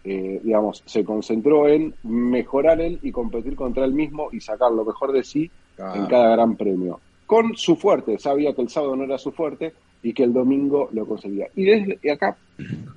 [0.05, 4.85] eh, digamos, se concentró en mejorar él y competir contra él mismo y sacar lo
[4.85, 7.01] mejor de sí en cada gran premio.
[7.27, 10.89] Con su fuerte, sabía que el sábado no era su fuerte y que el domingo
[10.93, 11.48] lo conseguía.
[11.55, 12.39] Y desde y acá,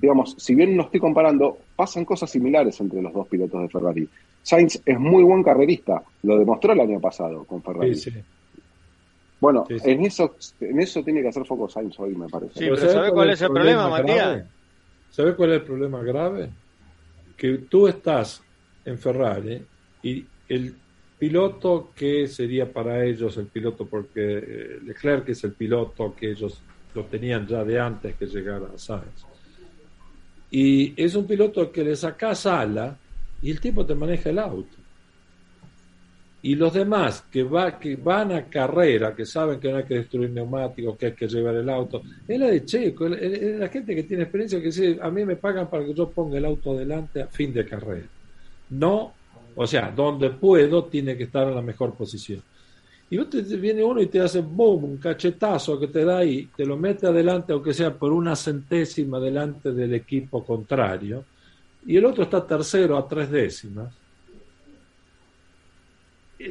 [0.00, 4.08] digamos, si bien no estoy comparando, pasan cosas similares entre los dos pilotos de Ferrari.
[4.42, 7.94] Sainz es muy buen carrerista, lo demostró el año pasado con Ferrari.
[7.94, 8.18] Sí, sí.
[9.42, 9.90] Bueno, Sí, sí.
[9.90, 12.52] en eso en eso tiene que hacer foco Sainz hoy, me parece.
[12.60, 14.16] Sí, pero ¿sabe cuál es el problema, Matías?
[14.16, 14.44] grave?
[15.10, 16.48] ¿Sabe cuál es el problema grave?
[17.36, 18.40] Que tú estás
[18.84, 19.60] en Ferrari
[20.04, 20.76] y el
[21.18, 26.60] piloto que sería para ellos el piloto, porque eh, Leclerc es el piloto que ellos
[26.94, 29.26] lo tenían ya de antes que llegara a Sainz.
[30.52, 32.96] Y es un piloto que le sacas ala
[33.42, 34.76] y el tipo te maneja el auto.
[36.44, 39.94] Y los demás que, va, que van a carrera, que saben que no hay que
[39.94, 43.94] destruir neumáticos, que hay que llevar el auto, es la de Checo, es- la gente
[43.94, 46.72] que tiene experiencia que dice, a mí me pagan para que yo ponga el auto
[46.72, 48.06] adelante a fin de carrera.
[48.70, 49.12] No,
[49.54, 52.42] o sea, donde puedo tiene que estar en la mejor posición.
[53.08, 56.48] Y vos te viene uno y te hace boom, un cachetazo que te da ahí,
[56.56, 61.24] te lo mete adelante, aunque sea por una centésima delante del equipo contrario,
[61.86, 63.92] y el otro está tercero a tres décimas.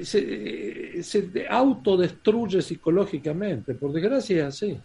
[0.04, 4.78] Se, se de- autodestruye psicológicamente, por desgracia es así.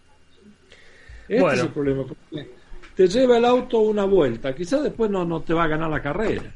[1.29, 1.59] Este Bueno.
[1.59, 2.05] es el problema.
[2.05, 2.49] porque
[2.95, 6.01] Te lleva el auto una vuelta, quizás después no, no te va a ganar la
[6.03, 6.53] carrera,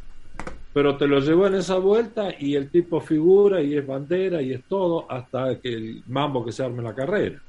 [0.72, 4.52] pero te lo llevó en esa vuelta y el tipo figura y es bandera y
[4.52, 7.40] es todo hasta que el mambo que se arme la carrera.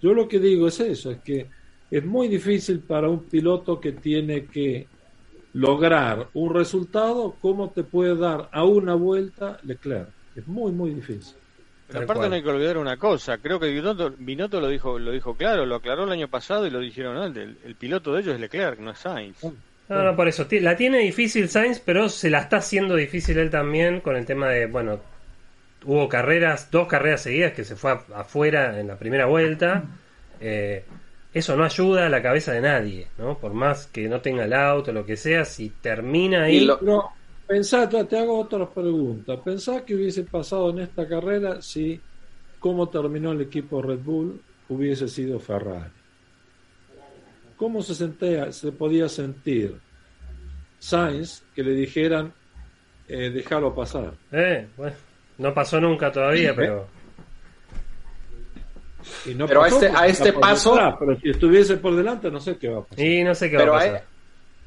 [0.00, 1.46] Yo lo que digo es eso, es que
[1.90, 4.86] es muy difícil para un piloto que tiene que
[5.54, 10.08] lograr un resultado como te puede dar a una vuelta Leclerc.
[10.36, 11.34] Es muy, muy difícil.
[11.88, 12.30] Pero aparte cual.
[12.30, 15.66] no hay que olvidar una cosa, creo que Binotto, Binotto lo dijo lo dijo claro,
[15.66, 18.40] lo aclaró el año pasado y lo dijeron antes, el, el piloto de ellos es
[18.40, 19.42] Leclerc, no es Sainz.
[19.90, 20.46] No, no, por eso.
[20.52, 24.48] La tiene difícil Sainz, pero se la está haciendo difícil él también con el tema
[24.48, 25.00] de, bueno,
[25.84, 29.82] hubo carreras, dos carreras seguidas que se fue afuera en la primera vuelta.
[30.40, 30.84] Eh,
[31.34, 33.38] eso no ayuda a la cabeza de nadie, ¿no?
[33.38, 36.68] Por más que no tenga el auto, lo que sea, si termina ahí...
[36.80, 37.10] Pero
[37.50, 39.42] pensá, te hago otra pregunta.
[39.42, 42.00] Pensá que hubiese pasado en esta carrera si
[42.60, 45.90] cómo terminó el equipo Red Bull hubiese sido Ferrari.
[47.56, 49.76] ¿Cómo se, sentía, se podía sentir
[50.78, 52.32] Sainz que le dijeran
[53.08, 54.14] eh, dejarlo pasar?
[54.30, 54.96] Eh, bueno,
[55.38, 56.86] no pasó nunca todavía, pero...
[59.24, 60.96] pero a este, a este paso...
[61.00, 63.04] pero si estuviese por delante, no sé qué va a pasar.
[63.04, 64.19] Y no sé qué va a pasar.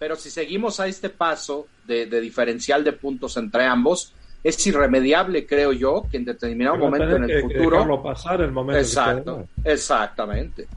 [0.04, 4.14] Pero si seguimos a este paso de, diferencial de puntos entre ambos,
[4.44, 8.04] es irremediable, creo yo, que en determinado momento en el futuro.
[8.04, 10.68] pasar el momento Exacto, exactamente.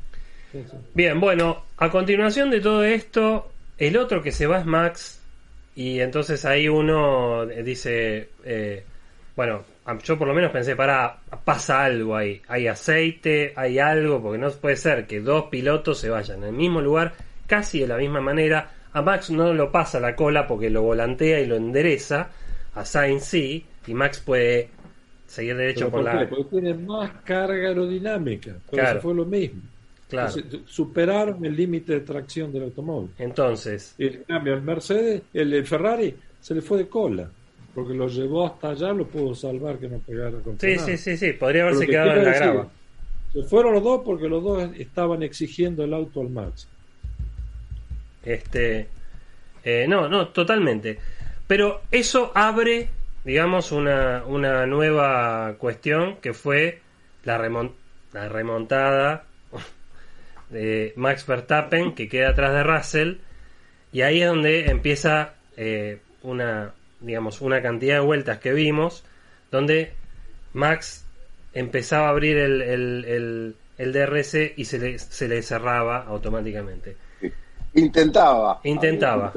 [0.94, 5.20] Bien, bueno, a continuación de todo esto, el otro que se va es Max,
[5.74, 8.84] y entonces ahí uno dice, eh,
[9.34, 9.64] bueno,
[10.04, 14.52] yo por lo menos pensé, para, pasa algo ahí, hay aceite, hay algo, porque no
[14.52, 17.14] puede ser que dos pilotos se vayan en el mismo lugar,
[17.48, 18.70] casi de la misma manera.
[18.96, 22.30] A Max no lo pasa la cola porque lo volantea y lo endereza,
[22.74, 24.70] a Sainz sí, y Max puede
[25.26, 26.26] seguir derecho por, la...
[26.26, 29.60] Porque tiene más carga aerodinámica, pero eso fue lo mismo.
[30.08, 30.32] Claro.
[30.64, 33.10] superaron el límite de tracción del automóvil.
[33.18, 33.94] Entonces.
[33.98, 37.28] En cambio, el Mercedes, el Ferrari, se le fue de cola
[37.74, 41.18] porque lo llevó hasta allá, lo pudo salvar que no pegara con Sí, sí, sí,
[41.18, 42.68] sí, podría haberse quedado en la grava.
[43.34, 46.75] Se fueron los dos porque los dos estaban exigiendo el auto al máximo.
[48.26, 48.88] Este,
[49.64, 50.98] eh, no, no, totalmente.
[51.46, 52.90] Pero eso abre,
[53.24, 56.82] digamos, una, una nueva cuestión que fue
[57.24, 57.38] la,
[58.12, 59.24] la remontada
[60.50, 63.14] de Max Verstappen que queda atrás de Russell
[63.92, 69.04] y ahí es donde empieza eh, una digamos, una cantidad de vueltas que vimos,
[69.50, 69.92] donde
[70.52, 71.04] Max
[71.52, 76.96] empezaba a abrir el, el, el, DRS y se le, se le cerraba automáticamente.
[77.76, 78.60] Intentaba.
[78.64, 79.32] Intentaba.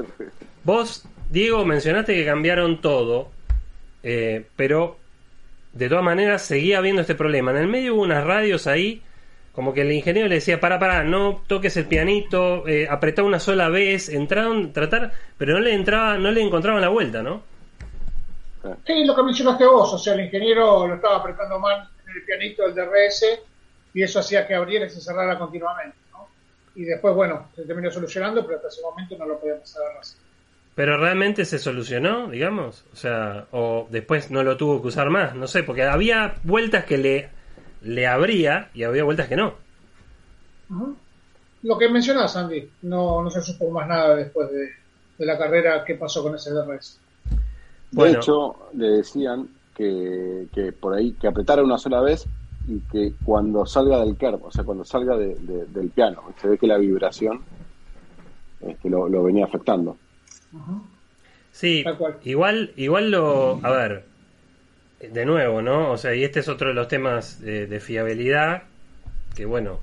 [0.64, 3.30] Vos, Diego, mencionaste que cambiaron todo,
[4.02, 4.96] eh, pero
[5.72, 7.52] de todas maneras seguía habiendo este problema.
[7.52, 9.02] En el medio hubo unas radios ahí
[9.52, 13.40] como que el ingeniero le decía, para, para, no toques el pianito, eh, apretá una
[13.40, 17.42] sola vez, entraron, tratar, pero no le entraba, no le encontraban la vuelta, ¿no?
[18.86, 22.24] Sí, lo que mencionaste vos, o sea, el ingeniero lo estaba apretando mal en el
[22.24, 23.24] pianito del DRS
[23.92, 25.96] y eso hacía que abriera y se cerrara continuamente.
[26.74, 30.00] Y después, bueno, se terminó solucionando, pero hasta ese momento no lo podía pasar a
[30.74, 35.34] Pero realmente se solucionó, digamos, o sea, o después no lo tuvo que usar más,
[35.34, 37.28] no sé, porque había vueltas que le,
[37.82, 39.54] le abría y había vueltas que no.
[41.62, 44.70] Lo que mencionas, Andy, no, no se supo más nada después de,
[45.18, 46.98] de la carrera qué pasó con ese DRS.
[47.90, 52.24] De hecho, le decían que, que, por ahí, que apretara una sola vez
[52.70, 56.68] y que cuando salga del curve, o sea, cuando salga del piano, se ve que
[56.68, 57.40] la vibración
[58.60, 59.96] este, lo, venía afectando.
[61.50, 61.84] Sí,
[62.24, 64.04] igual, igual lo, a ver,
[65.00, 65.90] de nuevo, ¿no?
[65.90, 68.62] O sea, y este es otro de los temas de, fiabilidad,
[69.34, 69.80] que bueno,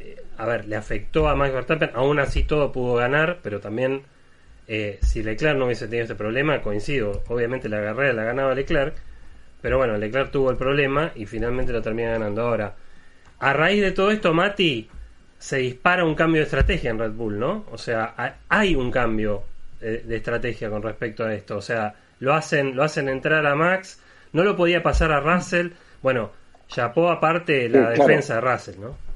[0.00, 4.02] eh, a ver, le afectó a Max Verstappen, aún así todo pudo ganar, pero también
[4.66, 8.94] eh, si Leclerc no hubiese tenido este problema, coincido, obviamente la carrera la ganaba Leclerc,
[9.60, 12.74] pero bueno, Leclerc tuvo el problema y finalmente lo termina ganando ahora.
[13.40, 14.88] A raíz de todo esto, Mati,
[15.38, 17.64] se dispara un cambio de estrategia en Red Bull, ¿no?
[17.70, 19.42] O sea, hay un cambio
[19.80, 21.56] de, estrategia con respecto a esto.
[21.56, 24.00] O sea, lo hacen, lo hacen entrar a Max,
[24.32, 25.70] no lo podía pasar a Russell.
[26.02, 26.30] Bueno,
[26.66, 29.08] chapó aparte la defensa de Russell, ¿no?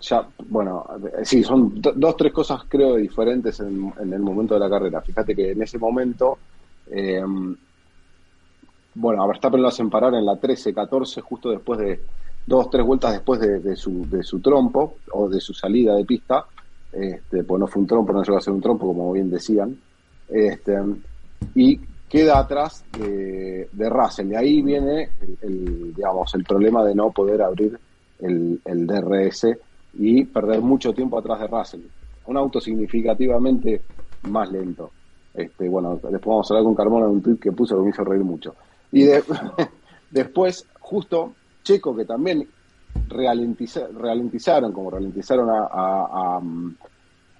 [0.00, 0.86] ya, bueno,
[1.22, 5.00] sí, son dos, tres cosas creo diferentes en, el momento de la carrera.
[5.00, 6.38] Fíjate que en ese momento,
[6.90, 7.22] eh,
[8.94, 12.00] bueno, a Verstappen lo hacen parar en la 13-14, justo después de
[12.46, 16.44] dos, tres vueltas después de, su, de su trompo o de su salida de pista.
[16.92, 19.76] Este, pues no fue un trompo, no llegó a ser un trompo, como bien decían.
[20.28, 20.78] Este,
[21.54, 24.30] y queda atrás de, de Russell.
[24.30, 25.10] Y ahí viene
[25.42, 27.78] el, digamos, el problema de no poder abrir
[28.20, 29.48] el, el DRS
[29.94, 31.82] y perder mucho tiempo atrás de Russell.
[32.26, 33.82] Un auto significativamente
[34.28, 34.90] más lento.
[35.34, 37.90] Este, bueno, después vamos a hablar con Carmona de un tweet que puso que me
[37.90, 38.54] hizo reír mucho.
[38.94, 39.08] Y
[40.10, 41.34] después, justo
[41.64, 42.46] Checo, que también
[43.08, 46.40] ralentizaron, como ralentizaron a,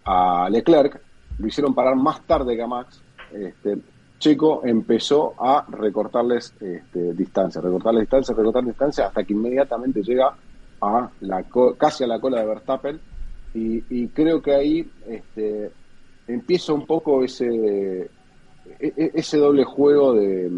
[0.05, 1.01] a, Leclerc,
[1.39, 3.01] lo hicieron parar más tarde que a Max.
[3.32, 3.78] Este,
[4.18, 10.35] Checo empezó a recortarles este, distancia, recortarles distancia, recortar distancia, hasta que inmediatamente llega
[10.81, 11.44] a la
[11.78, 13.01] casi a la cola de Verstappen
[13.55, 15.70] y, creo que ahí este,
[16.26, 17.47] empieza un poco ese
[18.01, 18.09] e,
[18.81, 20.51] e, ese doble juego de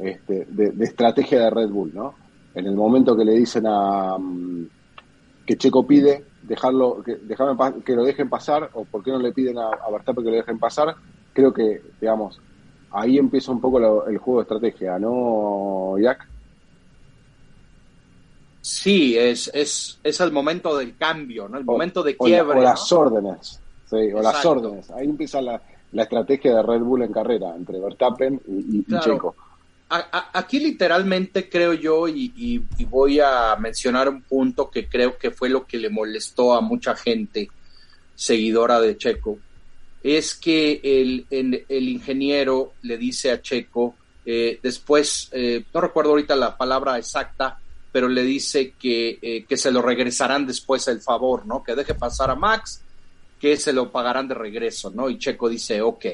[0.00, 2.14] este, de, estrategia de Red Bull, ¿no?
[2.54, 4.66] En el momento que le dicen a mm,
[5.46, 7.18] que Checo pide dejarlo, que,
[7.84, 10.36] que lo dejen pasar, o por qué no le piden a, a Verstappen que lo
[10.36, 10.94] dejen pasar,
[11.32, 12.40] creo que, digamos,
[12.90, 16.26] ahí empieza un poco el juego de estrategia, ¿no, Jack?
[18.60, 21.58] Sí, es, es, es el momento del cambio, ¿no?
[21.58, 22.58] El momento de quiebre.
[22.58, 24.90] O, las órdenes, sí, o las órdenes.
[24.90, 25.60] Ahí empieza la,
[25.92, 29.34] la, estrategia de Red Bull en carrera, entre Verstappen y, Checo.
[29.88, 35.66] Aquí literalmente creo yo, y, voy a mencionar un punto que creo que fue lo
[35.66, 37.48] que le molestó a mucha gente
[38.14, 39.38] seguidora de Checo,
[40.02, 43.94] es que el, el, ingeniero le dice a Checo,
[44.24, 47.58] eh, después, eh, no recuerdo ahorita la palabra exacta,
[47.90, 51.62] pero le dice que, eh, que se lo regresarán después el favor, ¿no?
[51.62, 52.82] Que deje pasar a Max,
[53.40, 55.08] que se lo pagarán de regreso, ¿no?
[55.08, 56.06] Y Checo dice, ok.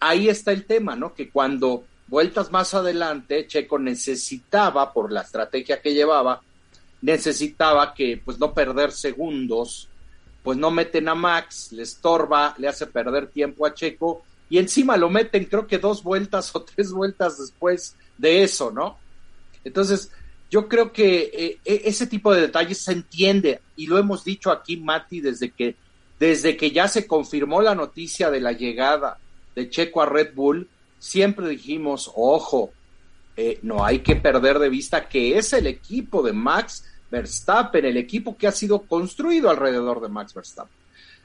[0.00, 1.14] Ahí está el tema, ¿no?
[1.14, 6.42] Que cuando vueltas más adelante, Checo necesitaba, por la estrategia que llevaba,
[7.02, 9.88] necesitaba que, pues, no perder segundos
[10.46, 14.96] pues no meten a Max, le estorba, le hace perder tiempo a Checo y encima
[14.96, 18.96] lo meten creo que dos vueltas o tres vueltas después de eso, ¿no?
[19.64, 20.12] Entonces,
[20.48, 24.52] yo creo que eh, e, ese tipo de detalles se entiende y lo hemos dicho
[24.52, 25.74] aquí, Mati, desde que,
[26.20, 29.18] desde que ya se confirmó la noticia de la llegada
[29.56, 30.68] de Checo a Red Bull,
[30.98, 32.70] siempre dijimos, ojo,
[33.36, 37.96] eh, no hay que perder de vista que es el equipo de Max Verstappen, el
[37.96, 40.76] equipo que ha sido construido alrededor de Max Verstappen.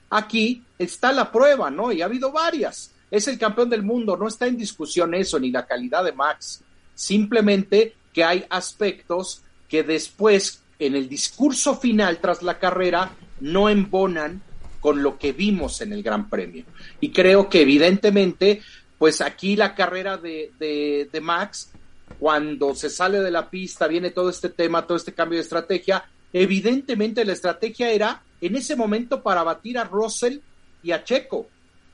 [0.09, 1.91] Aquí está la prueba, ¿no?
[1.91, 2.93] Y ha habido varias.
[3.09, 6.63] Es el campeón del mundo, no está en discusión eso, ni la calidad de Max.
[6.95, 14.41] Simplemente que hay aspectos que después, en el discurso final tras la carrera, no embonan
[14.81, 16.65] con lo que vimos en el Gran Premio.
[16.99, 18.61] Y creo que evidentemente,
[18.97, 21.71] pues aquí la carrera de, de, Max
[22.19, 26.03] cuando se sale de la pista, viene todo este tema, todo este cambio de estrategia,
[26.33, 30.39] evidentemente la estrategia era en ese momento para batir a Russell
[30.83, 31.47] y a Checo,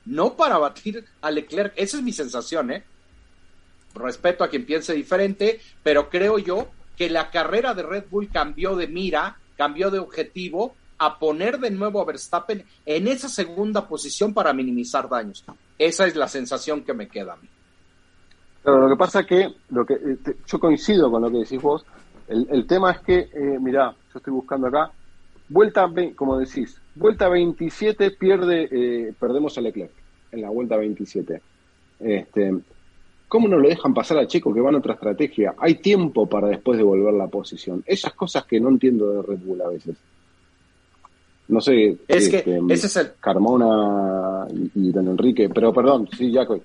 [0.06, 1.74] no para batir a Leclerc.
[1.76, 2.82] Esa es mi sensación, ¿eh?
[3.94, 8.76] Respeto a quien piense diferente, pero creo yo que la carrera de Red Bull cambió
[8.76, 14.34] de mira, cambió de objetivo a poner de nuevo a Verstappen en esa segunda posición
[14.34, 15.44] para minimizar daños.
[15.78, 17.48] Esa es la sensación que me queda a mí
[18.76, 21.84] lo que pasa que, lo que eh, yo coincido con lo que decís vos,
[22.28, 24.90] el, tema es que, eh, mirá, yo estoy buscando acá,
[25.48, 29.92] vuelta, como decís, vuelta 27 pierde, eh, perdemos a Leclerc
[30.32, 31.40] en la vuelta 27.
[32.00, 32.54] Este,
[33.28, 35.54] ¿Cómo no lo dejan pasar a Checo que va en otra estrategia?
[35.58, 37.82] Hay tiempo para después devolver la posición.
[37.86, 39.96] Esas cosas que no entiendo de Red Bull a veces.
[41.48, 43.12] No sé, es que este, ese es el...
[43.18, 46.60] Carmona y, Don Enrique, pero perdón, sí, Jaco.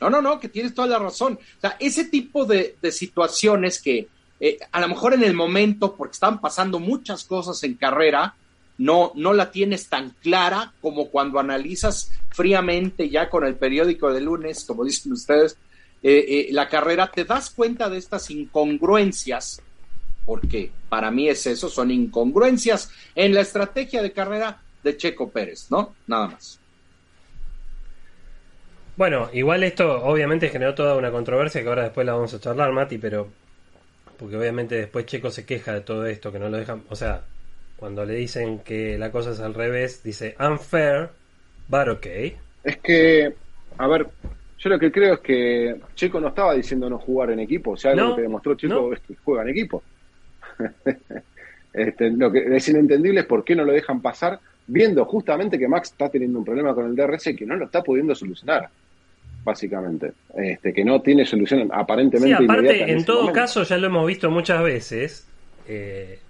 [0.00, 1.34] No, no, no, que tienes toda la razón.
[1.34, 4.08] O sea, ese tipo de, situaciones que
[4.40, 8.34] eh, a lo mejor en el momento, porque están pasando muchas cosas en carrera,
[8.78, 14.22] no, no la tienes tan clara como cuando analizas fríamente ya con el periódico de
[14.22, 15.56] lunes, como dicen ustedes,
[16.02, 19.62] eh, eh, la carrera, te das cuenta de estas incongruencias,
[20.24, 25.70] porque para mí es eso, son incongruencias en la estrategia de carrera de Checo Pérez,
[25.70, 25.94] ¿no?
[26.06, 26.58] Nada más.
[28.96, 32.72] Bueno, igual esto obviamente generó toda una controversia que ahora después la vamos a charlar,
[32.72, 33.28] Mati, pero
[34.18, 37.22] porque obviamente después Checo se queja de todo esto, que no lo dejan, o sea,
[37.76, 41.08] cuando le dicen que la cosa es al revés, dice unfair,
[41.68, 42.36] but okay.
[42.62, 43.34] Es que,
[43.78, 44.06] a ver,
[44.58, 47.76] yo lo que creo es que Checo no estaba diciendo no jugar en equipo, o
[47.76, 49.82] sea, lo que demostró Checo es que juega en equipo.
[51.72, 55.68] este, lo que es inentendible es por qué no lo dejan pasar, viendo justamente que
[55.68, 58.68] Max está teniendo un problema con el DRS y que no lo está pudiendo solucionar
[59.44, 62.36] básicamente, este, que no tiene solución aparentemente.
[62.36, 65.26] Sí, aparte, en, todo caso, ya lo hemos visto muchas veces,
[65.66, 66.20] eh,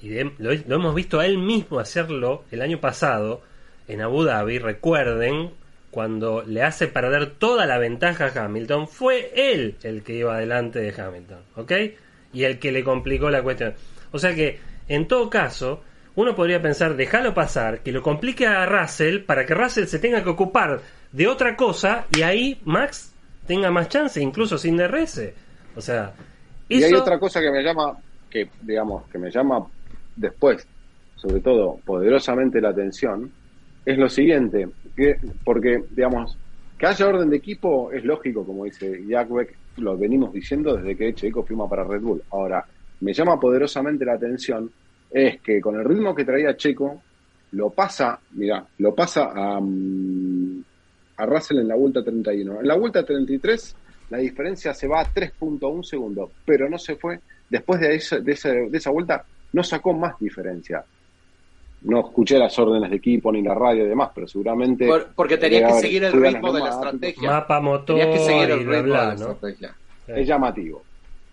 [0.00, 3.42] y lo, hemos visto a él mismo hacerlo el año pasado
[3.88, 5.50] en Abu Dhabi, recuerden,
[5.90, 10.78] cuando le hace perder toda la ventaja a Hamilton, fue él el que iba adelante
[10.80, 11.72] de Hamilton, ¿ok?
[12.34, 13.74] Y el que le complicó la cuestión.
[14.12, 14.58] O sea que,
[14.88, 15.82] en todo caso,
[16.16, 20.22] uno podría pensar, déjalo pasar, que lo complique a Russell para que Russell se tenga
[20.22, 20.80] que ocupar
[21.12, 23.14] de otra cosa y ahí Max
[23.46, 25.32] tenga más chance, incluso sin DRS.
[25.76, 26.12] O sea,
[26.68, 27.96] y hay otra cosa que me llama,
[28.30, 29.66] que digamos, que me llama
[30.16, 30.66] después,
[31.16, 33.30] sobre todo poderosamente la atención,
[33.84, 36.38] es lo siguiente, que, porque, digamos,
[36.78, 39.28] que haya orden de equipo es lógico, como dice Jack
[39.76, 42.22] lo venimos diciendo desde que Checo firma para Red Bull.
[42.30, 42.64] Ahora,
[43.00, 44.70] me llama poderosamente la atención
[45.10, 47.02] es que con el ritmo que traía Checo,
[47.52, 50.64] lo pasa, mira, lo pasa a, mm,
[51.16, 52.60] a Russell en la vuelta 31.
[52.60, 53.76] En la vuelta 33,
[54.10, 57.20] la diferencia se va a 3.1 segundos, pero no se fue.
[57.48, 58.34] Después de, esa, de,
[58.70, 60.84] de esa vuelta, no sacó más diferencia.
[61.84, 64.86] No escuché las órdenes de equipo ni la radio y demás, pero seguramente.
[64.86, 67.30] Por- porque tenía que seguir el ritmo de la estrategia.
[67.30, 69.32] Mapa motor Tenía que seguir el bla, ritmo bla, de la ¿no?
[69.32, 69.76] estrategia.
[70.06, 70.82] Es llamativo.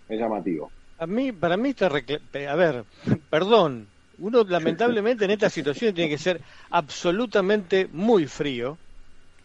[0.08, 0.70] Es llamativo.
[0.98, 2.84] A mí, para mí está A ver,
[3.30, 3.86] perdón.
[4.18, 8.76] Uno lamentablemente en esta situación tiene que ser absolutamente muy frío,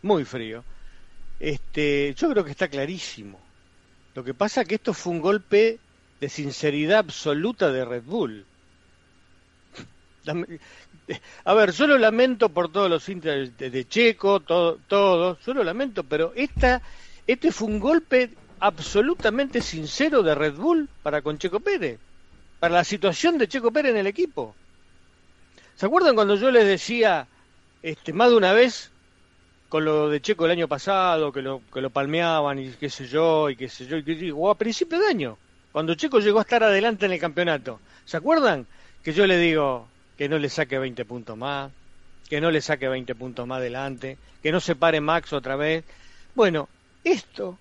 [0.03, 0.63] muy frío.
[1.39, 3.39] Este, yo creo que está clarísimo.
[4.13, 5.79] Lo que pasa es que esto fue un golpe
[6.19, 8.45] de sinceridad absoluta de Red Bull.
[11.07, 15.53] Lame- A ver, yo lo lamento por todos los hinchas de, Checo, todo, todos, yo
[15.53, 16.81] lo lamento, pero esta,
[17.25, 22.01] este fue un golpe absolutamente sincero de Red Bull para con Checo Pérez,
[22.59, 24.57] para la situación de Checo Pérez en el equipo.
[25.75, 27.29] ¿Se acuerdan cuando yo les decía
[27.81, 28.93] este, más de una vez
[29.69, 33.07] con lo de Checo el año pasado, que lo, que lo palmeaban y qué sé
[33.07, 36.39] yo, y qué sé yo, y que digo, a principio de año, cuando Checo llegó
[36.39, 38.69] a estar adelante en el campeonato, ¿se acuerdan?
[39.03, 41.71] Que yo le digo que no le saque 20 puntos más,
[42.29, 45.83] que no le saque 20 puntos más adelante, que no se pare Max otra vez.
[46.35, 46.67] Bueno,
[47.03, 47.57] esto,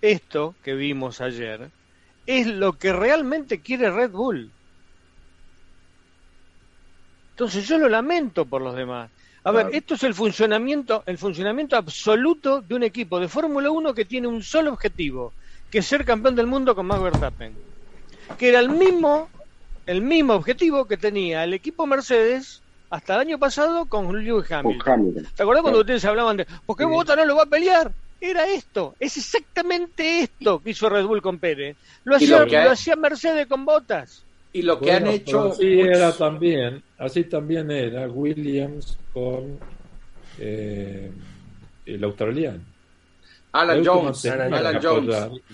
[0.00, 1.70] esto que vimos ayer,
[2.26, 4.50] es lo que realmente quiere Red Bull.
[7.32, 9.10] Entonces yo lo lamento por los demás.
[9.44, 13.94] A ver, esto es el funcionamiento, el funcionamiento absoluto de un equipo de Fórmula 1
[13.94, 15.32] que tiene un solo objetivo,
[15.70, 17.54] que es ser campeón del mundo con Max Verstappen.
[18.38, 19.30] Que era el mismo,
[19.90, 24.58] el mismo objetivo que tenía el equipo Mercedes hasta el año pasado con Lewis Con
[24.58, 24.92] Hamilton.
[24.92, 25.26] Hamilton.
[25.36, 26.90] ¿Te acordás cuando ustedes hablaban de ¿por qué Sí.
[26.90, 27.90] Bota no lo va a pelear?
[28.20, 31.76] Era esto, es exactamente esto que hizo Red Bull con Pérez.
[32.04, 34.22] Lo hacía, lo que hay- lo hacía Mercedes con Botas.
[34.52, 35.52] Y lo que Bueno, han hecho.
[35.52, 39.58] Así muchos- era también, así también era Williams con
[40.38, 41.10] eh,
[41.86, 42.60] el australiano.
[43.52, 45.08] Alan Jones, Alan Jones.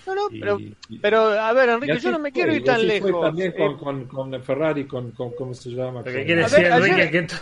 [0.06, 0.58] No, no, pero,
[1.00, 3.20] pero a ver, Enrique, yo no me fue, quiero ir tan lejos.
[3.22, 6.00] también Eh, con, con, con Ferrari, con, con, ¿cómo se llama?
[6.04, 7.36] Lo que quiere decir ver, Enrique ayer- que esto-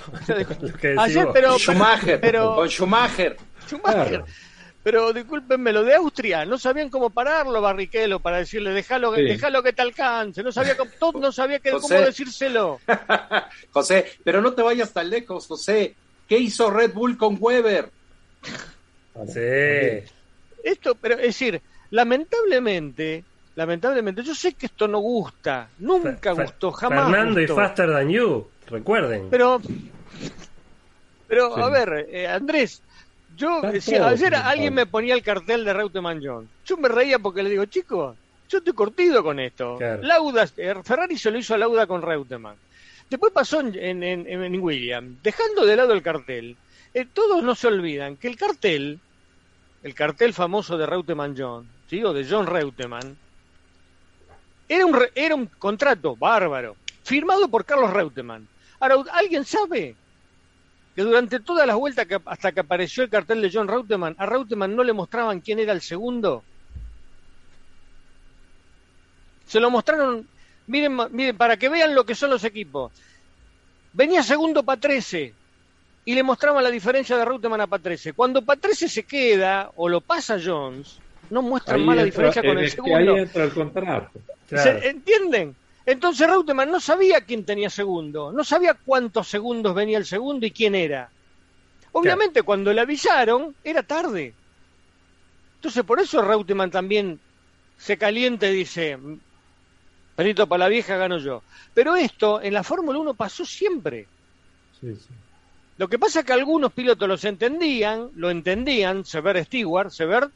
[0.72, 3.36] lo que decís Ayer, pero, Schumacher, pero- con Schumacher.
[3.66, 4.08] Schumacher.
[4.08, 4.24] Claro.
[4.84, 9.28] Pero discúlpenme, lo de Austria, no sabían cómo pararlo, Barrichello, para decirle, déjalo, que- Sí.
[9.28, 10.42] déjalo que te alcance.
[10.42, 12.78] No sabía cómo, todo- no sabía que, cómo decírselo.
[13.72, 15.94] José, pero no te vayas tan lejos, José.
[16.28, 17.88] ¿Qué hizo Red Bull con Weber?
[19.26, 20.10] Sí.
[20.64, 21.60] Esto, pero es decir,
[21.90, 23.22] lamentablemente,
[23.54, 27.56] lamentablemente, yo sé que esto no gusta, nunca gustó, jamás Fernando y gustó.
[27.56, 29.28] Faster Than You, recuerden.
[29.30, 29.60] Pero,
[31.28, 31.60] pero Sí.
[31.60, 32.82] a ver, eh, Andrés,
[33.36, 36.48] yo todos ayer alguien me ponía el cartel de Reutemann John.
[36.64, 38.16] Yo me reía porque le digo, chico,
[38.48, 39.76] yo estoy cortido con esto.
[39.78, 40.02] Claro.
[40.02, 42.56] Lauda, eh, Ferrari se lo hizo a Lauda con Reutemann.
[43.10, 46.56] Después pasó en, en, en, en William, dejando de lado el cartel.
[46.94, 49.00] eh, todos no se olvidan que el cartel,
[49.84, 52.02] el cartel famoso de Reutemann John, ¿sí?
[52.02, 53.16] o de John Reutemann,
[54.66, 56.74] era un, re- era un contrato bárbaro,
[57.04, 58.48] firmado por Carlos Reutemann.
[58.80, 59.94] Ahora, ¿alguien sabe
[60.96, 64.74] que durante todas las vueltas hasta que apareció el cartel de John Reutemann, a Reutemann
[64.74, 66.42] no le mostraban quién era el segundo?
[69.46, 70.26] Se lo mostraron,
[70.66, 72.92] miren, miren, para que vean lo que son los equipos.
[73.92, 75.34] Venía segundo Patrese
[76.04, 78.12] y le mostraban la diferencia de Reutemann a Patrese.
[78.12, 80.98] Cuando Patrese se queda o lo pasa Jones,
[81.30, 82.96] no muestran Ahí más la diferencia con el segundo.
[82.96, 84.20] ahí entra el contrato.
[84.48, 84.80] Claro.
[84.80, 85.56] ¿Se entienden?
[85.86, 90.50] Entonces Reutemann no sabía quién tenía segundo, no sabía cuántos segundos venía el segundo y
[90.50, 91.10] quién era.
[91.92, 94.34] Obviamente cuando le avisaron era tarde.
[95.56, 97.18] Entonces por eso Reutemann también
[97.78, 98.98] se calienta y dice,
[100.16, 101.42] perito para la vieja gano yo.
[101.72, 104.06] Pero esto en la Fórmula 1 pasó siempre.
[104.80, 105.08] Sí, sí.
[105.76, 110.28] Lo que pasa es que algunos pilotos los entendían, lo entendían, Sever Stewart, Sever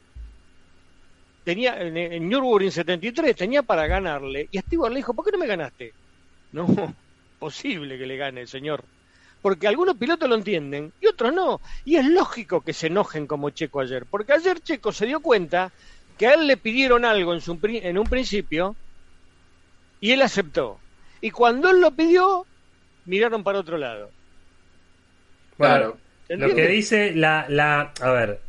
[1.43, 5.31] tenía en, en Nürburgring 73 tenía para ganarle y a Stewart le dijo, ¿por qué
[5.31, 5.93] no me ganaste?
[6.51, 6.67] No,
[7.39, 8.83] posible que le gane el señor.
[9.41, 11.61] Porque algunos pilotos lo entienden y otros no.
[11.85, 15.71] Y es lógico que se enojen como Checo ayer, porque ayer Checo se dio cuenta
[16.17, 18.75] que a él le pidieron algo en, su, en un principio
[20.01, 20.77] y él aceptó.
[21.21, 22.45] Y cuando él lo pidió,
[23.05, 24.11] miraron para otro lado.
[25.59, 25.97] Bueno, Claro.
[26.27, 28.39] ¿Se Lo que dice la, la, a ver,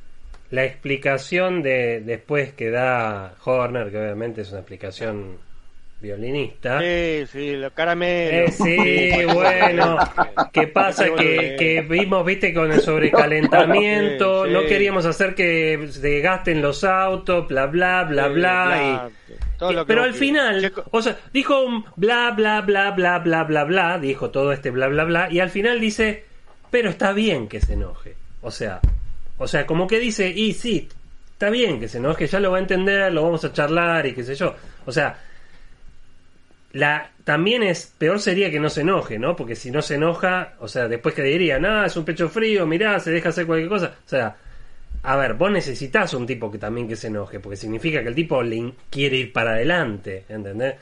[0.51, 5.39] la explicación de después que da Horner, que obviamente es una explicación
[6.01, 6.81] violinista.
[6.81, 8.59] Sí, sí, los caramelos.
[8.61, 9.99] Eh, sí, bueno,
[10.53, 11.07] ¿qué pasa?
[11.15, 14.55] Que, que vimos, viste, con el sobrecalentamiento, Sí, sí.
[14.55, 19.11] no queríamos hacer que se gasten los autos, bla, bla, bla, Sí, bla.
[19.29, 22.91] y- todo lo que pero al final, Checo- o sea, dijo un bla, bla, bla,
[22.93, 26.25] bla, bla, bla, bla, dijo todo este bla, bla, bla, y al final dice,
[26.71, 28.17] pero está bien que se enoje.
[28.43, 28.81] O sea,
[29.39, 30.89] o sea, como que dice, y sí,
[31.33, 34.15] está bien que se enoje, ya lo va a entender, lo vamos a charlar y
[34.15, 34.55] qué sé yo.
[34.87, 35.19] O sea,
[36.73, 39.37] la también es peor sería que no se enoje, ¿no?
[39.37, 42.67] Porque si no se enoja, o sea, después que diría, nada, es un pecho frío,
[42.67, 43.95] mirá, se deja hacer cualquier cosa.
[44.05, 44.37] O sea,
[45.03, 48.15] a ver, vos necesitas un tipo que también que se enoje, porque significa que el
[48.15, 50.75] tipo le quiere ir para adelante, ¿entendés?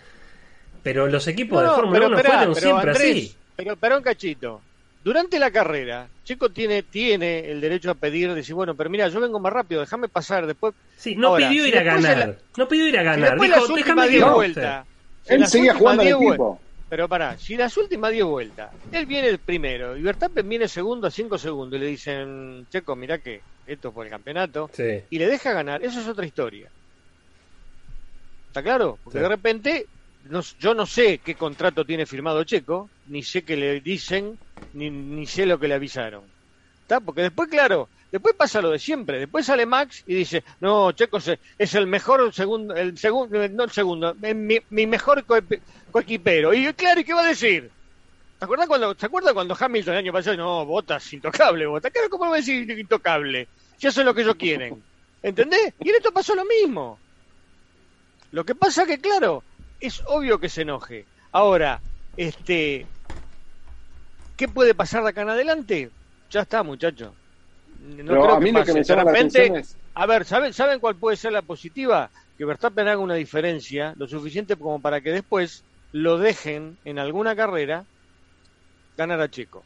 [0.82, 3.36] Pero los equipos de Fórmula 1 fueron siempre así.
[3.56, 4.62] Pero, pero un cachito.
[5.02, 9.20] Durante la carrera, Chico tiene, tiene el derecho a pedir, decir, bueno, pero mira, yo
[9.20, 10.74] vengo más rápido, déjame pasar después.
[10.96, 12.38] Sí, no pidió ir a ganar.
[12.56, 13.38] no pidió ir a ganar.
[13.40, 14.86] Dijo, déjame 10 vueltas.
[15.26, 16.60] Él seguía jugando al equipo.
[16.88, 21.06] Pero pará, si las últimas 10 vueltas, él viene el primero y Verstappen viene segundo
[21.06, 24.70] a 5 segundos y le dicen, Checo, mira que esto es por el campeonato,
[25.10, 26.70] y le deja ganar, eso es otra historia.
[28.46, 28.98] ¿Está claro?
[29.04, 29.86] Porque de repente,
[30.58, 34.38] yo no sé qué contrato tiene firmado Checo, ni sé qué le dicen,
[34.72, 36.24] ni, ni sé lo que le avisaron.
[36.82, 37.00] ¿Está?
[37.00, 39.18] Porque después, claro, Después pasa lo de siempre.
[39.18, 41.18] Después sale Max y dice, no, Checo
[41.58, 45.26] es el mejor segundo, el segundo, no el segundo, mi, mi mejor
[45.90, 46.54] coequipero.
[46.54, 47.70] Y claro, ¿y qué va a decir?
[48.38, 51.92] ¿Te acuerdas cuando, ¿te acuerdas cuando Hamilton el año pasado, no, botas, intocable, botas?
[51.92, 53.48] Claro, ¿cómo va a decir intocable?
[53.76, 54.82] Si eso es lo que ellos quieren.
[55.20, 55.74] ¿Entendés?
[55.80, 56.98] Y en esto pasó lo mismo.
[58.30, 59.44] Lo que pasa que, claro,
[59.80, 61.04] es obvio que se enoje.
[61.32, 61.80] Ahora,
[62.16, 62.86] este,
[64.36, 65.90] ¿qué puede pasar de acá en adelante?
[66.30, 67.12] Ya está, muchachos
[67.80, 68.82] no creo a mí que, pase.
[68.82, 69.62] que
[69.94, 72.10] A ver, ¿saben, ¿saben cuál puede ser la positiva?
[72.36, 77.34] Que Verstappen haga una diferencia lo suficiente como para que después lo dejen en alguna
[77.34, 77.84] carrera
[78.96, 79.64] ganar a Chico.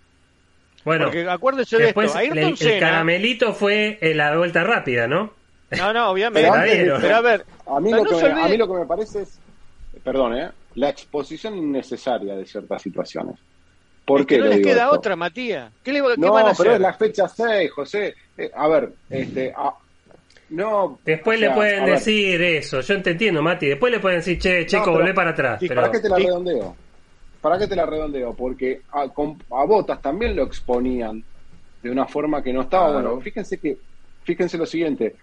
[0.85, 2.19] Bueno, Porque acuérdese de esto.
[2.19, 5.33] el, caramelito fue la vuelta rápida, ¿no?
[5.71, 6.51] No, no, obviamente.
[6.51, 9.39] Pero, a ver, a mí, lo que me, a mí lo que me parece es,
[10.03, 10.51] perdón, ¿eh?
[10.75, 13.37] la exposición innecesaria de ciertas situaciones.
[14.05, 15.73] ¿Por qué no les queda otra, Matías.
[15.83, 18.15] ¿Qué, le, no, van a pero es la fecha 6, José.
[18.37, 19.55] Eh, a ver, este,
[20.51, 20.99] no.
[21.05, 22.81] Después le pueden decir eso.
[22.81, 23.69] Yo te entiendo, Mati.
[23.69, 25.59] Después le pueden decir, che, chico, volvé para atrás.
[25.61, 25.77] Pero...
[25.77, 26.77] ¿Para qué te la redondeo?
[27.41, 28.35] ¿Para qué te la redondeo?
[28.35, 31.25] Porque a, a Botas también lo exponían
[31.83, 32.93] de una forma que no estaba.
[32.93, 33.79] Bueno, fíjense que,
[34.25, 35.17] fíjense lo siguiente.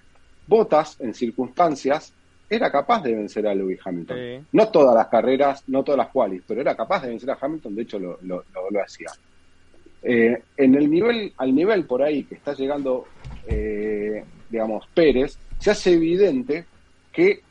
[0.48, 2.12] Botas, en circunstancias,
[2.50, 4.48] era capaz de vencer a Lewis Hamilton.
[4.52, 7.76] No todas las carreras, no todas las cuales, pero era capaz de vencer a Hamilton,
[7.76, 8.44] de hecho lo, lo,
[8.84, 9.10] hacía.
[10.02, 13.06] Eh, en el nivel, al nivel por ahí que está llegando,
[13.48, 16.66] eh, digamos, Pérez, se hace evidente
[17.12, 17.42] que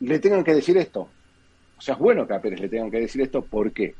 [0.00, 1.08] le tengan que decir esto.
[1.78, 3.94] O sea, es bueno que a Pérez le tengan que decir esto, ¿por qué?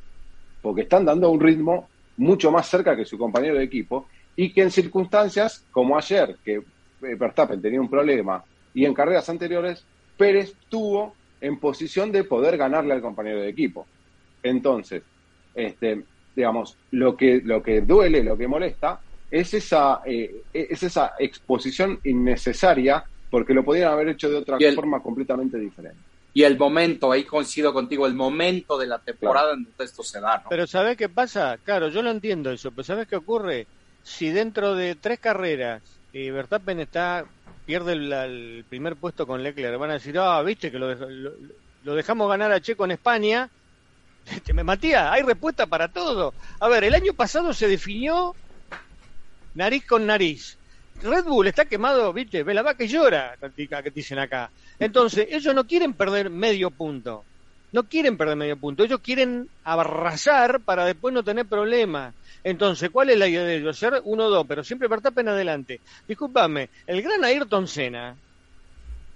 [0.60, 1.88] Porque están dando un ritmo
[2.18, 6.62] mucho más cerca que su compañero de equipo y que en circunstancias como ayer, que
[7.00, 8.44] Verstappen tenía un problema,
[8.74, 9.84] y en carreras anteriores,
[10.16, 13.86] Pérez tuvo en posición de poder ganarle al compañero de equipo.
[14.42, 15.02] Entonces,
[15.54, 16.02] este,
[16.34, 22.00] digamos, lo que, lo que duele, lo que molesta, es esa, eh, es esa exposición
[22.04, 25.98] innecesaria porque lo podrían haber hecho de otra forma completamente diferente.
[26.32, 30.20] Y el momento, ahí coincido contigo, el momento de la temporada en donde esto se
[30.20, 30.50] da, ¿no?
[30.50, 31.58] Pero ¿sabes qué pasa?
[31.64, 33.66] Claro, yo lo entiendo eso, pero ¿sabes qué ocurre?
[34.02, 35.82] Si dentro de tres carreras
[36.12, 37.24] eh, Verstappen está
[37.66, 42.28] pierde el, primer puesto con Leclerc, van a decir, ah, viste que lo, lo, dejamos
[42.28, 43.50] ganar a Checo en España.
[44.26, 46.34] Este, Matías, hay respuesta para todo.
[46.58, 48.34] A ver, el año pasado se definió
[49.54, 50.58] nariz con nariz.
[51.00, 54.50] Red Bull está quemado, viste, ve la vaca y llora, que dicen acá.
[54.80, 57.24] Entonces, ellos no quieren perder medio punto.
[57.72, 58.82] No quieren perder medio punto.
[58.82, 62.14] Ellos quieren arrasar para después no tener problemas.
[62.46, 63.76] Entonces, ¿cuál es la idea de ellos?
[63.76, 65.80] Ser 1-2, pero siempre Verstappen adelante.
[66.06, 68.14] Discúlpame, el gran Ayrton Senna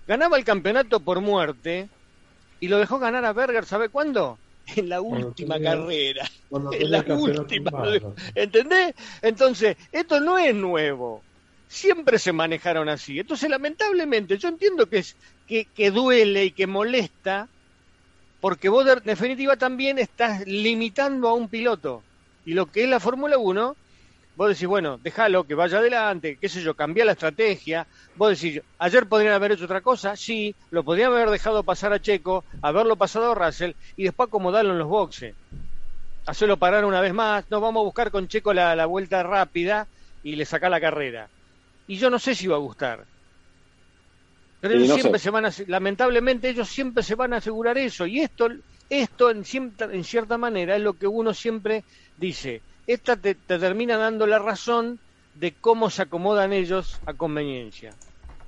[0.09, 1.89] ganaba el campeonato por muerte
[2.59, 4.37] y lo dejó ganar a Berger, ¿sabe cuándo?
[4.75, 6.29] En la última carrera.
[6.73, 7.71] En la última.
[8.35, 8.97] ¿Entendés?
[9.23, 11.23] Entonces, esto no es nuevo.
[11.69, 13.21] Siempre se manejaron así.
[13.21, 15.15] Entonces, lamentablemente, yo entiendo que, es,
[15.47, 17.49] que, que duele y que molesta,
[18.41, 22.03] porque vos, en definitiva, también estás limitando a un piloto.
[22.51, 23.77] Y lo que es la Fórmula 1,
[24.35, 27.87] vos decís, bueno, déjalo que vaya adelante, qué sé yo, cambia la estrategia.
[28.17, 32.03] Vos decís, ayer podrían haber hecho otra cosa, sí, lo podrían haber dejado pasar a
[32.03, 35.33] Checo, haberlo pasado a Russell y después acomodarlo en los boxes.
[36.27, 39.87] Hacerlo parar una vez más, no vamos a buscar con Checo la, vuelta rápida
[40.25, 41.29] y le saca la carrera.
[41.87, 43.05] Y yo no sé si va a gustar.
[44.61, 48.07] Pero ellos siempre se van a, lamentablemente ellos siempre se van a asegurar eso.
[48.07, 48.49] Y esto,
[48.91, 49.45] esto en,
[49.79, 51.85] en cierta manera es lo que uno siempre
[52.21, 54.99] dice, esta te, termina dando la razón
[55.35, 57.95] de cómo se acomodan ellos a conveniencia.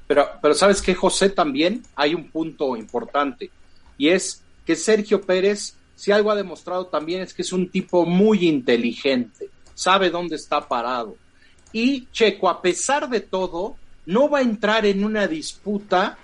[0.06, 3.50] Pero, pero sabes que José también hay un punto importante
[3.96, 8.04] y es que Sergio Pérez, si algo ha demostrado también es que es un tipo
[8.04, 11.16] muy inteligente, sabe dónde está parado.
[11.72, 16.18] Y Checo, a pesar de todo, no va a entrar en una disputa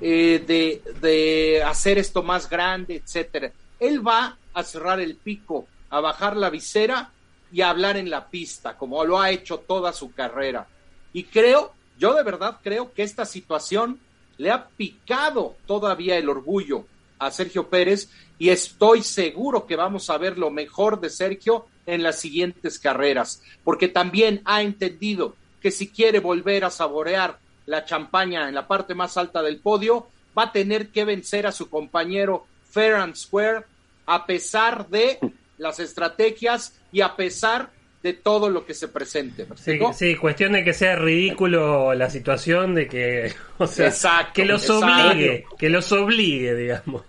[0.00, 3.52] eh, de, de hacer esto más grande, etcétera.
[3.78, 7.10] Él va a cerrar el pico, a bajar la visera
[7.52, 10.66] y a hablar en la pista, como lo ha hecho toda su carrera.
[11.12, 13.98] Y creo, yo de verdad creo que esta situación
[14.38, 16.86] le ha picado todavía el orgullo
[17.18, 18.08] a Sergio Pérez
[18.38, 23.42] y estoy seguro que vamos a ver lo mejor de Sergio en las siguientes carreras,
[23.64, 28.94] porque también ha entendido que si quiere volver a saborear la champaña en la parte
[28.94, 33.64] más alta del podio, va a tener que vencer a su compañero Fair and Square
[34.06, 35.18] a pesar de
[35.60, 37.70] las estrategias y a pesar
[38.02, 39.46] de todo lo que se presente.
[39.56, 44.68] Sí, sí, cuestión de que sea ridículo la situación de que, o sea, que los
[44.70, 47.02] obligue, que los obligue, digamos.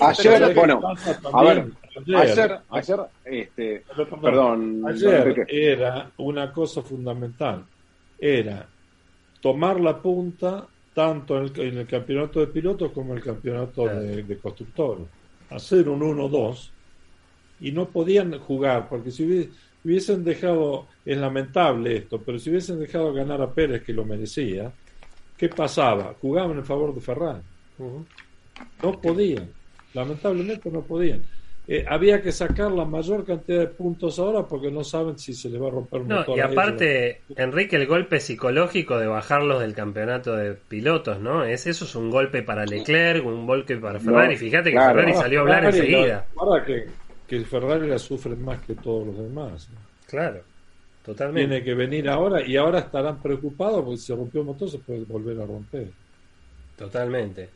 [0.00, 0.80] ayer, bueno,
[1.32, 1.66] a ver,
[2.16, 3.84] ayer, ayer, este,
[4.22, 7.64] perdón, ayer era una cosa fundamental,
[8.18, 8.66] era
[9.42, 13.86] tomar la punta tanto en el, en el campeonato de pilotos como en el campeonato
[13.86, 15.06] de, de constructores,
[15.50, 16.70] hacer un 1-2
[17.60, 19.50] y no podían jugar, porque si
[19.84, 24.72] hubiesen dejado, es lamentable esto, pero si hubiesen dejado ganar a Pérez, que lo merecía,
[25.36, 26.14] ¿qué pasaba?
[26.20, 27.42] Jugaban en favor de Ferran.
[28.82, 29.48] No podían,
[29.94, 31.22] lamentablemente no podían.
[31.70, 35.50] Eh, había que sacar la mayor cantidad de puntos ahora porque no saben si se
[35.50, 39.74] le va a romper un no, Y aparte, Enrique, el golpe psicológico de bajarlos del
[39.74, 41.44] campeonato de pilotos, ¿no?
[41.44, 44.38] Es, eso es un golpe para Leclerc, un golpe para Ferrari.
[44.38, 46.26] Fíjate que Ferrari salió a hablar enseguida.
[46.64, 46.86] que
[47.28, 49.68] que Ferrari la sufre más que todos los demás.
[50.06, 50.40] Claro,
[51.04, 51.48] totalmente.
[51.48, 54.78] Tiene que venir ahora y ahora estarán preocupados porque si se rompió el motor se
[54.78, 55.88] puede volver a romper.
[56.76, 57.50] Totalmente.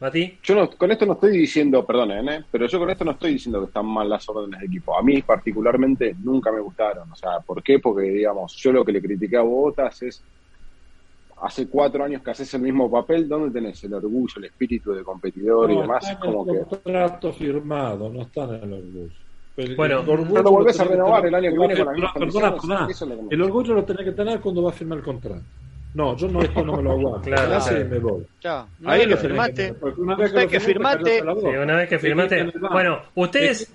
[0.00, 0.38] Mati.
[0.42, 2.44] Yo no, con esto no estoy diciendo, perdonen, ¿eh?
[2.50, 4.98] pero yo con esto no estoy diciendo que están mal las órdenes de equipo.
[4.98, 7.10] A mí particularmente nunca me gustaron.
[7.12, 7.78] O sea, ¿por qué?
[7.78, 10.22] Porque, digamos, yo lo que le critiqué a Botas es
[11.42, 15.02] hace cuatro años que haces el mismo papel, ¿dónde tenés el orgullo, el espíritu de
[15.02, 16.02] competidor y demás?
[16.02, 19.76] Está como el contrato firmado, no está en el orgullo.
[19.76, 22.54] bueno, el orgullo lo volvés a renovar el año que viene con la misma perdona,
[22.54, 22.88] perdona.
[23.30, 25.42] El orgullo lo tenés que tener cuando vas a firmar el contrato.
[25.94, 27.20] No, yo no, esto no me lo aguanto.
[27.30, 27.80] Claro, claro.
[27.80, 28.26] y me voy.
[28.42, 29.74] Ya, Ahí lo firmaste.
[29.96, 31.20] Una vez que, que firmaste.
[31.20, 32.52] Sí, una vez que firmaste.
[32.72, 33.72] Bueno, ustedes,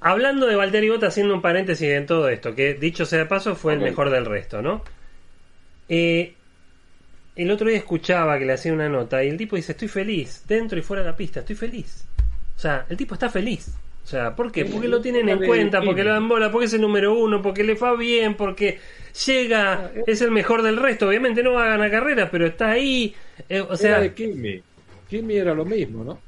[0.00, 3.56] hablando de Valtteri Bota, haciendo un paréntesis en todo esto, que dicho sea de paso,
[3.56, 3.84] fue okay.
[3.84, 4.82] el mejor del resto, ¿no?
[5.88, 6.34] Eh,
[7.42, 10.44] el otro día escuchaba que le hacía una nota y el tipo dice, estoy feliz,
[10.46, 12.04] dentro y fuera de la pista, estoy feliz.
[12.56, 13.70] O sea, el tipo está feliz.
[14.02, 14.64] O sea, ¿por qué?
[14.64, 17.62] Porque lo tienen en cuenta, porque lo dan bola, porque es el número uno, porque
[17.62, 18.78] le va bien, porque
[19.26, 21.08] llega, es el mejor del resto.
[21.08, 23.14] Obviamente no va a ganar carreras, pero está ahí.
[23.50, 24.62] Eh, o sea, era de Kimi.
[25.10, 26.18] Kimi era lo mismo, ¿no?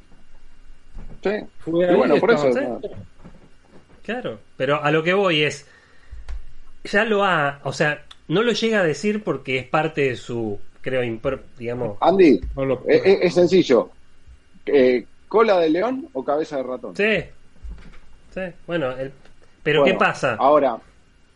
[1.22, 1.44] Sí.
[1.60, 2.52] Fue bueno, por eso.
[2.52, 2.60] ¿sí?
[4.04, 5.66] Claro, pero a lo que voy es,
[6.84, 10.60] ya lo ha, o sea, no lo llega a decir porque es parte de su
[10.80, 11.98] creo, impor, digamos.
[12.00, 12.82] Andy, no lo...
[12.86, 13.90] es, es, sencillo.
[14.66, 16.96] Eh, ¿Cola de león o cabeza de ratón?
[16.96, 17.24] Sí.
[18.34, 19.12] Sí, bueno, el...
[19.62, 20.36] pero bueno, ¿qué pasa?
[20.38, 20.78] Ahora.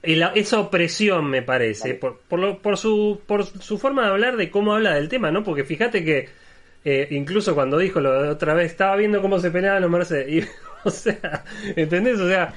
[0.03, 4.37] La, esa opresión me parece, por, por, lo, por, su, por su forma de hablar
[4.37, 5.43] de cómo habla del tema, ¿no?
[5.43, 6.29] Porque fíjate que
[6.85, 10.29] eh, incluso cuando dijo lo de otra vez, estaba viendo cómo se peleaban los Mercedes.
[10.29, 10.49] Y,
[10.85, 11.45] o sea,
[11.75, 12.21] ¿entendés?
[12.21, 12.53] O sea,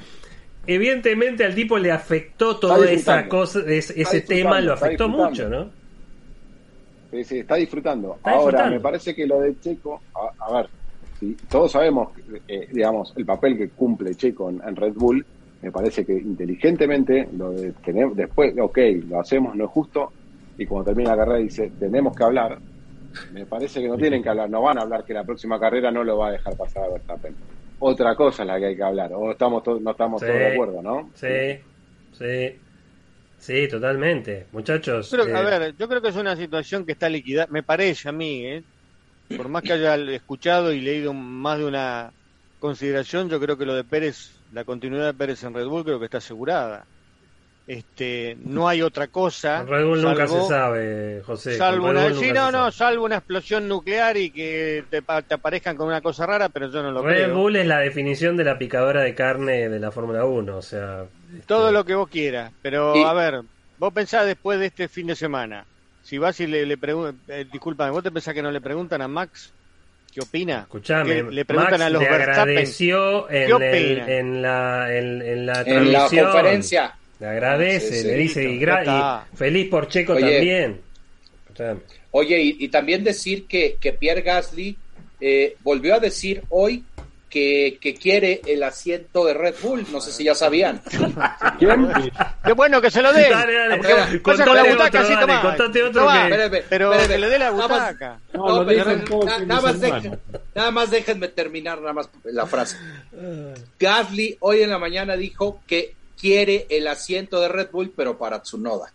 [0.65, 5.71] evidentemente al tipo le afectó toda esa cosa, ese tema lo afectó mucho, ¿no?
[7.11, 8.15] Sí, sí, está disfrutando.
[8.15, 8.75] Está Ahora, disfrutando.
[8.75, 10.69] me parece que lo de Checo, a, a ver,
[11.19, 12.09] si todos sabemos,
[12.47, 15.25] eh, digamos, el papel que cumple Checo en, en, Red Bull,
[15.61, 18.77] me parece que inteligentemente lo de tener, después, ok,
[19.07, 20.11] lo hacemos, no es justo,
[20.57, 22.59] y cuando termina la carrera dice, tenemos que hablar,
[23.33, 25.91] me parece que no tienen que hablar, no van a hablar que la próxima carrera
[25.91, 27.35] no lo va a dejar pasar a Verstappen.
[27.79, 30.39] Otra cosa es la que hay que hablar, o estamos todos, no estamos sí, todos
[30.39, 31.09] de acuerdo, ¿no?
[31.15, 31.59] Sí,
[32.11, 32.59] sí.
[33.47, 34.45] Sí, totalmente.
[34.51, 35.07] Muchachos.
[35.09, 35.33] Pero, eh...
[35.33, 38.45] A ver, yo creo que es una situación que está liquidada, me parece a mí,
[38.45, 38.61] ¿eh?
[39.37, 42.11] por más que haya escuchado y leído más de una
[42.59, 45.97] consideración, yo creo que lo de Pérez, la continuidad de Pérez en Red Bull, creo
[45.97, 46.85] que está asegurada.
[47.65, 49.63] Este, no hay otra cosa.
[49.63, 51.57] Red Bull salvo, nunca se sabe, José.
[51.57, 55.87] Salvo una, sí, no, no, salvo una explosión nuclear y que te, te, aparezcan con
[55.87, 57.27] una cosa rara, pero yo no lo Red creo.
[57.27, 60.61] Red Bull es la definición de la picadora de carne de la Fórmula 1, o
[60.61, 61.05] sea.
[61.45, 63.03] Todo lo que vos quieras, pero sí.
[63.05, 63.41] a ver,
[63.77, 65.65] vos pensás después de este fin de semana,
[66.03, 69.01] si vas y le, le preguntas, eh, disculpame, vos te pensás que no le preguntan
[69.01, 69.51] a Max
[70.13, 70.61] qué opina?
[70.61, 73.69] Escuchame, le preguntan Max a los le agradeció en, ¿qué opina?
[73.69, 76.95] el, en, la, en, en la en la conferencia.
[77.19, 80.81] Le agradece, sí, sí, le dice, y, gra y, feliz por Checo Oye, también.
[82.11, 84.77] Oye, y, y, también decir que, que Pierre Gasly
[85.19, 86.83] eh, volvió a decir hoy
[87.29, 89.85] que, que quiere el asiento de Red Bull.
[89.91, 90.81] No sé si ya sabían.
[91.59, 91.89] ¿Quién?
[92.45, 93.29] Qué bueno que se lo den.
[93.31, 95.41] Dale, dale, dale, contate con la otro, butaca, así, dale, tomá.
[95.41, 97.07] contate otro Tomá, que- Espérame, Pero espérame.
[97.11, 98.19] que le dé la Nada más- butaca.
[98.33, 98.85] No, pero
[99.25, 100.01] na- nada, más semana.
[100.03, 100.19] dejen-
[100.55, 102.77] nada más déjenme terminar nada más la frase.
[103.79, 108.41] Gasly hoy en la mañana dijo que quiere el asiento de Red Bull, pero para
[108.41, 108.91] Tsunoda.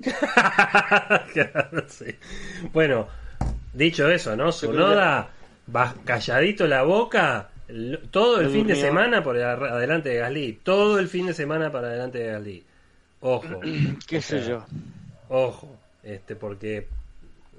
[1.88, 2.06] Sí.
[2.72, 3.08] Bueno,
[3.72, 4.52] dicho eso, ¿no?
[4.52, 5.28] Sunoda,
[5.74, 7.48] va calladito la boca
[8.10, 10.60] todo el fin de semana por adelante de Gasly.
[10.62, 12.64] Todo el fin de semana para adelante de Gasly.
[13.20, 13.60] Ojo.
[14.06, 14.66] Qué sé sea, yo.
[15.28, 15.78] Ojo.
[16.02, 16.88] Este, porque,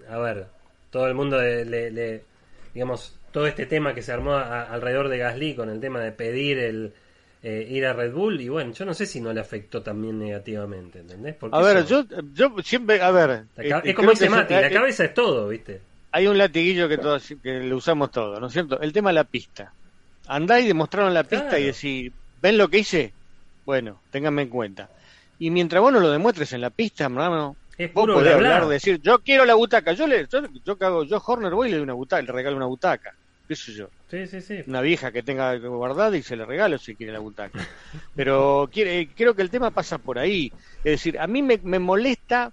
[0.09, 0.47] a ver,
[0.89, 2.23] todo el mundo le, le- le-
[2.73, 6.11] digamos, todo este tema que se armó a- alrededor de Gasly con el tema de
[6.11, 6.93] pedir el
[7.45, 10.17] eh, ir a Red Bull, y bueno, yo no sé si no le afectó también
[10.17, 11.35] negativamente, ¿entendés?
[11.35, 13.43] Porque A ver, eso- yo, yo siempre, a ver.
[13.57, 15.81] este, es como creo dice Mati, la eh, cabeza es todo, ¿viste?
[16.13, 18.79] Hay un latiguillo que, todos, que lo usamos todos, ¿no es cierto?
[18.79, 19.73] El tema de la pista.
[20.27, 21.63] Andá y demostraron la pista Claro.
[21.63, 23.13] y decís, ¿ven lo que hice?
[23.65, 24.89] Bueno, ténganme en cuenta.
[25.37, 28.37] Y mientras vos no lo demuestres en la pista, hermano, Es vos puro podés bla,
[28.39, 28.55] bla.
[28.57, 29.93] hablar, decir, yo quiero la butaca.
[29.93, 32.55] Yo le, yo, yo hago, yo Horner voy y le doy una butaca, le regalo
[32.57, 33.11] una butaca.
[33.47, 33.89] ¿Qué sé yo?
[34.09, 34.63] Sí, sí, sí.
[34.67, 37.59] Una vieja que tenga guardada y se le regalo si quiere la butaca.
[38.15, 40.49] Pero quiere, creo que el tema pasa por ahí.
[40.77, 42.51] Es decir, a mí me, me molesta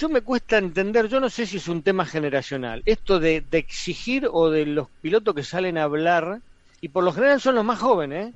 [0.00, 3.58] yo me cuesta entender, yo no sé si es un tema generacional, esto de, de
[3.58, 6.40] exigir o de los pilotos que salen a hablar,
[6.80, 8.34] y por lo general son los más jóvenes, ¿eh?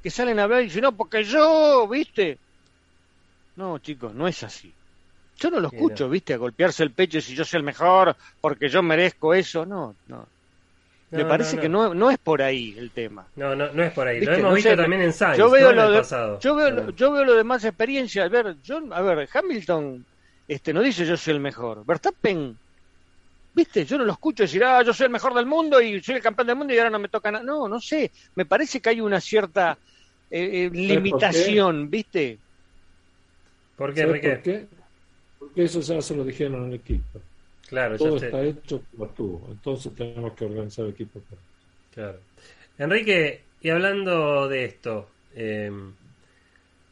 [0.00, 2.38] que salen a hablar y dicen, no, porque yo, ¿viste?
[3.56, 4.72] No, chicos, no es así.
[5.40, 6.08] Yo no lo escucho.
[6.08, 6.34] ¿viste?
[6.34, 9.66] A golpearse el pecho y si yo soy el mejor, porque yo merezco eso.
[9.66, 10.26] No, no.
[11.10, 13.26] me parece no, que no, no es por ahí el tema.
[13.36, 14.20] No, no, no es por ahí.
[14.20, 16.38] Lo hemos No visto sé, también en Sainz, yo veo lo el de, pasado.
[16.40, 20.04] yo veo yo veo lo de más experiencia a ver yo a ver Hamilton
[20.54, 22.56] este no dice yo soy el mejor Verstappen
[23.54, 26.16] viste yo no lo escucho decir ah yo soy el mejor del mundo y soy
[26.16, 28.80] el campeón del mundo y ahora no me toca nada no no sé me parece
[28.80, 29.78] que hay una cierta
[30.30, 32.38] eh, eh, limitación viste
[33.76, 34.28] ¿Por qué, ¿Sabes Enrique?
[34.34, 34.66] por qué?
[35.38, 37.18] Porque eso ya se lo dijeron al equipo.
[37.66, 39.48] Claro, ya Todo está hecho como estuvo.
[39.50, 41.20] Entonces tenemos que organizar el equipo.
[41.20, 41.40] para-
[41.94, 42.18] Claro.
[42.76, 45.70] Enrique, y hablando de esto, eh,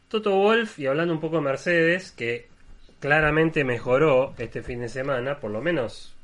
[0.09, 2.49] Toto Wolf, y hablando un poco de Mercedes, que
[3.01, 6.15] claramente mejoró este fin de semana, por lo menos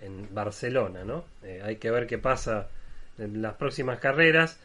[0.00, 1.24] en Barcelona, ¿no?
[1.42, 2.68] Eh, hay que ver qué pasa
[3.18, 4.58] en las próximas carreras.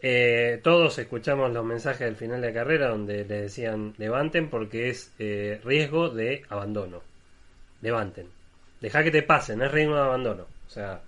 [0.00, 5.12] Eh, todos escuchamos los mensajes del final de carrera donde le decían levanten porque es
[5.18, 7.02] eh, riesgo de abandono.
[7.80, 8.26] Levanten.
[8.80, 10.46] Deja que te pasen, es riesgo de abandono.
[10.66, 11.02] O sea,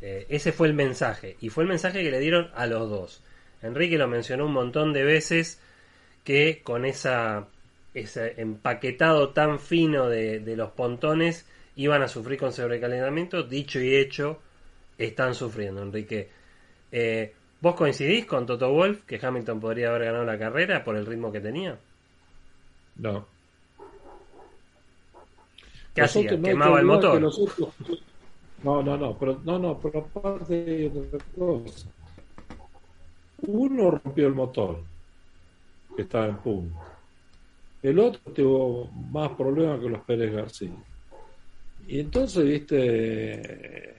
[0.00, 1.36] ese fue el mensaje.
[1.40, 3.22] Y fue el mensaje que le dieron a los dos.
[3.62, 5.60] Enrique lo mencionó un montón de veces
[6.24, 7.46] que con esa
[7.94, 11.46] ese empaquetado tan fino de, de los pontones
[11.76, 13.42] iban a sufrir con sobrecalentamiento.
[13.42, 14.40] Dicho y hecho,
[14.98, 16.28] están sufriendo, Enrique.
[16.92, 21.06] Eh, ¿Vos coincidís con Toto Wolf que Hamilton podría haber ganado la carrera por el
[21.06, 21.78] ritmo que tenía?
[22.96, 23.26] No.
[25.94, 26.32] ¿Qué hacía?
[26.32, 27.20] no ¿Quemaba el motor?
[28.62, 31.88] No, no, no, pero, no, no, pero aparte hay otra cosa.
[33.46, 34.82] Uno rompió el motor,
[35.94, 36.93] que estaba en punto.
[37.84, 40.74] El otro tuvo más problemas que los Pérez García.
[41.86, 43.94] Y entonces, viste,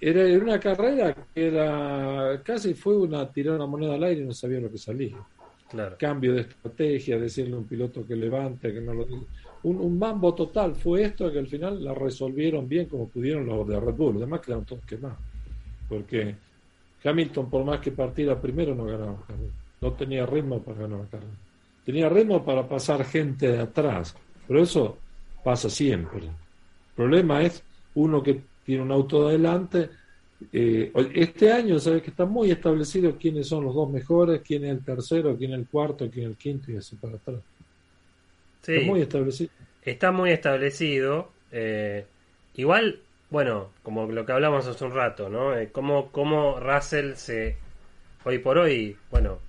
[0.00, 4.34] era una carrera que era casi fue una tirar una moneda al aire y no
[4.34, 5.16] sabía lo que salía.
[5.70, 5.96] Claro.
[5.98, 9.06] cambio de estrategia, decirle a un piloto que levante, que no lo
[9.62, 10.74] un, un mambo total.
[10.74, 14.40] Fue esto que al final la resolvieron bien como pudieron los de Red Bull, además
[14.40, 15.18] quedaron todos quemados,
[15.88, 16.34] porque
[17.04, 19.24] Hamilton por más que partiera primero no ganaba.
[19.80, 21.32] No tenía ritmo para ganar la carrera,
[21.88, 24.14] tenía ritmo para pasar gente de atrás,
[24.46, 24.98] pero eso
[25.42, 26.26] pasa siempre.
[26.26, 29.88] El problema es uno que tiene un auto de adelante.
[30.52, 34.72] eh, este año sabes que está muy establecido quiénes son los dos mejores, quién es
[34.72, 37.40] el tercero, quién es el cuarto, quién es el quinto y así para atrás.
[38.60, 38.72] Sí.
[38.74, 39.50] Está muy establecido.
[39.80, 41.32] está muy establecido.
[41.50, 42.04] eh,
[42.52, 43.00] igual,
[43.30, 45.56] bueno, como lo que hablamos hace un rato, ¿no?
[45.56, 47.56] Eh, cómo, cómo Russell se.
[48.24, 49.40] Hoy por hoy, bueno,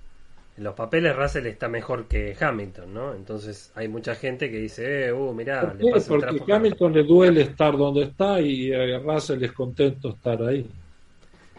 [0.60, 3.14] en los papeles Russell está mejor que Hamilton, ¿no?
[3.14, 6.56] Entonces hay mucha gente que dice, eh, uh, mirá, ¿Por le pasa el Porque a
[6.56, 10.70] Hamilton le duele estar donde está y a Russell es contento estar ahí.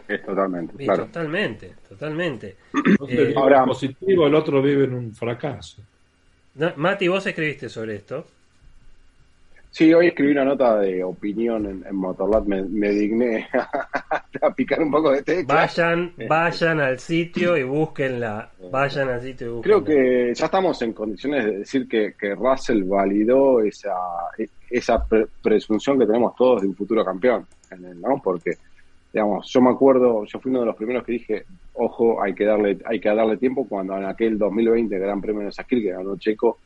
[0.06, 1.06] Es totalmente, Sí, claro.
[1.06, 2.56] Totalmente, totalmente.
[2.72, 5.82] Entonces, Eh, ahora- positivo, el otro vive en un fracaso.
[6.54, 8.24] No, Mati, vos escribiste sobre esto.
[9.74, 13.48] Sí, hoy escribí una nota de opinión en, en Motorlab, me, me digné
[14.42, 15.54] a picar un poco de tecla.
[15.54, 18.50] Vayan, vayan al sitio y búsquenla.
[18.70, 19.82] Vayan al sitio y búsquenla.
[19.82, 23.94] Creo que ya estamos en condiciones de decir que, que Russell validó esa,
[24.68, 27.46] esa pre- presunción que tenemos todos de un futuro campeón,
[27.96, 28.20] ¿no?
[28.22, 28.50] Porque
[29.10, 32.44] digamos, yo me acuerdo, yo fui uno de los primeros que dije, ojo, hay que
[32.44, 36.16] darle, hay que darle tiempo cuando en aquel 2020 Gran Premio de Sakir, que ganó
[36.18, 36.58] Checo,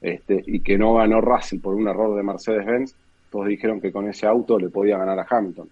[0.00, 2.94] este, y que no ganó Russell por un error de Mercedes-Benz,
[3.30, 5.68] todos dijeron que con ese auto le podía ganar a Hamilton.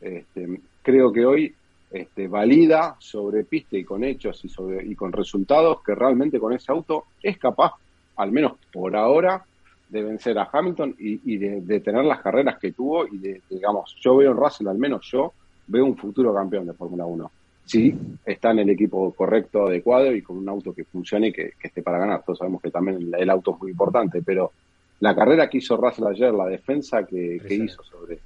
[0.00, 1.54] Este, creo que hoy
[1.90, 6.52] este, valida sobre pista y con hechos y, sobre, y con resultados que realmente con
[6.52, 7.72] ese auto es capaz,
[8.16, 9.44] al menos por ahora,
[9.88, 14.16] de vencer a Hamilton y, de, tener las carreras que tuvo y de, digamos, yo
[14.16, 15.32] veo en Russell, al menos yo,
[15.68, 17.30] veo un futuro campeón de Fórmula 1.
[17.66, 17.92] Sí,
[18.24, 21.82] está en el equipo correcto, adecuado y con un auto que funcione y que, esté
[21.82, 22.22] para ganar.
[22.24, 24.52] Todos sabemos que también el, auto es muy importante, pero
[25.00, 28.20] la carrera que hizo Russell ayer, la defensa que, hizo sobre,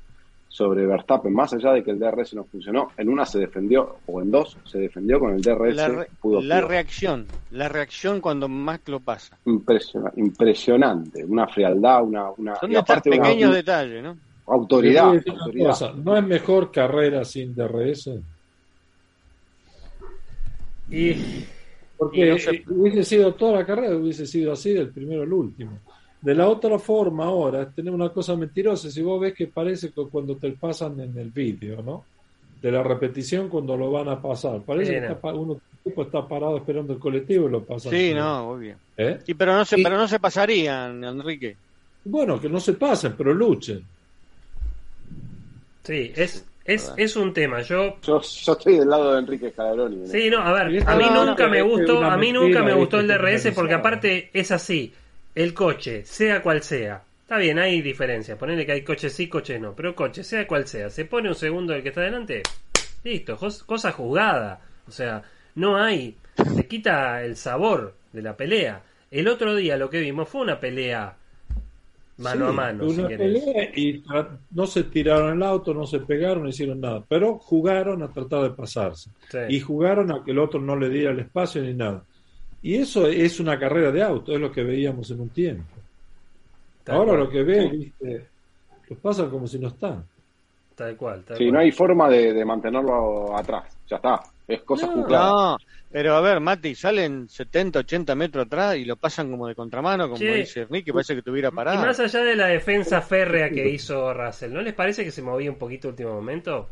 [0.47, 4.21] sobre Verstappen, más allá de que el DRS no funcionó, en una se defendió, o
[4.21, 5.75] en dos se defendió con el DRS.
[5.75, 9.39] La, pudo, la reacción, la reacción cuando más lo pasa.
[9.47, 12.31] Impresionante, impresionante una frialdad, una...
[12.37, 12.71] una Son
[13.05, 14.19] pequeños detalles, ¿no?
[14.47, 15.15] Autoridad.
[15.97, 18.11] ¿No es mejor carrera sin DRS?
[20.91, 21.45] Y,
[21.97, 22.33] Porque
[22.69, 25.79] hubiese sido toda la carrera, hubiese sido así del primero al último.
[26.21, 30.05] De la otra forma ahora, tenemos una cosa mentirosa, si vos ves que parece que
[30.07, 32.05] cuando te pasan en el vídeo, ¿no?
[32.61, 34.61] De la repetición cuando lo van a pasar.
[34.61, 37.93] Parece que uno tipo está parado esperando el colectivo y lo pasan.
[37.93, 38.77] Sí, no, muy bien.
[38.99, 39.19] ¿Eh?
[39.37, 41.57] pero no se, pero no se pasarían, Enrique.
[42.05, 43.83] Bueno, que no se pasen, pero luchen.
[45.83, 47.63] Sí, es, es, es un tema.
[47.63, 47.99] Yo...
[48.03, 48.21] yo...
[48.21, 50.07] estoy del lado de Enrique Scalabrini.
[50.07, 53.09] Sí, no, a ver, a mí nunca me gustó, a mí nunca me gustó el
[53.09, 54.93] DRS porque aparte es así.
[55.35, 58.37] El coche, sea cual sea, está bien, hay diferencias.
[58.37, 61.37] Ponele que hay coches sí, coches no, pero coche, sea cual sea, se pone un
[61.37, 62.43] segundo el que está delante,
[63.05, 64.61] listo, cosa juzgada.
[64.89, 65.23] O sea,
[65.55, 66.17] no hay,
[66.57, 68.83] le quita el sabor de la pelea.
[69.11, 71.15] El otro día lo que vimos fue una pelea
[72.21, 72.85] mano a mano.
[72.87, 74.03] y
[74.51, 78.43] no se tiraron el auto, no se pegaron, no hicieron nada, pero jugaron a tratar
[78.43, 79.11] de pasarse
[79.49, 82.05] y jugaron a que el otro no le diera el espacio ni nada.
[82.63, 85.65] Y eso es una carrera de auto, es lo que veíamos en un tiempo.
[86.87, 88.27] Ahora lo que ve, viste,
[88.89, 90.05] los pasan como si no están.
[90.75, 91.23] Tal cual.
[91.25, 94.21] Tal sí, no hay forma de, mantenerlo atrás, ya está.
[94.47, 95.57] Es cosa no,
[95.93, 100.09] pero a ver, Mati, salen 70, 80 metros atrás y lo pasan como de contramano,
[100.09, 101.83] como dice Rick, que parece que tuviera parado.
[101.83, 105.21] Y más allá de la defensa férrea que hizo Russell, ¿no les parece que se
[105.21, 106.69] movía un poquito último momento?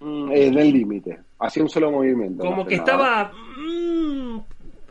[0.00, 2.44] Mm, en el límite, hacía un solo movimiento.
[2.44, 3.32] Como que estaba...
[3.56, 4.38] Mm,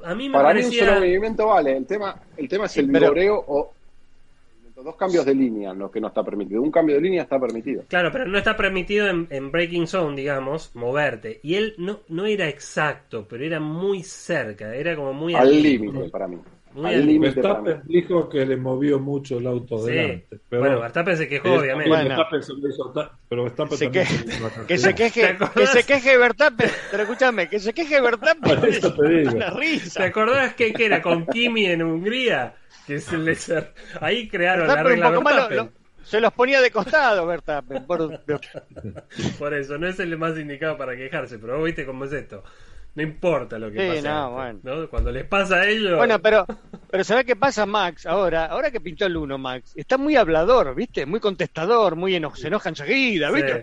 [0.03, 0.69] a mí me Para parecía...
[0.71, 3.43] mí un solo movimiento vale, el tema, el tema es el pero...
[3.47, 3.74] o
[4.83, 6.61] dos cambios de línea lo que no está permitido.
[6.61, 7.83] Un cambio de línea está permitido.
[7.87, 11.39] Claro, pero no está permitido en, Breaking Zone, digamos, moverte.
[11.43, 16.09] Y él no, no era exacto, pero era muy cerca, era como muy al límite
[16.09, 16.37] para mí.
[16.83, 20.39] Al Verstappen dijo que le movió mucho el auto delante.
[20.49, 21.89] Pero bueno, Verstappen se quejó, obviamente.
[21.89, 22.93] Verstappen se hizo,
[23.29, 24.05] pero Verstappen se que,
[24.67, 28.59] que se queje, que se queje Verstappen, pero escúchame, que se queje Verstappen.
[29.35, 30.01] Una risa.
[30.01, 32.55] ¿Te acordás que, que era con Kimi en Hungría?
[32.85, 33.37] Que es el
[33.99, 35.69] Ahí crearon la regla
[36.05, 37.61] se los ponía de costado, Berta.
[37.87, 39.53] Por...
[39.53, 42.43] eso, no es el más indicado para quejarse, pero vos viste cómo es esto.
[42.93, 44.53] No importa lo que pasa.
[44.63, 45.97] No, Cuando les pasa a ellos.
[45.97, 46.45] Bueno, pero,
[46.91, 48.05] pero ¿sabés qué pasa, Max?
[48.05, 51.05] Ahora, ahora que pintó el uno, Max, está muy hablador, ¿viste?
[51.05, 53.61] Muy contestador, muy eno se enoja enseguida, ¿viste?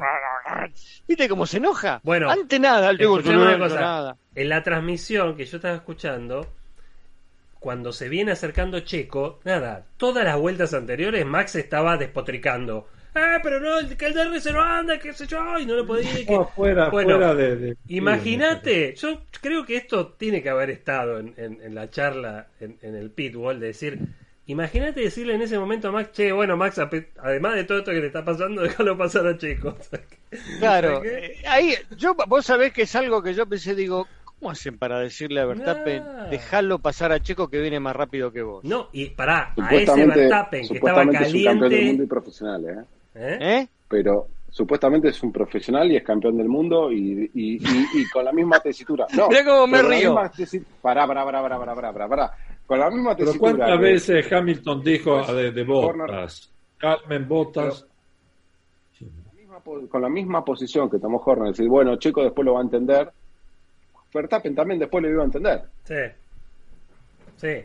[1.09, 2.01] ¿Viste cómo se enoja?
[2.03, 4.17] Bueno, ante nada, el no nada.
[4.35, 6.47] En la transmisión que yo estaba escuchando,
[7.63, 12.89] cuando se viene acercando Checo, nada, todas las vueltas anteriores Max estaba despotricando.
[13.15, 16.13] Ah, pero no, que el DRS no anda, qué sé yo, y no lo podía.
[16.13, 16.45] Que...
[16.57, 17.77] fuera, fuera de.
[17.87, 22.97] imagínate, yo creo que esto tiene que haber estado en, en, la charla en, en,
[22.97, 24.01] el pitwall, de decir,
[24.47, 26.81] imagínate decirle en ese momento a Max, che, bueno, Max,
[27.19, 29.77] además de todo esto que te está pasando, déjalo pasar a Checo.
[30.59, 34.09] claro, eh, ahí, yo, vos sabés que es algo que yo pensé, digo,
[34.43, 38.43] ¿Cómo hacen para decirle a Verstappen, dejalo pasar a Checo que viene más rápido que
[38.43, 38.65] vos?
[38.65, 41.23] No, y pará, a ese Verstappen que estaba caliente.
[41.23, 42.85] Es un campeón del mundo y profesional, ¿eh?
[43.15, 43.39] ¿Eh?
[43.41, 43.69] ¿Eh?
[43.87, 48.33] Pero supuestamente es un profesional y es campeón del mundo y, y, y, con la
[48.33, 49.07] misma tesitura.
[49.17, 50.13] No, Mira cómo me río.
[50.13, 52.31] Pará, pará, pará, pará, pará, pará, pará.
[52.67, 53.53] Con la misma tesitura.
[53.53, 56.51] Pero ¿cuántas veces Hamilton dijo de, de Bottas?
[56.79, 57.87] Carmen Bottas.
[59.89, 63.13] Con la misma posición que tomó Horner, decir, bueno, Checo después lo va a entender
[64.13, 65.63] Verstappen también después lo iba a entender.
[65.85, 65.95] Sí.
[67.37, 67.65] Sí.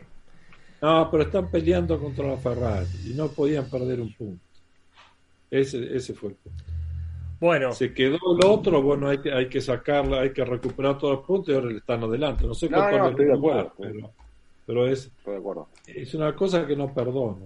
[0.80, 4.44] No, pero están peleando contra la Ferrari y no podían perder un punto.
[5.50, 6.64] Ese, ese fue el punto.
[7.40, 7.72] Bueno.
[7.72, 11.26] Se quedó el otro, bueno, hay que, hay que sacarla, hay que recuperar todos los
[11.26, 12.46] puntos y ahora le están adelante.
[12.46, 13.72] No sé cuánto no, estoy de acuerdo.
[13.78, 14.12] Pero,
[14.66, 15.68] pero es, estoy de acuerdo.
[15.86, 17.38] es una cosa que no perdono.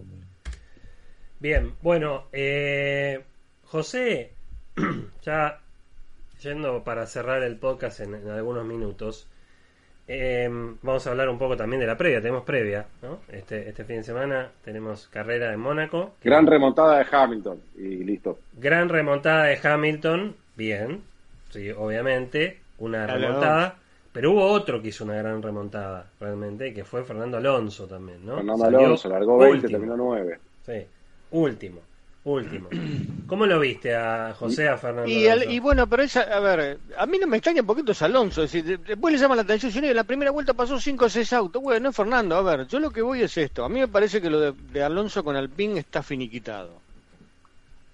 [1.39, 3.23] Bien, bueno, eh,
[3.65, 4.33] José,
[5.23, 5.61] ya
[6.43, 9.28] yendo para cerrar el podcast en, en algunos minutos,
[10.09, 10.48] eh,
[10.82, 12.20] vamos a hablar un poco también de la previa.
[12.20, 13.20] Tenemos previa, ¿no?
[13.28, 16.14] Este, este fin de semana tenemos carrera en Mónaco.
[16.23, 18.39] Gran remontada de Hamilton y listo.
[18.52, 21.02] Gran remontada de Hamilton, bien,
[21.51, 23.78] sí, obviamente, una Dale, remontada.
[24.12, 28.35] Pero hubo otro que hizo una gran remontada, realmente, que fue Fernando Alonso también, ¿no?
[28.36, 29.70] Fernando Salió Alonso largó 20, último.
[29.70, 30.39] terminó 9.
[30.66, 30.86] Sí,
[31.31, 31.81] último,
[32.24, 32.69] último.
[33.27, 35.51] ¿Cómo lo viste a José, a Fernando Y, al- Alonso?
[35.51, 38.43] y bueno, pero esa, a ver, a mí no me extraña un poquito es Alonso.
[38.44, 41.09] Es decir, de- después le llama la atención, en la primera vuelta pasó 5 o
[41.09, 41.62] 6 autos.
[41.62, 43.65] Bueno, no, Fernando, a ver, yo lo que voy es esto.
[43.65, 46.81] A mí me parece que lo de, de Alonso con Alpine está finiquitado.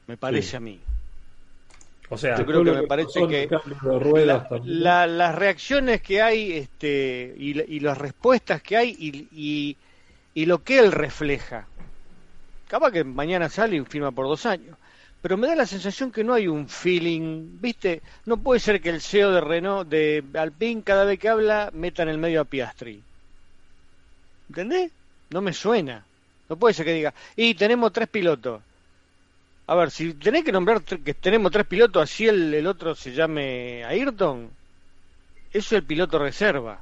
[0.07, 0.57] Me parece Sí.
[0.57, 0.81] a mí.
[2.11, 3.49] O sea, Yo creo que me parece que.
[4.65, 9.77] La- las reacciones que hay este, y, la- y las respuestas que hay y, y-
[10.35, 11.67] y lo que él refleja.
[12.69, 14.77] Capaz que mañana sale y firma por dos años.
[15.21, 18.03] Pero me da la sensación que no hay un feeling, ¿viste?
[18.27, 22.05] No puede ser que el CEO de Renault, de Alpine, cada vez que habla, meta
[22.05, 23.03] en el medio a Piastri.
[24.49, 24.93] ¿Entendés?
[25.31, 26.05] No me suena.
[26.49, 28.63] No puede ser que diga, y tenemos tres pilotos.
[29.67, 33.13] A ver, si tenés que nombrar que tenemos tres pilotos, así el, el otro se
[33.13, 34.51] llame Ayrton,
[35.53, 36.81] eso es el piloto reserva.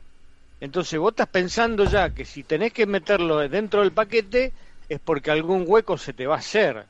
[0.61, 4.53] Entonces vos estás pensando ya que si tenés que meterlo dentro del paquete
[4.89, 6.89] es porque algún hueco se te va a hacer.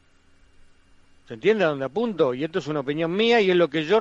[1.26, 2.34] ¿Se entiende a dónde apunto?
[2.34, 3.98] Y esto es una opinión mía y es lo que yo,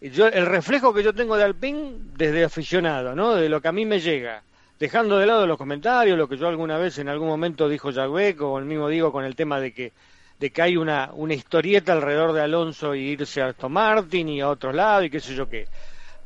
[0.00, 3.34] yo el reflejo que yo tengo de Alpine desde aficionado, ¿no?
[3.34, 4.44] De lo que a mí me llega.
[4.78, 8.40] Dejando de lado los comentarios, lo que yo alguna vez en algún momento dijo Jacques
[8.40, 9.94] o el mismo digo con el tema de que
[10.38, 14.40] de que hay una, una historieta alrededor de Alonso y irse a Aston Martin y
[14.40, 15.68] a otro lado y qué sé yo qué.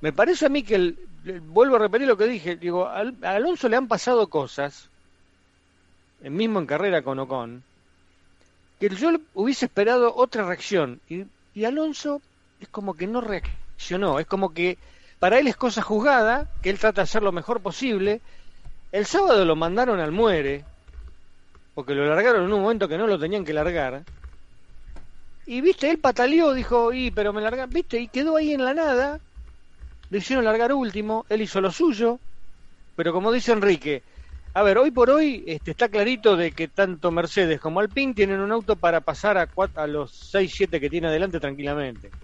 [0.01, 3.19] Me parece a mí que, el, el- vuelvo a repetir lo que dije, digo, al-
[3.23, 4.91] a Alonso le han pasado cosas,
[6.31, 7.63] mismo en carrera con Ocon,
[8.81, 11.01] que yo hubiese esperado otra reacción.
[11.09, 11.25] Y,
[11.55, 12.21] y Alonso
[12.61, 14.79] es como que no reaccionó, es como que
[15.19, 18.21] para él es cosa juzgada, que él trata de hacer lo mejor posible.
[18.93, 20.65] El sábado lo mandaron al muere,
[21.75, 24.03] porque lo largaron en un momento que no lo tenían que largar.
[25.47, 28.75] Y viste, él pataleó, dijo, y pero me largan, viste, y quedó ahí en la
[28.75, 29.21] nada.
[30.11, 32.19] Le hicieron largar último, él hizo lo suyo,
[32.95, 34.03] pero como dice Enrique,
[34.59, 38.41] a ver, hoy por hoy este, está clarito de que tanto Mercedes como Alpine tienen
[38.41, 42.15] un auto para pasar a, cuat- a los 6, 7 que tiene adelante tranquilamente.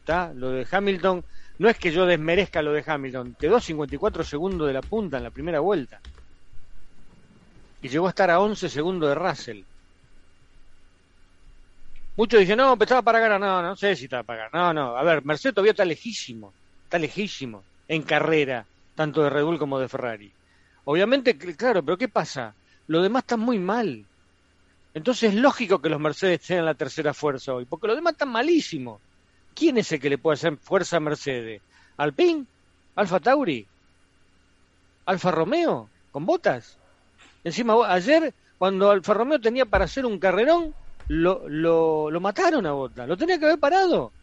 [0.00, 0.32] ¿Está?
[0.34, 1.24] Lo de Hamilton,
[1.58, 5.18] no es que yo desmerezca lo de Hamilton, quedó a 54 segundos de la punta
[5.18, 6.02] en la primera vuelta.
[7.80, 9.62] Y llegó a estar a 11 segundos de Russell.
[12.16, 13.40] Muchos dicen, no, estaba para ganar.
[13.40, 14.74] No, no sé si estaba para ganar.
[14.74, 14.96] No, no.
[14.96, 16.56] A ver, Mercedes todavía está lejísimo.
[16.84, 20.34] Está lejísimo en carrera, tanto de Red Bull como de Ferrari.
[20.84, 22.56] Obviamente, cl- claro, pero ¿qué pasa?
[22.86, 24.08] Lo demás está muy mal.
[24.94, 28.30] Entonces es lógico que los Mercedes sean la tercera fuerza hoy, porque los demás están
[28.30, 29.02] malísimos.
[29.54, 31.62] ¿Quién es el que le puede hacer fuerza a Mercedes?
[31.98, 32.46] ¿Alpine?
[32.96, 33.70] ¿Alfa Tauri?
[35.06, 35.92] ¿Alfa Romeo?
[36.10, 36.80] ¿Con botas?
[37.44, 40.74] Encima, ayer, cuando Alfa Romeo tenía para hacer un carrerón,
[41.08, 43.06] lo, lo, lo mataron a Bota.
[43.06, 44.14] Lo tenía que haber parado.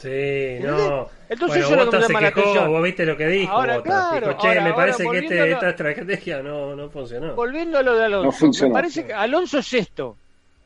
[0.00, 1.08] Sí, no.
[1.28, 2.70] Entonces bueno, Bottas me se llama la quejó, atención.
[2.72, 3.52] vos viste lo que dijo.
[3.52, 7.34] Ahora, claro, dijo, che, ahora- me ahora parece que este, esta estrategia no, no funcionó.
[7.34, 8.68] Volviendo a lo de Alonso, No funcionó.
[8.70, 10.16] me parece que Alonso es esto.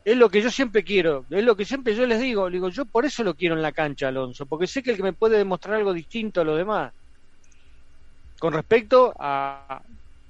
[0.05, 2.49] Es lo que yo siempre quiero, es lo que siempre yo les digo.
[2.49, 5.03] Digo, yo por eso lo quiero en la cancha, Alonso, porque sé que el que
[5.03, 6.93] me puede demostrar algo distinto a los demás.
[8.39, 9.83] Con respecto a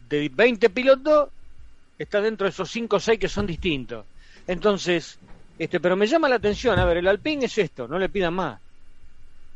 [0.08, 1.28] de 20 pilotos,
[1.98, 4.06] está dentro de esos 5 o 6 que son distintos.
[4.46, 5.18] Entonces,
[5.58, 8.34] este, pero me llama la atención, a ver, el Alpine es esto, no le pidan
[8.34, 8.60] más.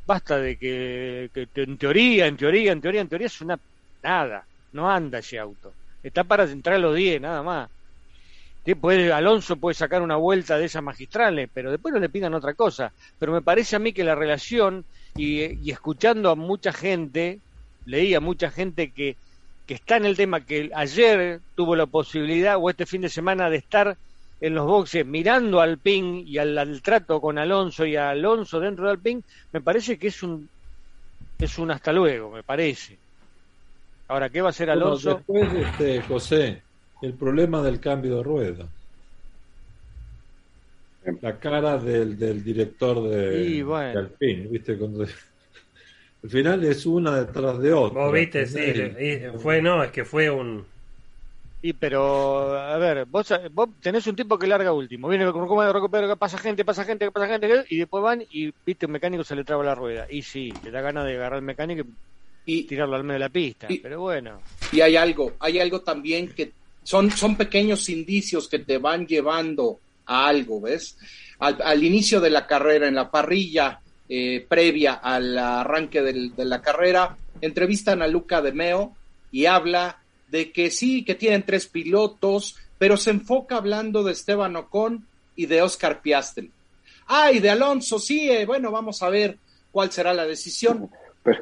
[0.08, 3.60] Basta de que, en teoría, en teoría, en teoría, en teoría es una
[4.02, 5.74] nada, no anda ese auto.
[6.02, 7.68] Está para entrar a los 10, nada más.
[8.64, 12.32] Que puede, Alonso puede sacar una vuelta de esas magistrales, pero después no le pidan
[12.32, 12.90] otra cosa.
[13.18, 17.38] Pero me parece a mí que la relación, y, y escuchando a mucha gente,
[17.84, 19.14] leí a mucha gente que,
[19.66, 23.50] que está en el tema, que ayer tuvo la posibilidad, o este fin de semana,
[23.50, 23.98] de estar
[24.40, 28.60] en los boxes mirando al PIN y al, al trato con Alonso y a Alonso
[28.60, 30.48] dentro del PIN, me parece que es un,
[31.38, 32.98] es un hasta luego, me parece.
[34.08, 35.14] Ahora, ¿qué va a hacer Bueno, Alonso?
[35.16, 36.62] después, este, José,
[37.02, 38.68] el problema del cambio de rueda.
[41.22, 43.92] La cara del, del director de, Y bueno.
[43.92, 44.76] de Alpine, ¿viste?
[44.76, 45.04] Cuando,
[46.22, 48.04] al final es una detrás de otra.
[48.04, 50.64] Vos viste, sí, fue, no, es que fue un...
[51.60, 55.72] Y pero, a ver, vos, vos tenés un tipo que larga último, viene con como
[55.72, 59.34] recupera, pasa gente, pasa gente, pasa gente, y después van y viste un mecánico se
[59.34, 60.06] le traba la rueda.
[60.08, 61.84] Y sí, te da ganas de agarrar el mecánico
[62.46, 63.66] y Y, tirarlo al medio de la pista.
[63.68, 64.40] Y- pero bueno,
[64.72, 66.52] y hay algo, hay algo también que
[66.84, 70.96] son, son pequeños indicios que te van llevando a algo, ¿ves?
[71.38, 77.16] al, inicio de la carrera, en la parrilla eh, previa al arranque de la carrera,
[77.40, 78.96] entrevistan a Luca de Meo
[79.30, 79.97] y habla
[80.30, 85.06] de que sí, que tienen tres pilotos, pero se enfoca hablando de Esteban Ocon
[85.36, 86.50] y de Oscar Piastri.
[87.06, 89.38] Ah, y de Alonso, sí, eh, bueno, vamos a ver
[89.72, 90.90] cuál será la decisión.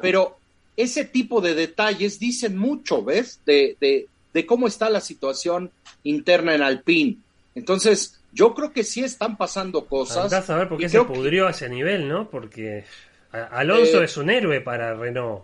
[0.01, 0.37] Pero
[0.75, 3.41] ese tipo de detalles dicen mucho, ¿ves?
[3.45, 5.71] De, de, de cómo está la situación
[6.03, 7.17] interna en Alpine.
[7.55, 10.49] Entonces, yo creo que sí están pasando cosas.
[10.49, 12.29] a ver por qué se pudrió a ese nivel, ¿no?
[12.29, 12.85] Porque
[13.31, 15.43] Alonso eh, es un héroe para Renault,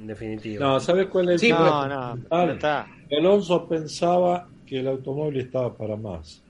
[0.00, 0.64] en definitiva.
[0.64, 2.18] No, ¿sabes cuál es el sí, No, no,
[3.16, 6.42] Alonso pensaba que el automóvil estaba para más.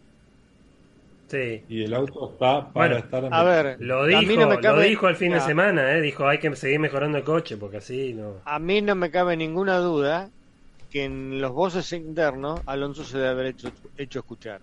[1.28, 1.62] Sí.
[1.68, 5.32] Y el auto está para estar en A ver, lo dijo, lo dijo el fin
[5.32, 6.00] de semana, ¿eh?
[6.00, 8.34] dijo hay que seguir mejorando el coche porque así no.
[8.44, 10.30] A mí no me cabe ninguna duda
[10.90, 14.60] que en los voces internos Alonso se debe haber hecho, hecho escuchar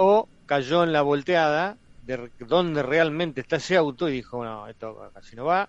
[0.00, 1.76] o cayó en la volteada
[2.06, 5.68] de donde realmente está ese auto y dijo, no, esto casi no va,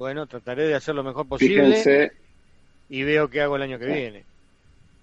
[0.00, 2.10] bueno, trataré de hacer lo mejor posible
[2.88, 4.24] y veo qué hago el año que viene.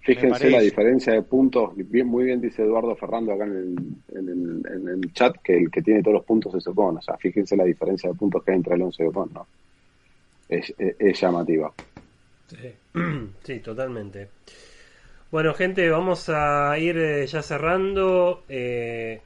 [0.02, 5.36] Fíjense la diferencia de puntos, bien, muy bien dice Eduardo Ferrando acá en el, chat
[5.44, 8.16] que el que tiene todos los puntos es Ocon, o sea, fíjense la diferencia de
[8.16, 9.46] puntos que hay entre Alonso y Ocon, ¿no?
[10.50, 11.72] Es, es, llamativa.
[12.48, 12.74] Sí.
[13.44, 14.30] sí, totalmente.
[15.30, 18.46] Bueno, gente, vamos a ir eh, ya cerrando.
[18.50, 19.22] Eh,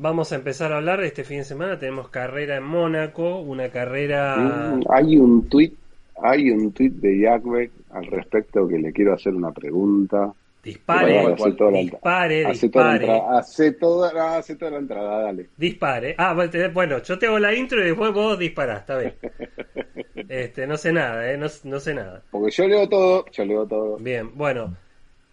[0.00, 1.02] vamos a empezar a hablar.
[1.04, 4.36] Este fin de semana tenemos carrera en Mónaco, una carrera.
[4.36, 5.74] Mm, hay un tuit,
[6.22, 10.32] hay un tuit de Jacques al respecto que le quiero hacer una pregunta.
[10.62, 11.34] Dispare,
[11.72, 13.06] dispare, hace dispare.
[13.06, 15.48] Toda hace, toda, hace toda la entrada, dale.
[15.56, 16.14] Dispare.
[16.18, 16.34] Ah,
[16.74, 19.14] bueno, yo te hago la intro y después vos disparás, está bien.
[20.28, 21.36] Este, no sé nada, ¿eh?
[21.36, 22.22] No, no, sé nada.
[22.30, 23.96] Porque yo leo todo, yo leo todo.
[23.96, 24.76] Bien, bueno.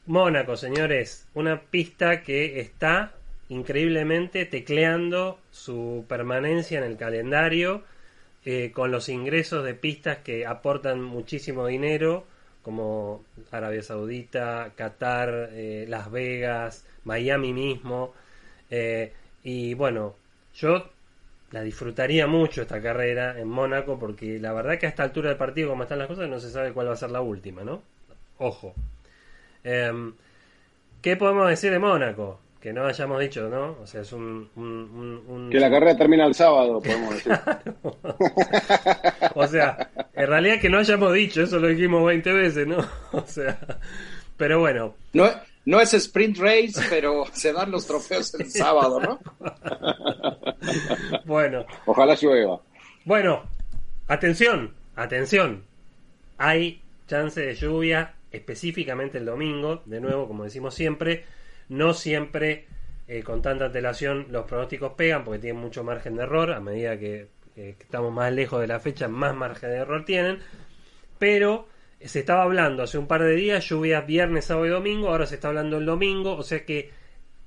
[0.07, 1.27] Mónaco, señores.
[1.35, 3.11] Una pista que está
[3.49, 7.83] increíblemente tecleando su permanencia en el calendario
[8.45, 12.25] eh, con los ingresos de pistas que aportan muchísimo dinero
[12.61, 18.13] como Arabia Saudita, Qatar, eh, Las Vegas, Miami mismo.
[18.69, 19.13] Eh,
[19.43, 20.15] y bueno,
[20.53, 20.89] yo
[21.51, 25.37] la disfrutaría mucho esta carrera en Mónaco porque la verdad que a esta altura del
[25.37, 27.81] partido, como están las cosas, no se sabe cuál va a ser la última, ¿no?
[28.37, 28.73] Ojo.
[29.63, 30.13] Em,
[31.01, 32.39] ¿Qué podemos decir de Mónaco?
[32.67, 33.77] Que no hayamos dicho, ¿no?
[33.81, 35.47] O sea, es un...
[35.49, 37.31] Que la carrera termina el sábado, podemos decir.
[39.35, 42.85] o sea, en realidad que no hayamos dicho, eso lo dijimos 20 veces, ¿no?
[43.13, 43.57] O sea,
[44.35, 44.95] pero bueno.
[45.13, 45.29] No,
[45.63, 49.17] no es sprint race, pero se dan los trofeos el sábado, ¿no?
[51.25, 51.65] bueno.
[51.85, 52.59] Ojalá llueva.
[53.05, 53.43] Bueno,
[54.09, 55.63] atención, atención.
[56.37, 61.23] Hay chance de lluvia específicamente el domingo, de nuevo, como decimos siempre,
[61.69, 62.67] no siempre
[63.07, 66.97] eh, con tanta antelación los pronósticos pegan porque tienen mucho margen de error, a medida
[66.97, 70.39] que estamos más lejos de la fecha, más margen de error tienen,
[71.17, 71.67] pero
[71.99, 75.35] se estaba hablando hace un par de días, lluvias viernes, sábado y domingo, ahora se
[75.35, 76.91] está hablando el domingo, o sea que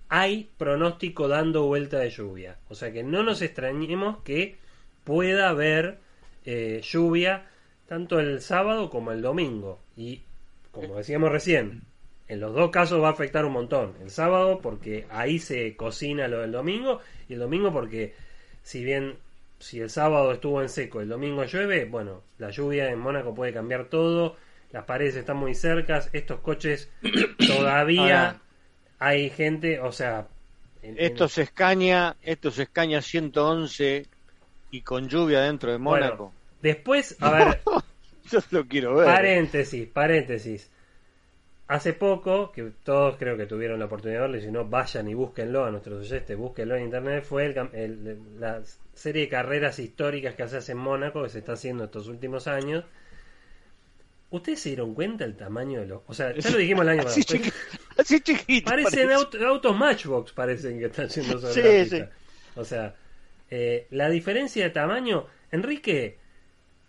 [0.09, 4.59] hay pronóstico dando vuelta de lluvia, o sea que no nos extrañemos que
[5.05, 5.99] pueda haber
[6.45, 7.47] eh, lluvia
[7.87, 10.23] tanto el sábado como el domingo, y
[10.73, 11.83] como decíamos recién,
[12.31, 13.97] en los dos casos va a afectar un montón.
[14.01, 18.15] El sábado porque ahí se cocina lo del domingo y el domingo porque
[18.62, 19.19] si bien
[19.59, 23.52] si el sábado estuvo en seco, el domingo llueve, bueno, la lluvia en Mónaco puede
[23.52, 24.36] cambiar todo,
[24.70, 26.89] las paredes están muy cercas, estos coches
[27.48, 28.40] todavía
[29.01, 30.28] hay gente, o sea...
[30.82, 34.07] esto se escaña, esto se escaña 111
[34.70, 36.32] y con lluvia dentro de Mónaco.
[36.62, 37.61] después, a ver...
[38.31, 39.07] Yo lo quiero ver.
[39.07, 40.70] Paréntesis, paréntesis.
[41.71, 45.07] Hace poco, que todos creo que tuvieron la oportunidad de verlo, y si no, vayan
[45.07, 48.61] y búsquenlo a nuestros oyentes, búsquenlo en internet, fue el, la
[48.93, 52.49] serie de carreras históricas que se hace en Mónaco, que se está haciendo estos últimos
[52.49, 52.85] años.
[54.31, 56.03] ¿Ustedes se dieron cuenta el tamaño de los.?
[56.09, 57.39] O sea, ya lo dijimos el año pasado.
[57.99, 58.69] así, chiquito.
[58.69, 62.03] Parecen autos Matchbox, parecen que están haciendo sobre sí,
[62.57, 62.97] O sea,
[63.49, 65.25] eh, la diferencia de tamaño.
[65.53, 66.19] Enrique,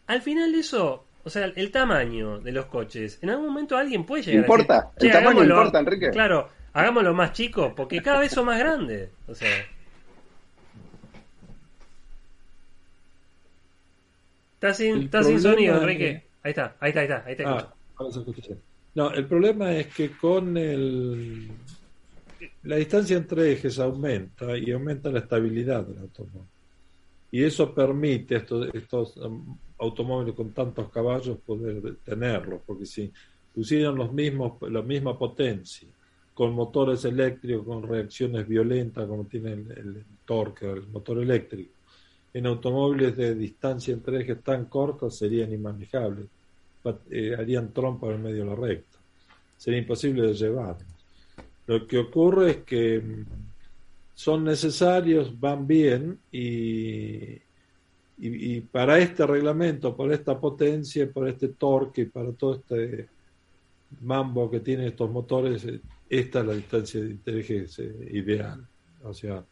[0.08, 4.06] al final de eso, o sea, el tamaño de los coches, en algún momento alguien
[4.06, 4.78] puede llegar ¿Importa?
[4.78, 6.10] a decir, el tamaño importa, Enrique.
[6.10, 9.10] Claro, hagámoslo más chico, porque cada vez son más grandes.
[9.28, 9.50] O sea.
[14.56, 16.24] Está sin, está sin sonido, Enrique.
[16.44, 17.74] Ahí está, ahí está, ahí está, ahí te ah,
[18.96, 21.52] No, el problema es que con el
[22.64, 26.48] la distancia entre ejes aumenta y aumenta la estabilidad del automóvil.
[27.32, 33.12] Y eso permite estos, estos um, automóviles con tantos caballos poder tenerlos, porque si
[33.54, 35.88] pusieran los mismos, la misma potencia
[36.34, 41.72] con motores eléctricos, con reacciones violentas como tiene el, el torque, el motor eléctrico.
[42.34, 46.28] En automóviles de distancia entre ejes tan cortas serían inmanejables,
[47.10, 48.98] eh, harían trompa en medio de la recta,
[49.58, 50.78] sería imposible de llevar.
[51.68, 53.26] Lo que ocurre es que mm,
[54.14, 57.40] son necesarios, van bien y,
[58.24, 63.08] y, para este reglamento, para esta potencia, para este torque, para todo este
[64.02, 67.80] mambo que tienen estos motores, eh, esta es la distancia de interés
[68.12, 68.66] ideal.
[69.04, 69.44] O sea,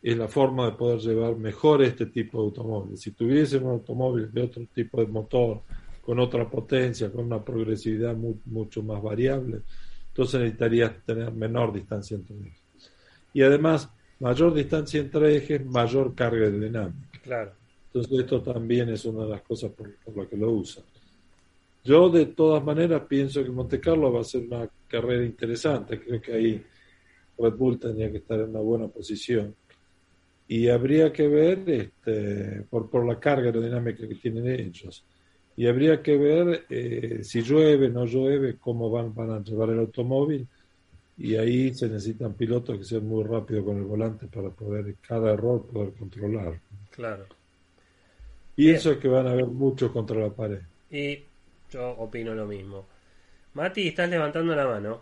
[0.00, 3.00] es la forma de poder llevar mejor este tipo de automóviles.
[3.00, 5.62] Si tuviésemos un automóvil de otro tipo de motor,
[6.04, 8.14] con otra potencia, con una progresividad
[8.44, 9.62] mucho más variable,
[10.08, 12.62] entonces necesitarías tener menor distancia entre ejes.
[13.32, 17.08] Y además, mayor distancia entre ejes, mayor carga dinámica.
[17.22, 17.63] Claro.
[17.94, 20.82] Entonces esto también es una de las cosas por, por las que lo usan.
[21.84, 26.00] Yo de todas maneras pienso que Monte Carlo va a ser una carrera interesante.
[26.00, 26.64] Creo que ahí
[27.38, 29.54] Red Bull tendría que estar en una buena posición.
[30.48, 35.04] Y habría que ver, este, por, por la carga aerodinámica que tienen ellos,
[35.56, 39.78] y habría que ver eh, si llueve, no llueve, cómo van, van a llevar el
[39.78, 40.48] automóvil.
[41.16, 45.32] Y ahí se necesitan pilotos que sean muy rápidos con el volante para poder, cada
[45.32, 46.60] error, poder controlar.
[46.90, 47.26] Claro.
[48.54, 50.60] Pienso es que van a haber muchos contra la pared.
[50.90, 51.18] Y
[51.70, 52.86] yo opino lo mismo.
[53.54, 55.00] Mati, estás levantando la mano.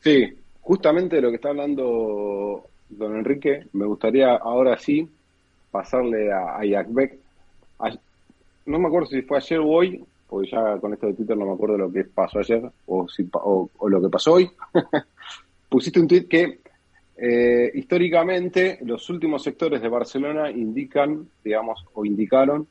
[0.00, 5.08] Sí, justamente de lo que está hablando don Enrique, me gustaría ahora sí
[5.70, 6.64] pasarle a, a
[8.64, 11.46] no me acuerdo si fue ayer o hoy, porque ya con esto de Twitter no
[11.46, 14.50] me acuerdo lo que pasó ayer o, si, o, lo que pasó hoy.
[15.68, 16.60] Pusiste un tweet que
[17.24, 22.66] eh, históricamente los últimos sectores de Barcelona indican, digamos, o indicaron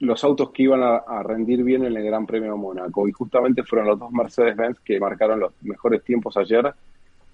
[0.00, 3.06] los autos que iban a, rendir bien en el Gran Premio de Mónaco.
[3.06, 6.72] Y justamente fueron los dos Mercedes-Benz que marcaron los mejores tiempos ayer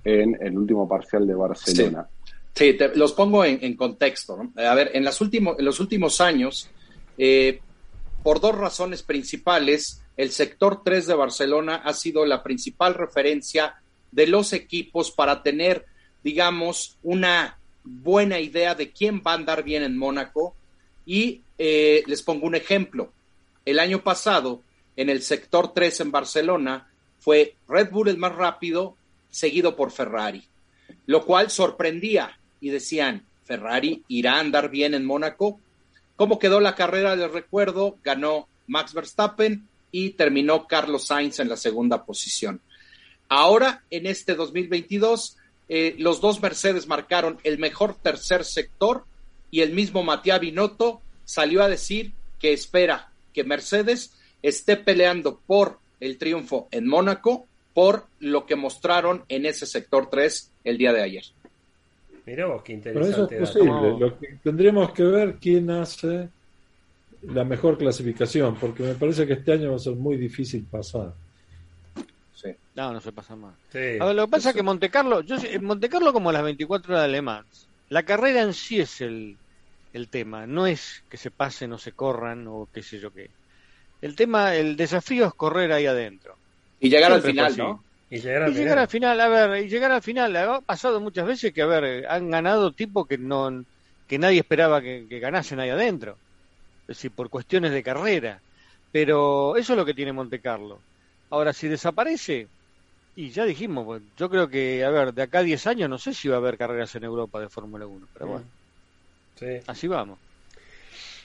[0.05, 2.07] en el último parcial de Barcelona.
[2.55, 4.39] Sí, los pongo en, contexto.
[4.57, 6.69] A ver, en, las últimos, en los últimos años,
[7.17, 7.61] eh,
[8.23, 13.77] por dos razones principales, el sector 3 de Barcelona ha sido la principal referencia
[14.13, 15.87] de los equipos para tener,
[16.25, 20.57] digamos, una buena idea de quién va a andar bien en Mónaco
[21.07, 23.13] y eh, les pongo un ejemplo.
[23.65, 24.63] El año pasado,
[24.97, 26.89] en el sector 3 en Barcelona,
[27.21, 28.97] fue Red Bull el más rápido,
[29.31, 30.45] seguido por Ferrari,
[31.07, 35.61] lo cual sorprendía y decían, Ferrari irá a andar bien en Mónaco.
[36.17, 37.17] ¿Cómo quedó la carrera?
[37.17, 42.61] Les recuerdo, ganó Max Verstappen y terminó Carlos Sainz en la segunda posición.
[43.29, 45.37] Ahora, en este 2022,
[45.69, 49.05] eh, los dos Mercedes marcaron el mejor tercer sector
[49.51, 55.79] y el mismo Matías Binotto salió a decir que espera que Mercedes esté peleando por
[56.01, 61.03] el triunfo en Mónaco por lo que mostraron en ese sector 3 el día de
[61.03, 61.25] ayer.
[62.27, 63.27] Mira vos, qué interesante.
[63.29, 63.99] Pero eso es posible.
[63.99, 66.29] Lo que tendríamos que ver quién hace
[67.23, 71.13] la mejor clasificación, porque me parece que este año va a ser muy difícil pasar.
[72.45, 72.51] Sí.
[72.75, 73.55] No, no se pasa más.
[73.73, 77.67] lo que pasa es que Montecarlo, yo Montecarlo como las 24 horas de Le Mans,
[77.89, 79.37] la carrera en sí es el,
[79.93, 83.31] el tema, no es que se pasen o se corran o qué sé yo qué.
[84.03, 86.37] El tema, el desafío es correr ahí adentro.
[86.81, 87.83] Y llegar al final, ¿no?
[88.11, 88.79] Y llegar al, final.
[88.79, 90.37] al final, a ver, y llegar al final.
[90.37, 93.65] Ha pasado muchas veces que, a ver, han ganado tipos que no
[94.07, 96.19] que nadie esperaba que, ganasen ahí adentro.
[96.83, 98.41] Es decir, por cuestiones de carrera.
[98.93, 100.79] Pero eso es lo que tiene Monte Carlo.
[101.35, 102.47] Ahora, si desaparece,
[103.17, 105.99] y ya dijimos, pues, yo creo que, a ver, de acá a 10 años no
[105.99, 108.45] sé si va a haber carreras en Europa de Fórmula 1, pero bueno.
[109.67, 110.21] Así vamos.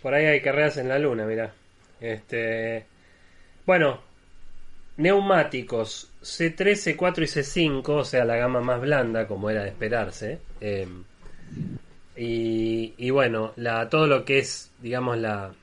[0.01, 1.53] Por ahí hay carreras en la luna, mira.
[2.01, 2.87] Este,
[3.67, 4.01] bueno,
[4.97, 10.39] neumáticos C3, C4 y C5, o sea, la gama más blanda, como era de esperarse.
[10.59, 11.03] Em,
[12.15, 15.53] y, bueno, la, todo lo que es, digamos, la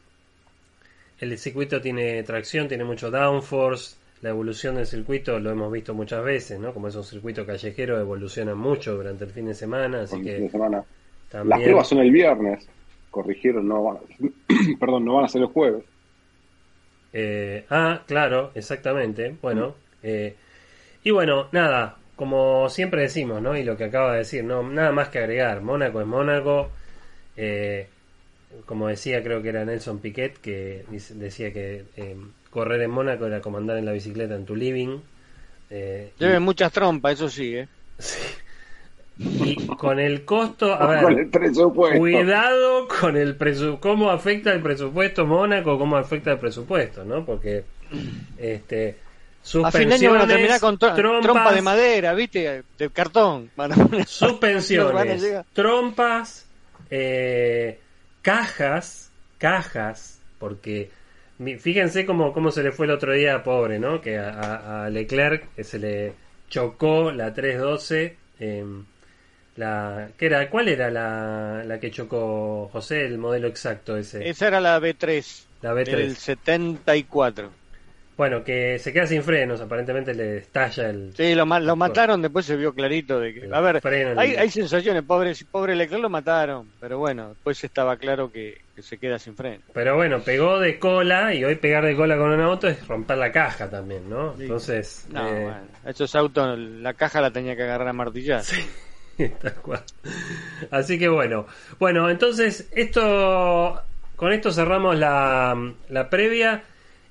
[1.19, 4.06] el circuito tiene tracción, tiene mucho downforce.
[4.23, 6.73] La evolución del circuito lo hemos visto muchas veces, ¿no?
[6.73, 10.03] Como es un circuito callejero, evoluciona mucho durante el fin de semana.
[10.03, 10.85] Así que semana.
[11.33, 12.67] Las pruebas son el viernes,
[13.11, 13.99] corrigieron, no van,
[14.81, 15.85] perdón, no van a ser el jueves.
[17.13, 19.37] Eh, ah, claro, exactamente.
[19.43, 20.35] Bueno, eh,
[21.05, 23.57] y bueno, nada, como siempre decimos, ¿no?
[23.57, 25.61] Y lo que acaba de decir, no, nada más que agregar.
[25.61, 26.71] Mónaco es Mónaco.
[27.37, 27.87] Eh,
[28.65, 30.85] como decía, creo que era Nelson Piquet, que
[31.15, 31.85] decía que
[32.57, 35.01] correr en Mónaco era como andar en la bicicleta en tu living.
[35.69, 37.69] Lleven muchas trompas, eso sí, ¿eh?
[37.99, 38.19] Sí.
[39.19, 41.29] Y con el costo, a ver,
[41.99, 47.27] cuidado con el presupuesto, cómo afecta el presupuesto Mónaco, cómo afecta el presupuesto, ¿no?
[47.27, 47.65] Porque
[48.39, 48.97] este
[49.63, 52.63] A fin de año van a terminar con trompa de madera, ¿viste?
[52.79, 53.51] De cartón.
[54.07, 56.47] suspensiones, trompas,
[56.91, 57.81] eh,
[58.23, 60.91] cajas, cajas, porque
[61.59, 64.01] fíjense cómo, cómo se le fue el otro día, pobre, ¿no?
[64.01, 66.13] Que a, Leclerc se le
[66.49, 68.17] chocó la 312.
[69.57, 70.49] la, ¿qué era?
[70.51, 74.29] ¿Cuál era la, la que chocó José, el modelo exacto ese?
[74.29, 75.45] Esa era la B3.
[75.63, 75.85] La B3.
[75.85, 77.51] Del 74.
[78.17, 81.13] Bueno, que se queda sin frenos, aparentemente le estalla el...
[81.15, 83.49] Sí, lo, lo mataron, después se vio clarito de que...
[83.53, 83.83] A ver,
[84.17, 88.97] hay, hay, sensaciones, pobre, pobre Leclerc lo mataron, pero bueno, después estaba claro que, se
[88.97, 89.63] queda sin freno.
[89.75, 93.19] Pero bueno, pegó de cola y hoy pegar de cola con un auto es romper
[93.19, 94.35] la caja también, ¿no?
[94.39, 95.07] Entonces...
[95.11, 95.43] No, eh...
[95.43, 98.43] bueno, esos autos, la caja la tenía que agarrar a martillar.
[98.43, 98.65] Sí.
[99.43, 99.83] Tal cual.
[100.71, 101.47] Así que bueno.
[101.79, 103.83] Bueno, entonces esto...
[104.17, 105.55] Con esto cerramos la,
[105.91, 106.63] la previa.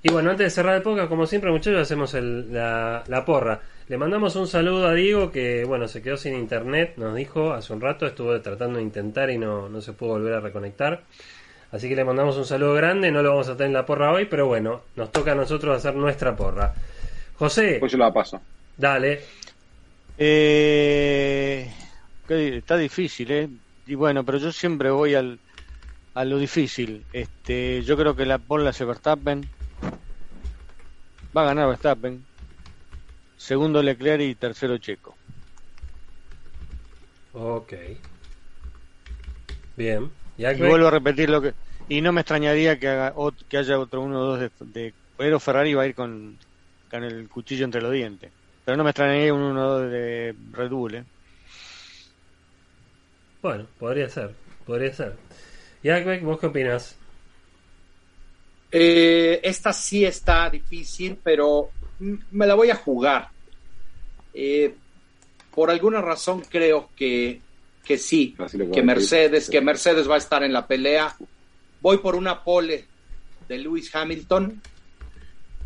[0.06, 3.60] Y bueno, antes de cerrar el podcast, como siempre, muchachos, hacemos la, porra.
[3.88, 7.74] Le mandamos un saludo a Diego que, bueno, se quedó sin internet, nos dijo hace
[7.74, 11.02] un rato, estuvo tratando de intentar y no, no se pudo volver a reconectar.
[11.72, 14.12] Así que le mandamos un saludo grande, no lo vamos a tener en la porra
[14.12, 16.72] hoy, pero bueno, nos toca a nosotros hacer nuestra porra.
[17.34, 17.78] José.
[17.80, 18.40] Pues yo la paso.
[18.78, 19.22] Dale.
[20.20, 21.68] Eh,
[22.30, 23.50] está difícil, ¿eh?
[23.88, 25.40] Y bueno, pero yo siempre voy al,
[26.14, 27.04] a lo difícil.
[27.12, 29.50] Este, yo creo que la porra se Verstappen
[31.36, 32.24] Va a ganar Verstappen.
[33.36, 35.18] Segundo Leclerc y tercero Checo.
[37.34, 37.74] Ok.
[39.76, 40.10] Bien.
[40.38, 41.54] Y, vuelvo a repetir lo que.
[41.90, 43.14] Y no me extrañaría que, haga,
[43.50, 46.38] que haya otro uno o dos de, Pero Ferrari va a ir con,
[46.90, 48.32] con el cuchillo entre los dientes.
[48.64, 51.04] Pero no me extrañaría un 1 2 de Red Bull, ¿eh?
[53.42, 54.32] Bueno, podría ser.
[54.66, 55.14] Podría ser.
[55.84, 55.90] Y
[56.22, 56.98] ¿vos qué opinas?
[58.78, 61.70] Eh, esta sí está difícil, pero
[62.32, 63.30] me la voy a jugar.
[64.34, 64.76] Eh,
[65.54, 67.40] por alguna razón creo que,
[67.86, 68.36] que sí,
[68.74, 71.16] que Mercedes, que Mercedes va a estar en la pelea.
[71.80, 72.84] Voy por una pole
[73.48, 74.62] de Lewis Hamilton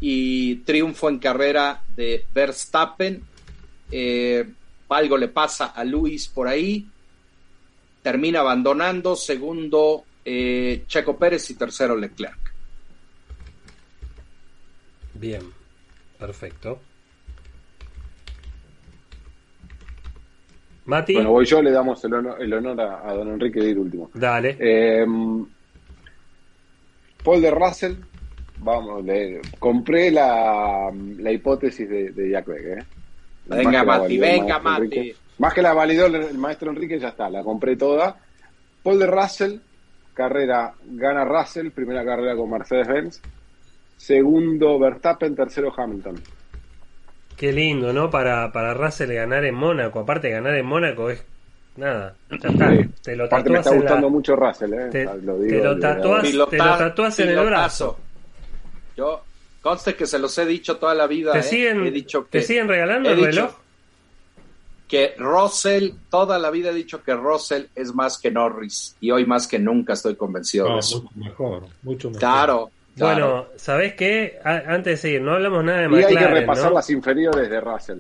[0.02, 3.24] y triunfo en carrera de Verstappen.
[3.92, 4.48] Eh,
[4.90, 6.86] algo le pasa a Luis por ahí.
[8.04, 9.16] Termina abandonando.
[9.16, 12.39] Segundo, Checo Pérez y tercero Leclerc.
[15.20, 15.42] Bien,
[16.18, 16.80] perfecto.
[20.86, 21.14] Mati.
[21.14, 22.14] Bueno, voy yo, le damos el
[22.54, 24.10] honor, a, don Enrique de ir último.
[24.14, 24.56] Dale.
[24.58, 25.46] Em,
[27.24, 27.96] Paul de Russell,
[28.60, 32.84] vamos, le, compré la, la hipótesis de, de Jack ¿eh?
[33.46, 35.14] Venga, Mati, venga, Mati.
[35.38, 38.18] Más que la validó el maestro Enrique, ya está, la compré toda.
[38.82, 39.58] Paul de Russell,
[40.14, 43.22] carrera, gana Russell, primera carrera con Mercedes-Benz
[44.00, 46.20] segundo Verstappen, tercero Hamilton.
[47.36, 48.10] Qué lindo, ¿no?
[48.10, 50.00] Para, para Russell ganar en Mónaco.
[50.00, 51.24] Aparte, de ganar en Mónaco es
[51.76, 52.16] nada.
[52.30, 52.78] Ya está.
[53.04, 54.90] Te lo Aparte me está gustando mucho Russell, ¿eh?
[54.90, 57.98] Te, lo, digo, te lo tatúas, en el brazo.
[58.98, 59.22] Yo,
[59.62, 61.34] conste que se los he dicho toda la vida.
[61.34, 61.44] ¿Te, ¿eh?
[61.44, 63.52] siguen, he dicho que, ¿te siguen regalando el reloj?
[64.88, 68.96] Que Russell, toda la vida he dicho que Russell es más que Norris.
[69.00, 71.04] Y hoy más que nunca estoy convencido de eso.
[71.04, 72.20] Mucho mejor, mucho mejor.
[72.20, 72.72] Claro.
[73.00, 74.40] Bueno, ¿sabés qué?
[74.44, 76.14] antes de seguir, no hablamos nada de McLaren.
[76.14, 78.00] Y hay que repasar las inferiores de Russell.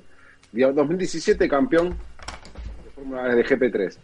[0.51, 3.97] 2017 campeón de Fórmula de GP3.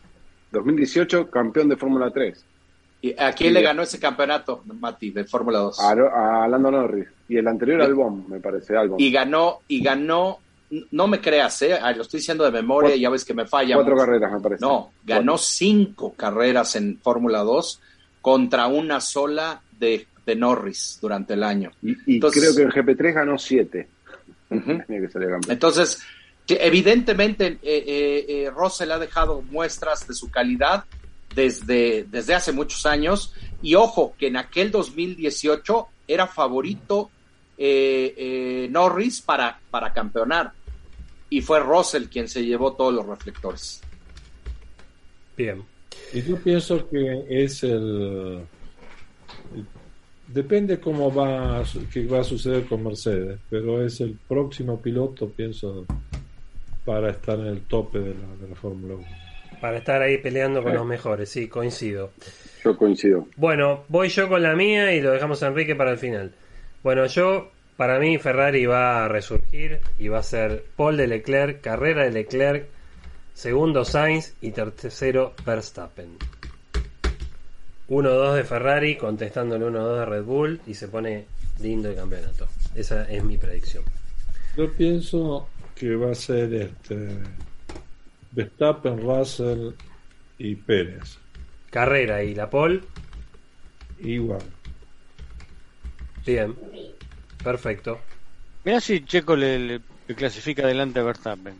[0.52, 2.46] 2018 campeón de Fórmula 3.
[3.02, 5.80] ¿Y a quién le ganó ese campeonato, Mati, de Fórmula 2?
[5.80, 7.08] A, Lando Norris.
[7.28, 9.00] Y el anterior Albon, me parece, Albon.
[9.00, 10.40] Y ganó, y ganó,
[10.92, 11.78] no me creas, ¿eh?
[11.96, 13.76] lo estoy diciendo de memoria, y ya ves que me falla.
[13.76, 14.66] Cuatro carreras, me parece.
[14.66, 17.82] No, ganó cinco carreras en Fórmula 2
[18.22, 21.72] contra una sola de de Norris durante el año.
[21.82, 23.88] Y, creo que en GP3 ganó 7.
[25.50, 26.02] Entonces,
[26.48, 30.86] evidentemente eh, eh, eh, Russell ha dejado muestras de su calidad
[31.34, 33.34] desde, desde hace muchos años.
[33.62, 37.10] Y ojo, que en aquel 2018 era favorito
[37.58, 40.52] eh, Norris para, para campeonar.
[41.30, 43.82] Y fue Russell quien se llevó todos los reflectores.
[45.36, 45.64] Bien.
[46.14, 48.46] Y yo pienso que es el,
[50.28, 55.86] Depende cómo va, qué va a suceder con Mercedes, pero es el próximo piloto, pienso,
[56.84, 59.06] para estar en el tope de la, de la Fórmula 1.
[59.62, 62.12] Para estar ahí peleando con los mejores, sí, coincido.
[62.64, 63.28] Yo coincido.
[63.38, 66.34] Bueno, voy yo con la mía y lo dejamos a Enrique para el final.
[66.84, 71.62] Bueno, yo, para mí, Ferrari va a resurgir y va a ser Paul de Leclerc,
[71.62, 72.66] carrera de Leclerc,
[73.34, 76.18] segundo Sainz y tercero Verstappen.
[77.90, 81.26] 1-2 de Ferrari contestándole 1-2 de Red Bull y se pone
[81.62, 82.48] lindo el campeonato.
[82.76, 83.84] Esa es mi predicción.
[84.58, 87.10] Yo pienso que va a ser este
[88.32, 89.72] Verstappen, Russell
[90.38, 91.18] y Pérez.
[91.70, 92.82] Carrera y la pole.
[94.00, 94.42] Igual.
[96.26, 96.56] Bien.
[97.44, 98.00] Perfecto.
[98.64, 101.54] Mirá si Checo le, le- le clasifica adelante a Verstappen.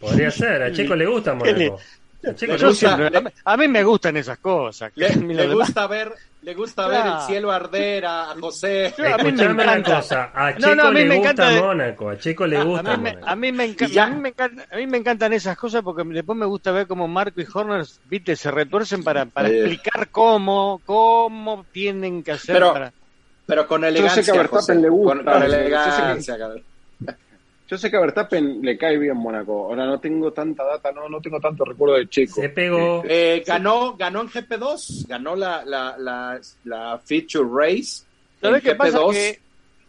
[0.00, 0.62] Podría ser.
[0.62, 1.78] A Checo le gusta Mónaco.
[2.22, 2.96] Le le Yo gusta.
[2.96, 4.90] siempre- a, mí, a mí me gustan esas cosas.
[4.96, 6.12] Le, le gusta ver,
[6.42, 7.04] le gusta Claro.
[7.04, 8.94] ver el cielo arder a, José.
[8.98, 9.96] Yo- a mí me Escuchame una encanta.
[9.96, 10.30] cosa.
[10.34, 12.08] A No, Checo no, a mí le me gusta encanta de- Mónaco.
[12.10, 14.66] A Checo le gusta a mí me, a, mí me enca- a mí me encanta-
[14.72, 17.84] a mí me encantan esas cosas porque después me gusta ver cómo Marco y Horner
[18.06, 19.58] viste se retuercen para, para Eh.
[19.60, 22.92] explicar cómo cómo tienen que hacer Pero- para
[23.46, 24.32] Pero con Yo sé que elegancia.
[24.32, 24.74] a Verstappen José.
[24.74, 25.14] le gusta.
[25.16, 26.48] Con, con Yo sé que- elegancia.
[27.68, 29.64] Yo sé que a Verstappen le cae bien Mónaco.
[29.66, 32.40] Ahora no tengo tanta data, no, no tengo tanto recuerdo de Checo.
[32.40, 33.02] Se pegó.
[33.08, 38.04] Eh, ganó, ganó en GP2, ganó la, la, la, la Feature Race.
[38.40, 38.98] ¿Sabés en qué pasa?
[38.98, 39.12] GP2.
[39.12, 39.38] Que,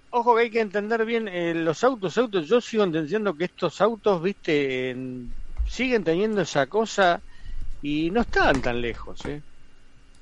[0.09, 2.47] ojo que hay que entender bien eh, los autos, autos.
[2.47, 5.31] Yo sigo entendiendo que estos autos, viste, en-
[5.67, 7.21] siguen teniendo esa cosa
[7.81, 9.41] y no estaban tan lejos, ¿eh?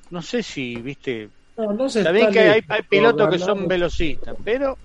[0.09, 3.29] No sé si, viste, No, no se está bien está que hay, lejos, hay pilotos
[3.29, 4.77] que son velocistas, pero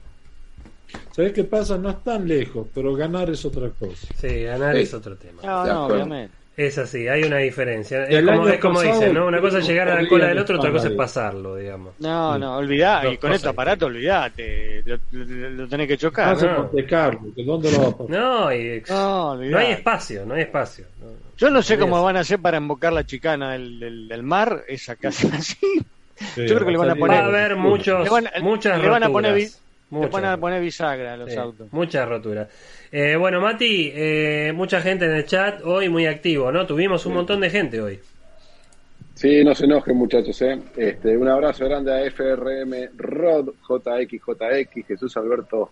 [1.13, 1.77] ¿Sabes qué pasa?
[1.79, 4.07] No están lejos, pero ganar es otra cosa.
[4.17, 4.83] Sí, ganar Sí.
[4.83, 5.43] es otro tema.
[5.43, 6.35] no, no, obviamente.
[6.57, 8.05] Es así, hay una diferencia.
[8.05, 9.27] Es El como, es como dicen, ¿no?
[9.27, 11.95] Una cosa es llegar a la cola del otro, otra cosa es pasarlo, digamos.
[12.01, 12.41] No, Sí.
[12.41, 16.37] no, olvidá, Dos y con este aparato olvidate, lo, lo- lo tenés que chocar.
[16.43, 16.71] No.
[16.71, 18.11] Que ¿dónde lo va a pasar?
[18.11, 20.85] No, y- No, no hay espacio, no hay espacio.
[21.01, 21.07] No.
[21.39, 24.65] Yo no sé cómo van a hacer para embocar la chicana del, del, del mar,
[24.69, 25.57] esa casa así.
[26.35, 28.27] Sí, Yo creo que le van a salir Va poner- a haber muchos, Le van
[28.27, 29.35] a- muchas le van a poner
[29.91, 30.39] a Muchas.
[30.39, 31.73] poner bisagra los Sí, autos.
[31.73, 32.49] Muchas roturas.
[32.93, 36.67] Eh, bueno, Mati, eh, mucha gente en el chat hoy muy activo, ¿no?
[36.67, 37.99] Tuvimos un montón de gente hoy.
[39.15, 40.59] Sí, no se enojen muchachos, ¿eh?
[40.77, 45.71] Este, un abrazo grande a FRM Rod, JXJX, Jesús Alberto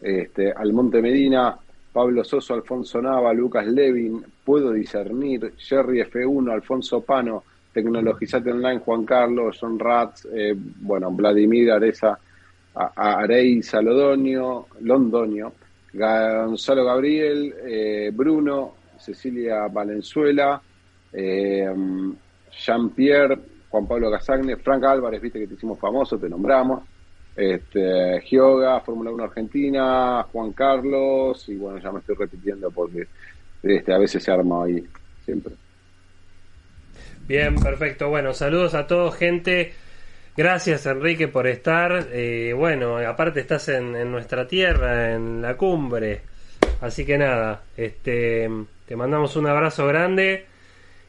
[0.00, 1.56] este, Almonte Medina,
[1.92, 9.04] Pablo Soso, Alfonso Nava, Lucas Levin, Puedo Discernir, Jerry F1, Alfonso Pano, Tecnologizate Online, Juan
[9.06, 12.18] Carlos, John Ratz, eh, bueno, Vladimir Areza,
[12.74, 12.92] a-
[13.22, 15.56] Arey Salodonio, Londonio,
[15.92, 20.62] Gonzalo Gabriel, eh, Bruno, Cecilia Valenzuela,
[21.12, 21.66] eh,
[22.50, 23.38] Jean-Pierre,
[23.68, 26.84] Juan Pablo Casagne, Frank Álvarez, viste que te hicimos famoso, te nombramos,
[27.34, 33.08] este, Gioga, Fórmula 1 Argentina, Juan Carlos, y bueno, ya me estoy repitiendo porque
[33.62, 34.82] este, a veces se arma ahí,
[35.20, 35.56] siempre.
[37.26, 38.08] Bien, perfecto.
[38.08, 39.74] Bueno, saludos a todos, gente.
[40.34, 42.08] Gracias, Enrique, por estar.
[42.10, 46.22] Eh, bueno, aparte estás en, nuestra tierra, en la cumbre.
[46.80, 48.48] Así que nada, este,
[48.86, 50.46] te mandamos un abrazo grande.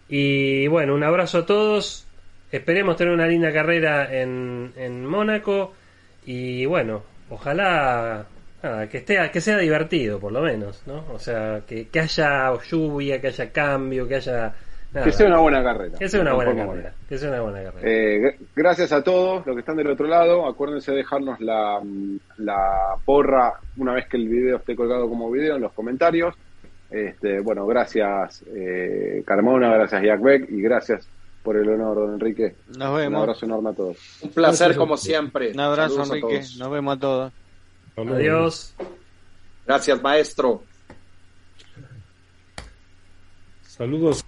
[0.10, 2.06] Y bueno, un abrazo a todos.
[2.52, 5.74] Esperemos tener una linda carrera en, en Mónaco.
[6.26, 8.26] Y bueno, ojalá
[8.62, 10.84] nada, que, esté, que sea divertido, por lo menos.
[10.86, 11.06] ¿no?
[11.14, 14.54] O sea, que, que haya lluvia, que haya cambio, que haya.
[14.94, 15.06] Nada.
[15.06, 15.98] Que sea una buena carrera.
[15.98, 16.94] Que sea una buena carrera.
[17.10, 17.90] Que sea una buena carrera.
[17.90, 20.48] Eh, gr- gracias a todos los que están del otro lado.
[20.48, 25.30] Acuérdense de dejarnos la, mm, la porra una vez que el video esté colgado como
[25.32, 26.36] video en los comentarios.
[26.92, 31.08] Este, bueno, gracias eh, Carmona, gracias Jack Beck y gracias
[31.42, 32.56] por el honor, don Enrique.
[32.78, 33.22] Nos Un vemos.
[33.22, 33.98] abrazo enorme a todos.
[34.22, 34.78] Un placer Gracias.
[34.78, 35.52] como siempre.
[35.52, 36.38] Un abrazo, Saludos a Enrique.
[36.40, 36.58] todos.
[36.58, 37.34] Nos vemos a todos.
[37.98, 38.76] Adiós.
[39.66, 40.64] Gracias, maestro.
[43.64, 44.23] Saludos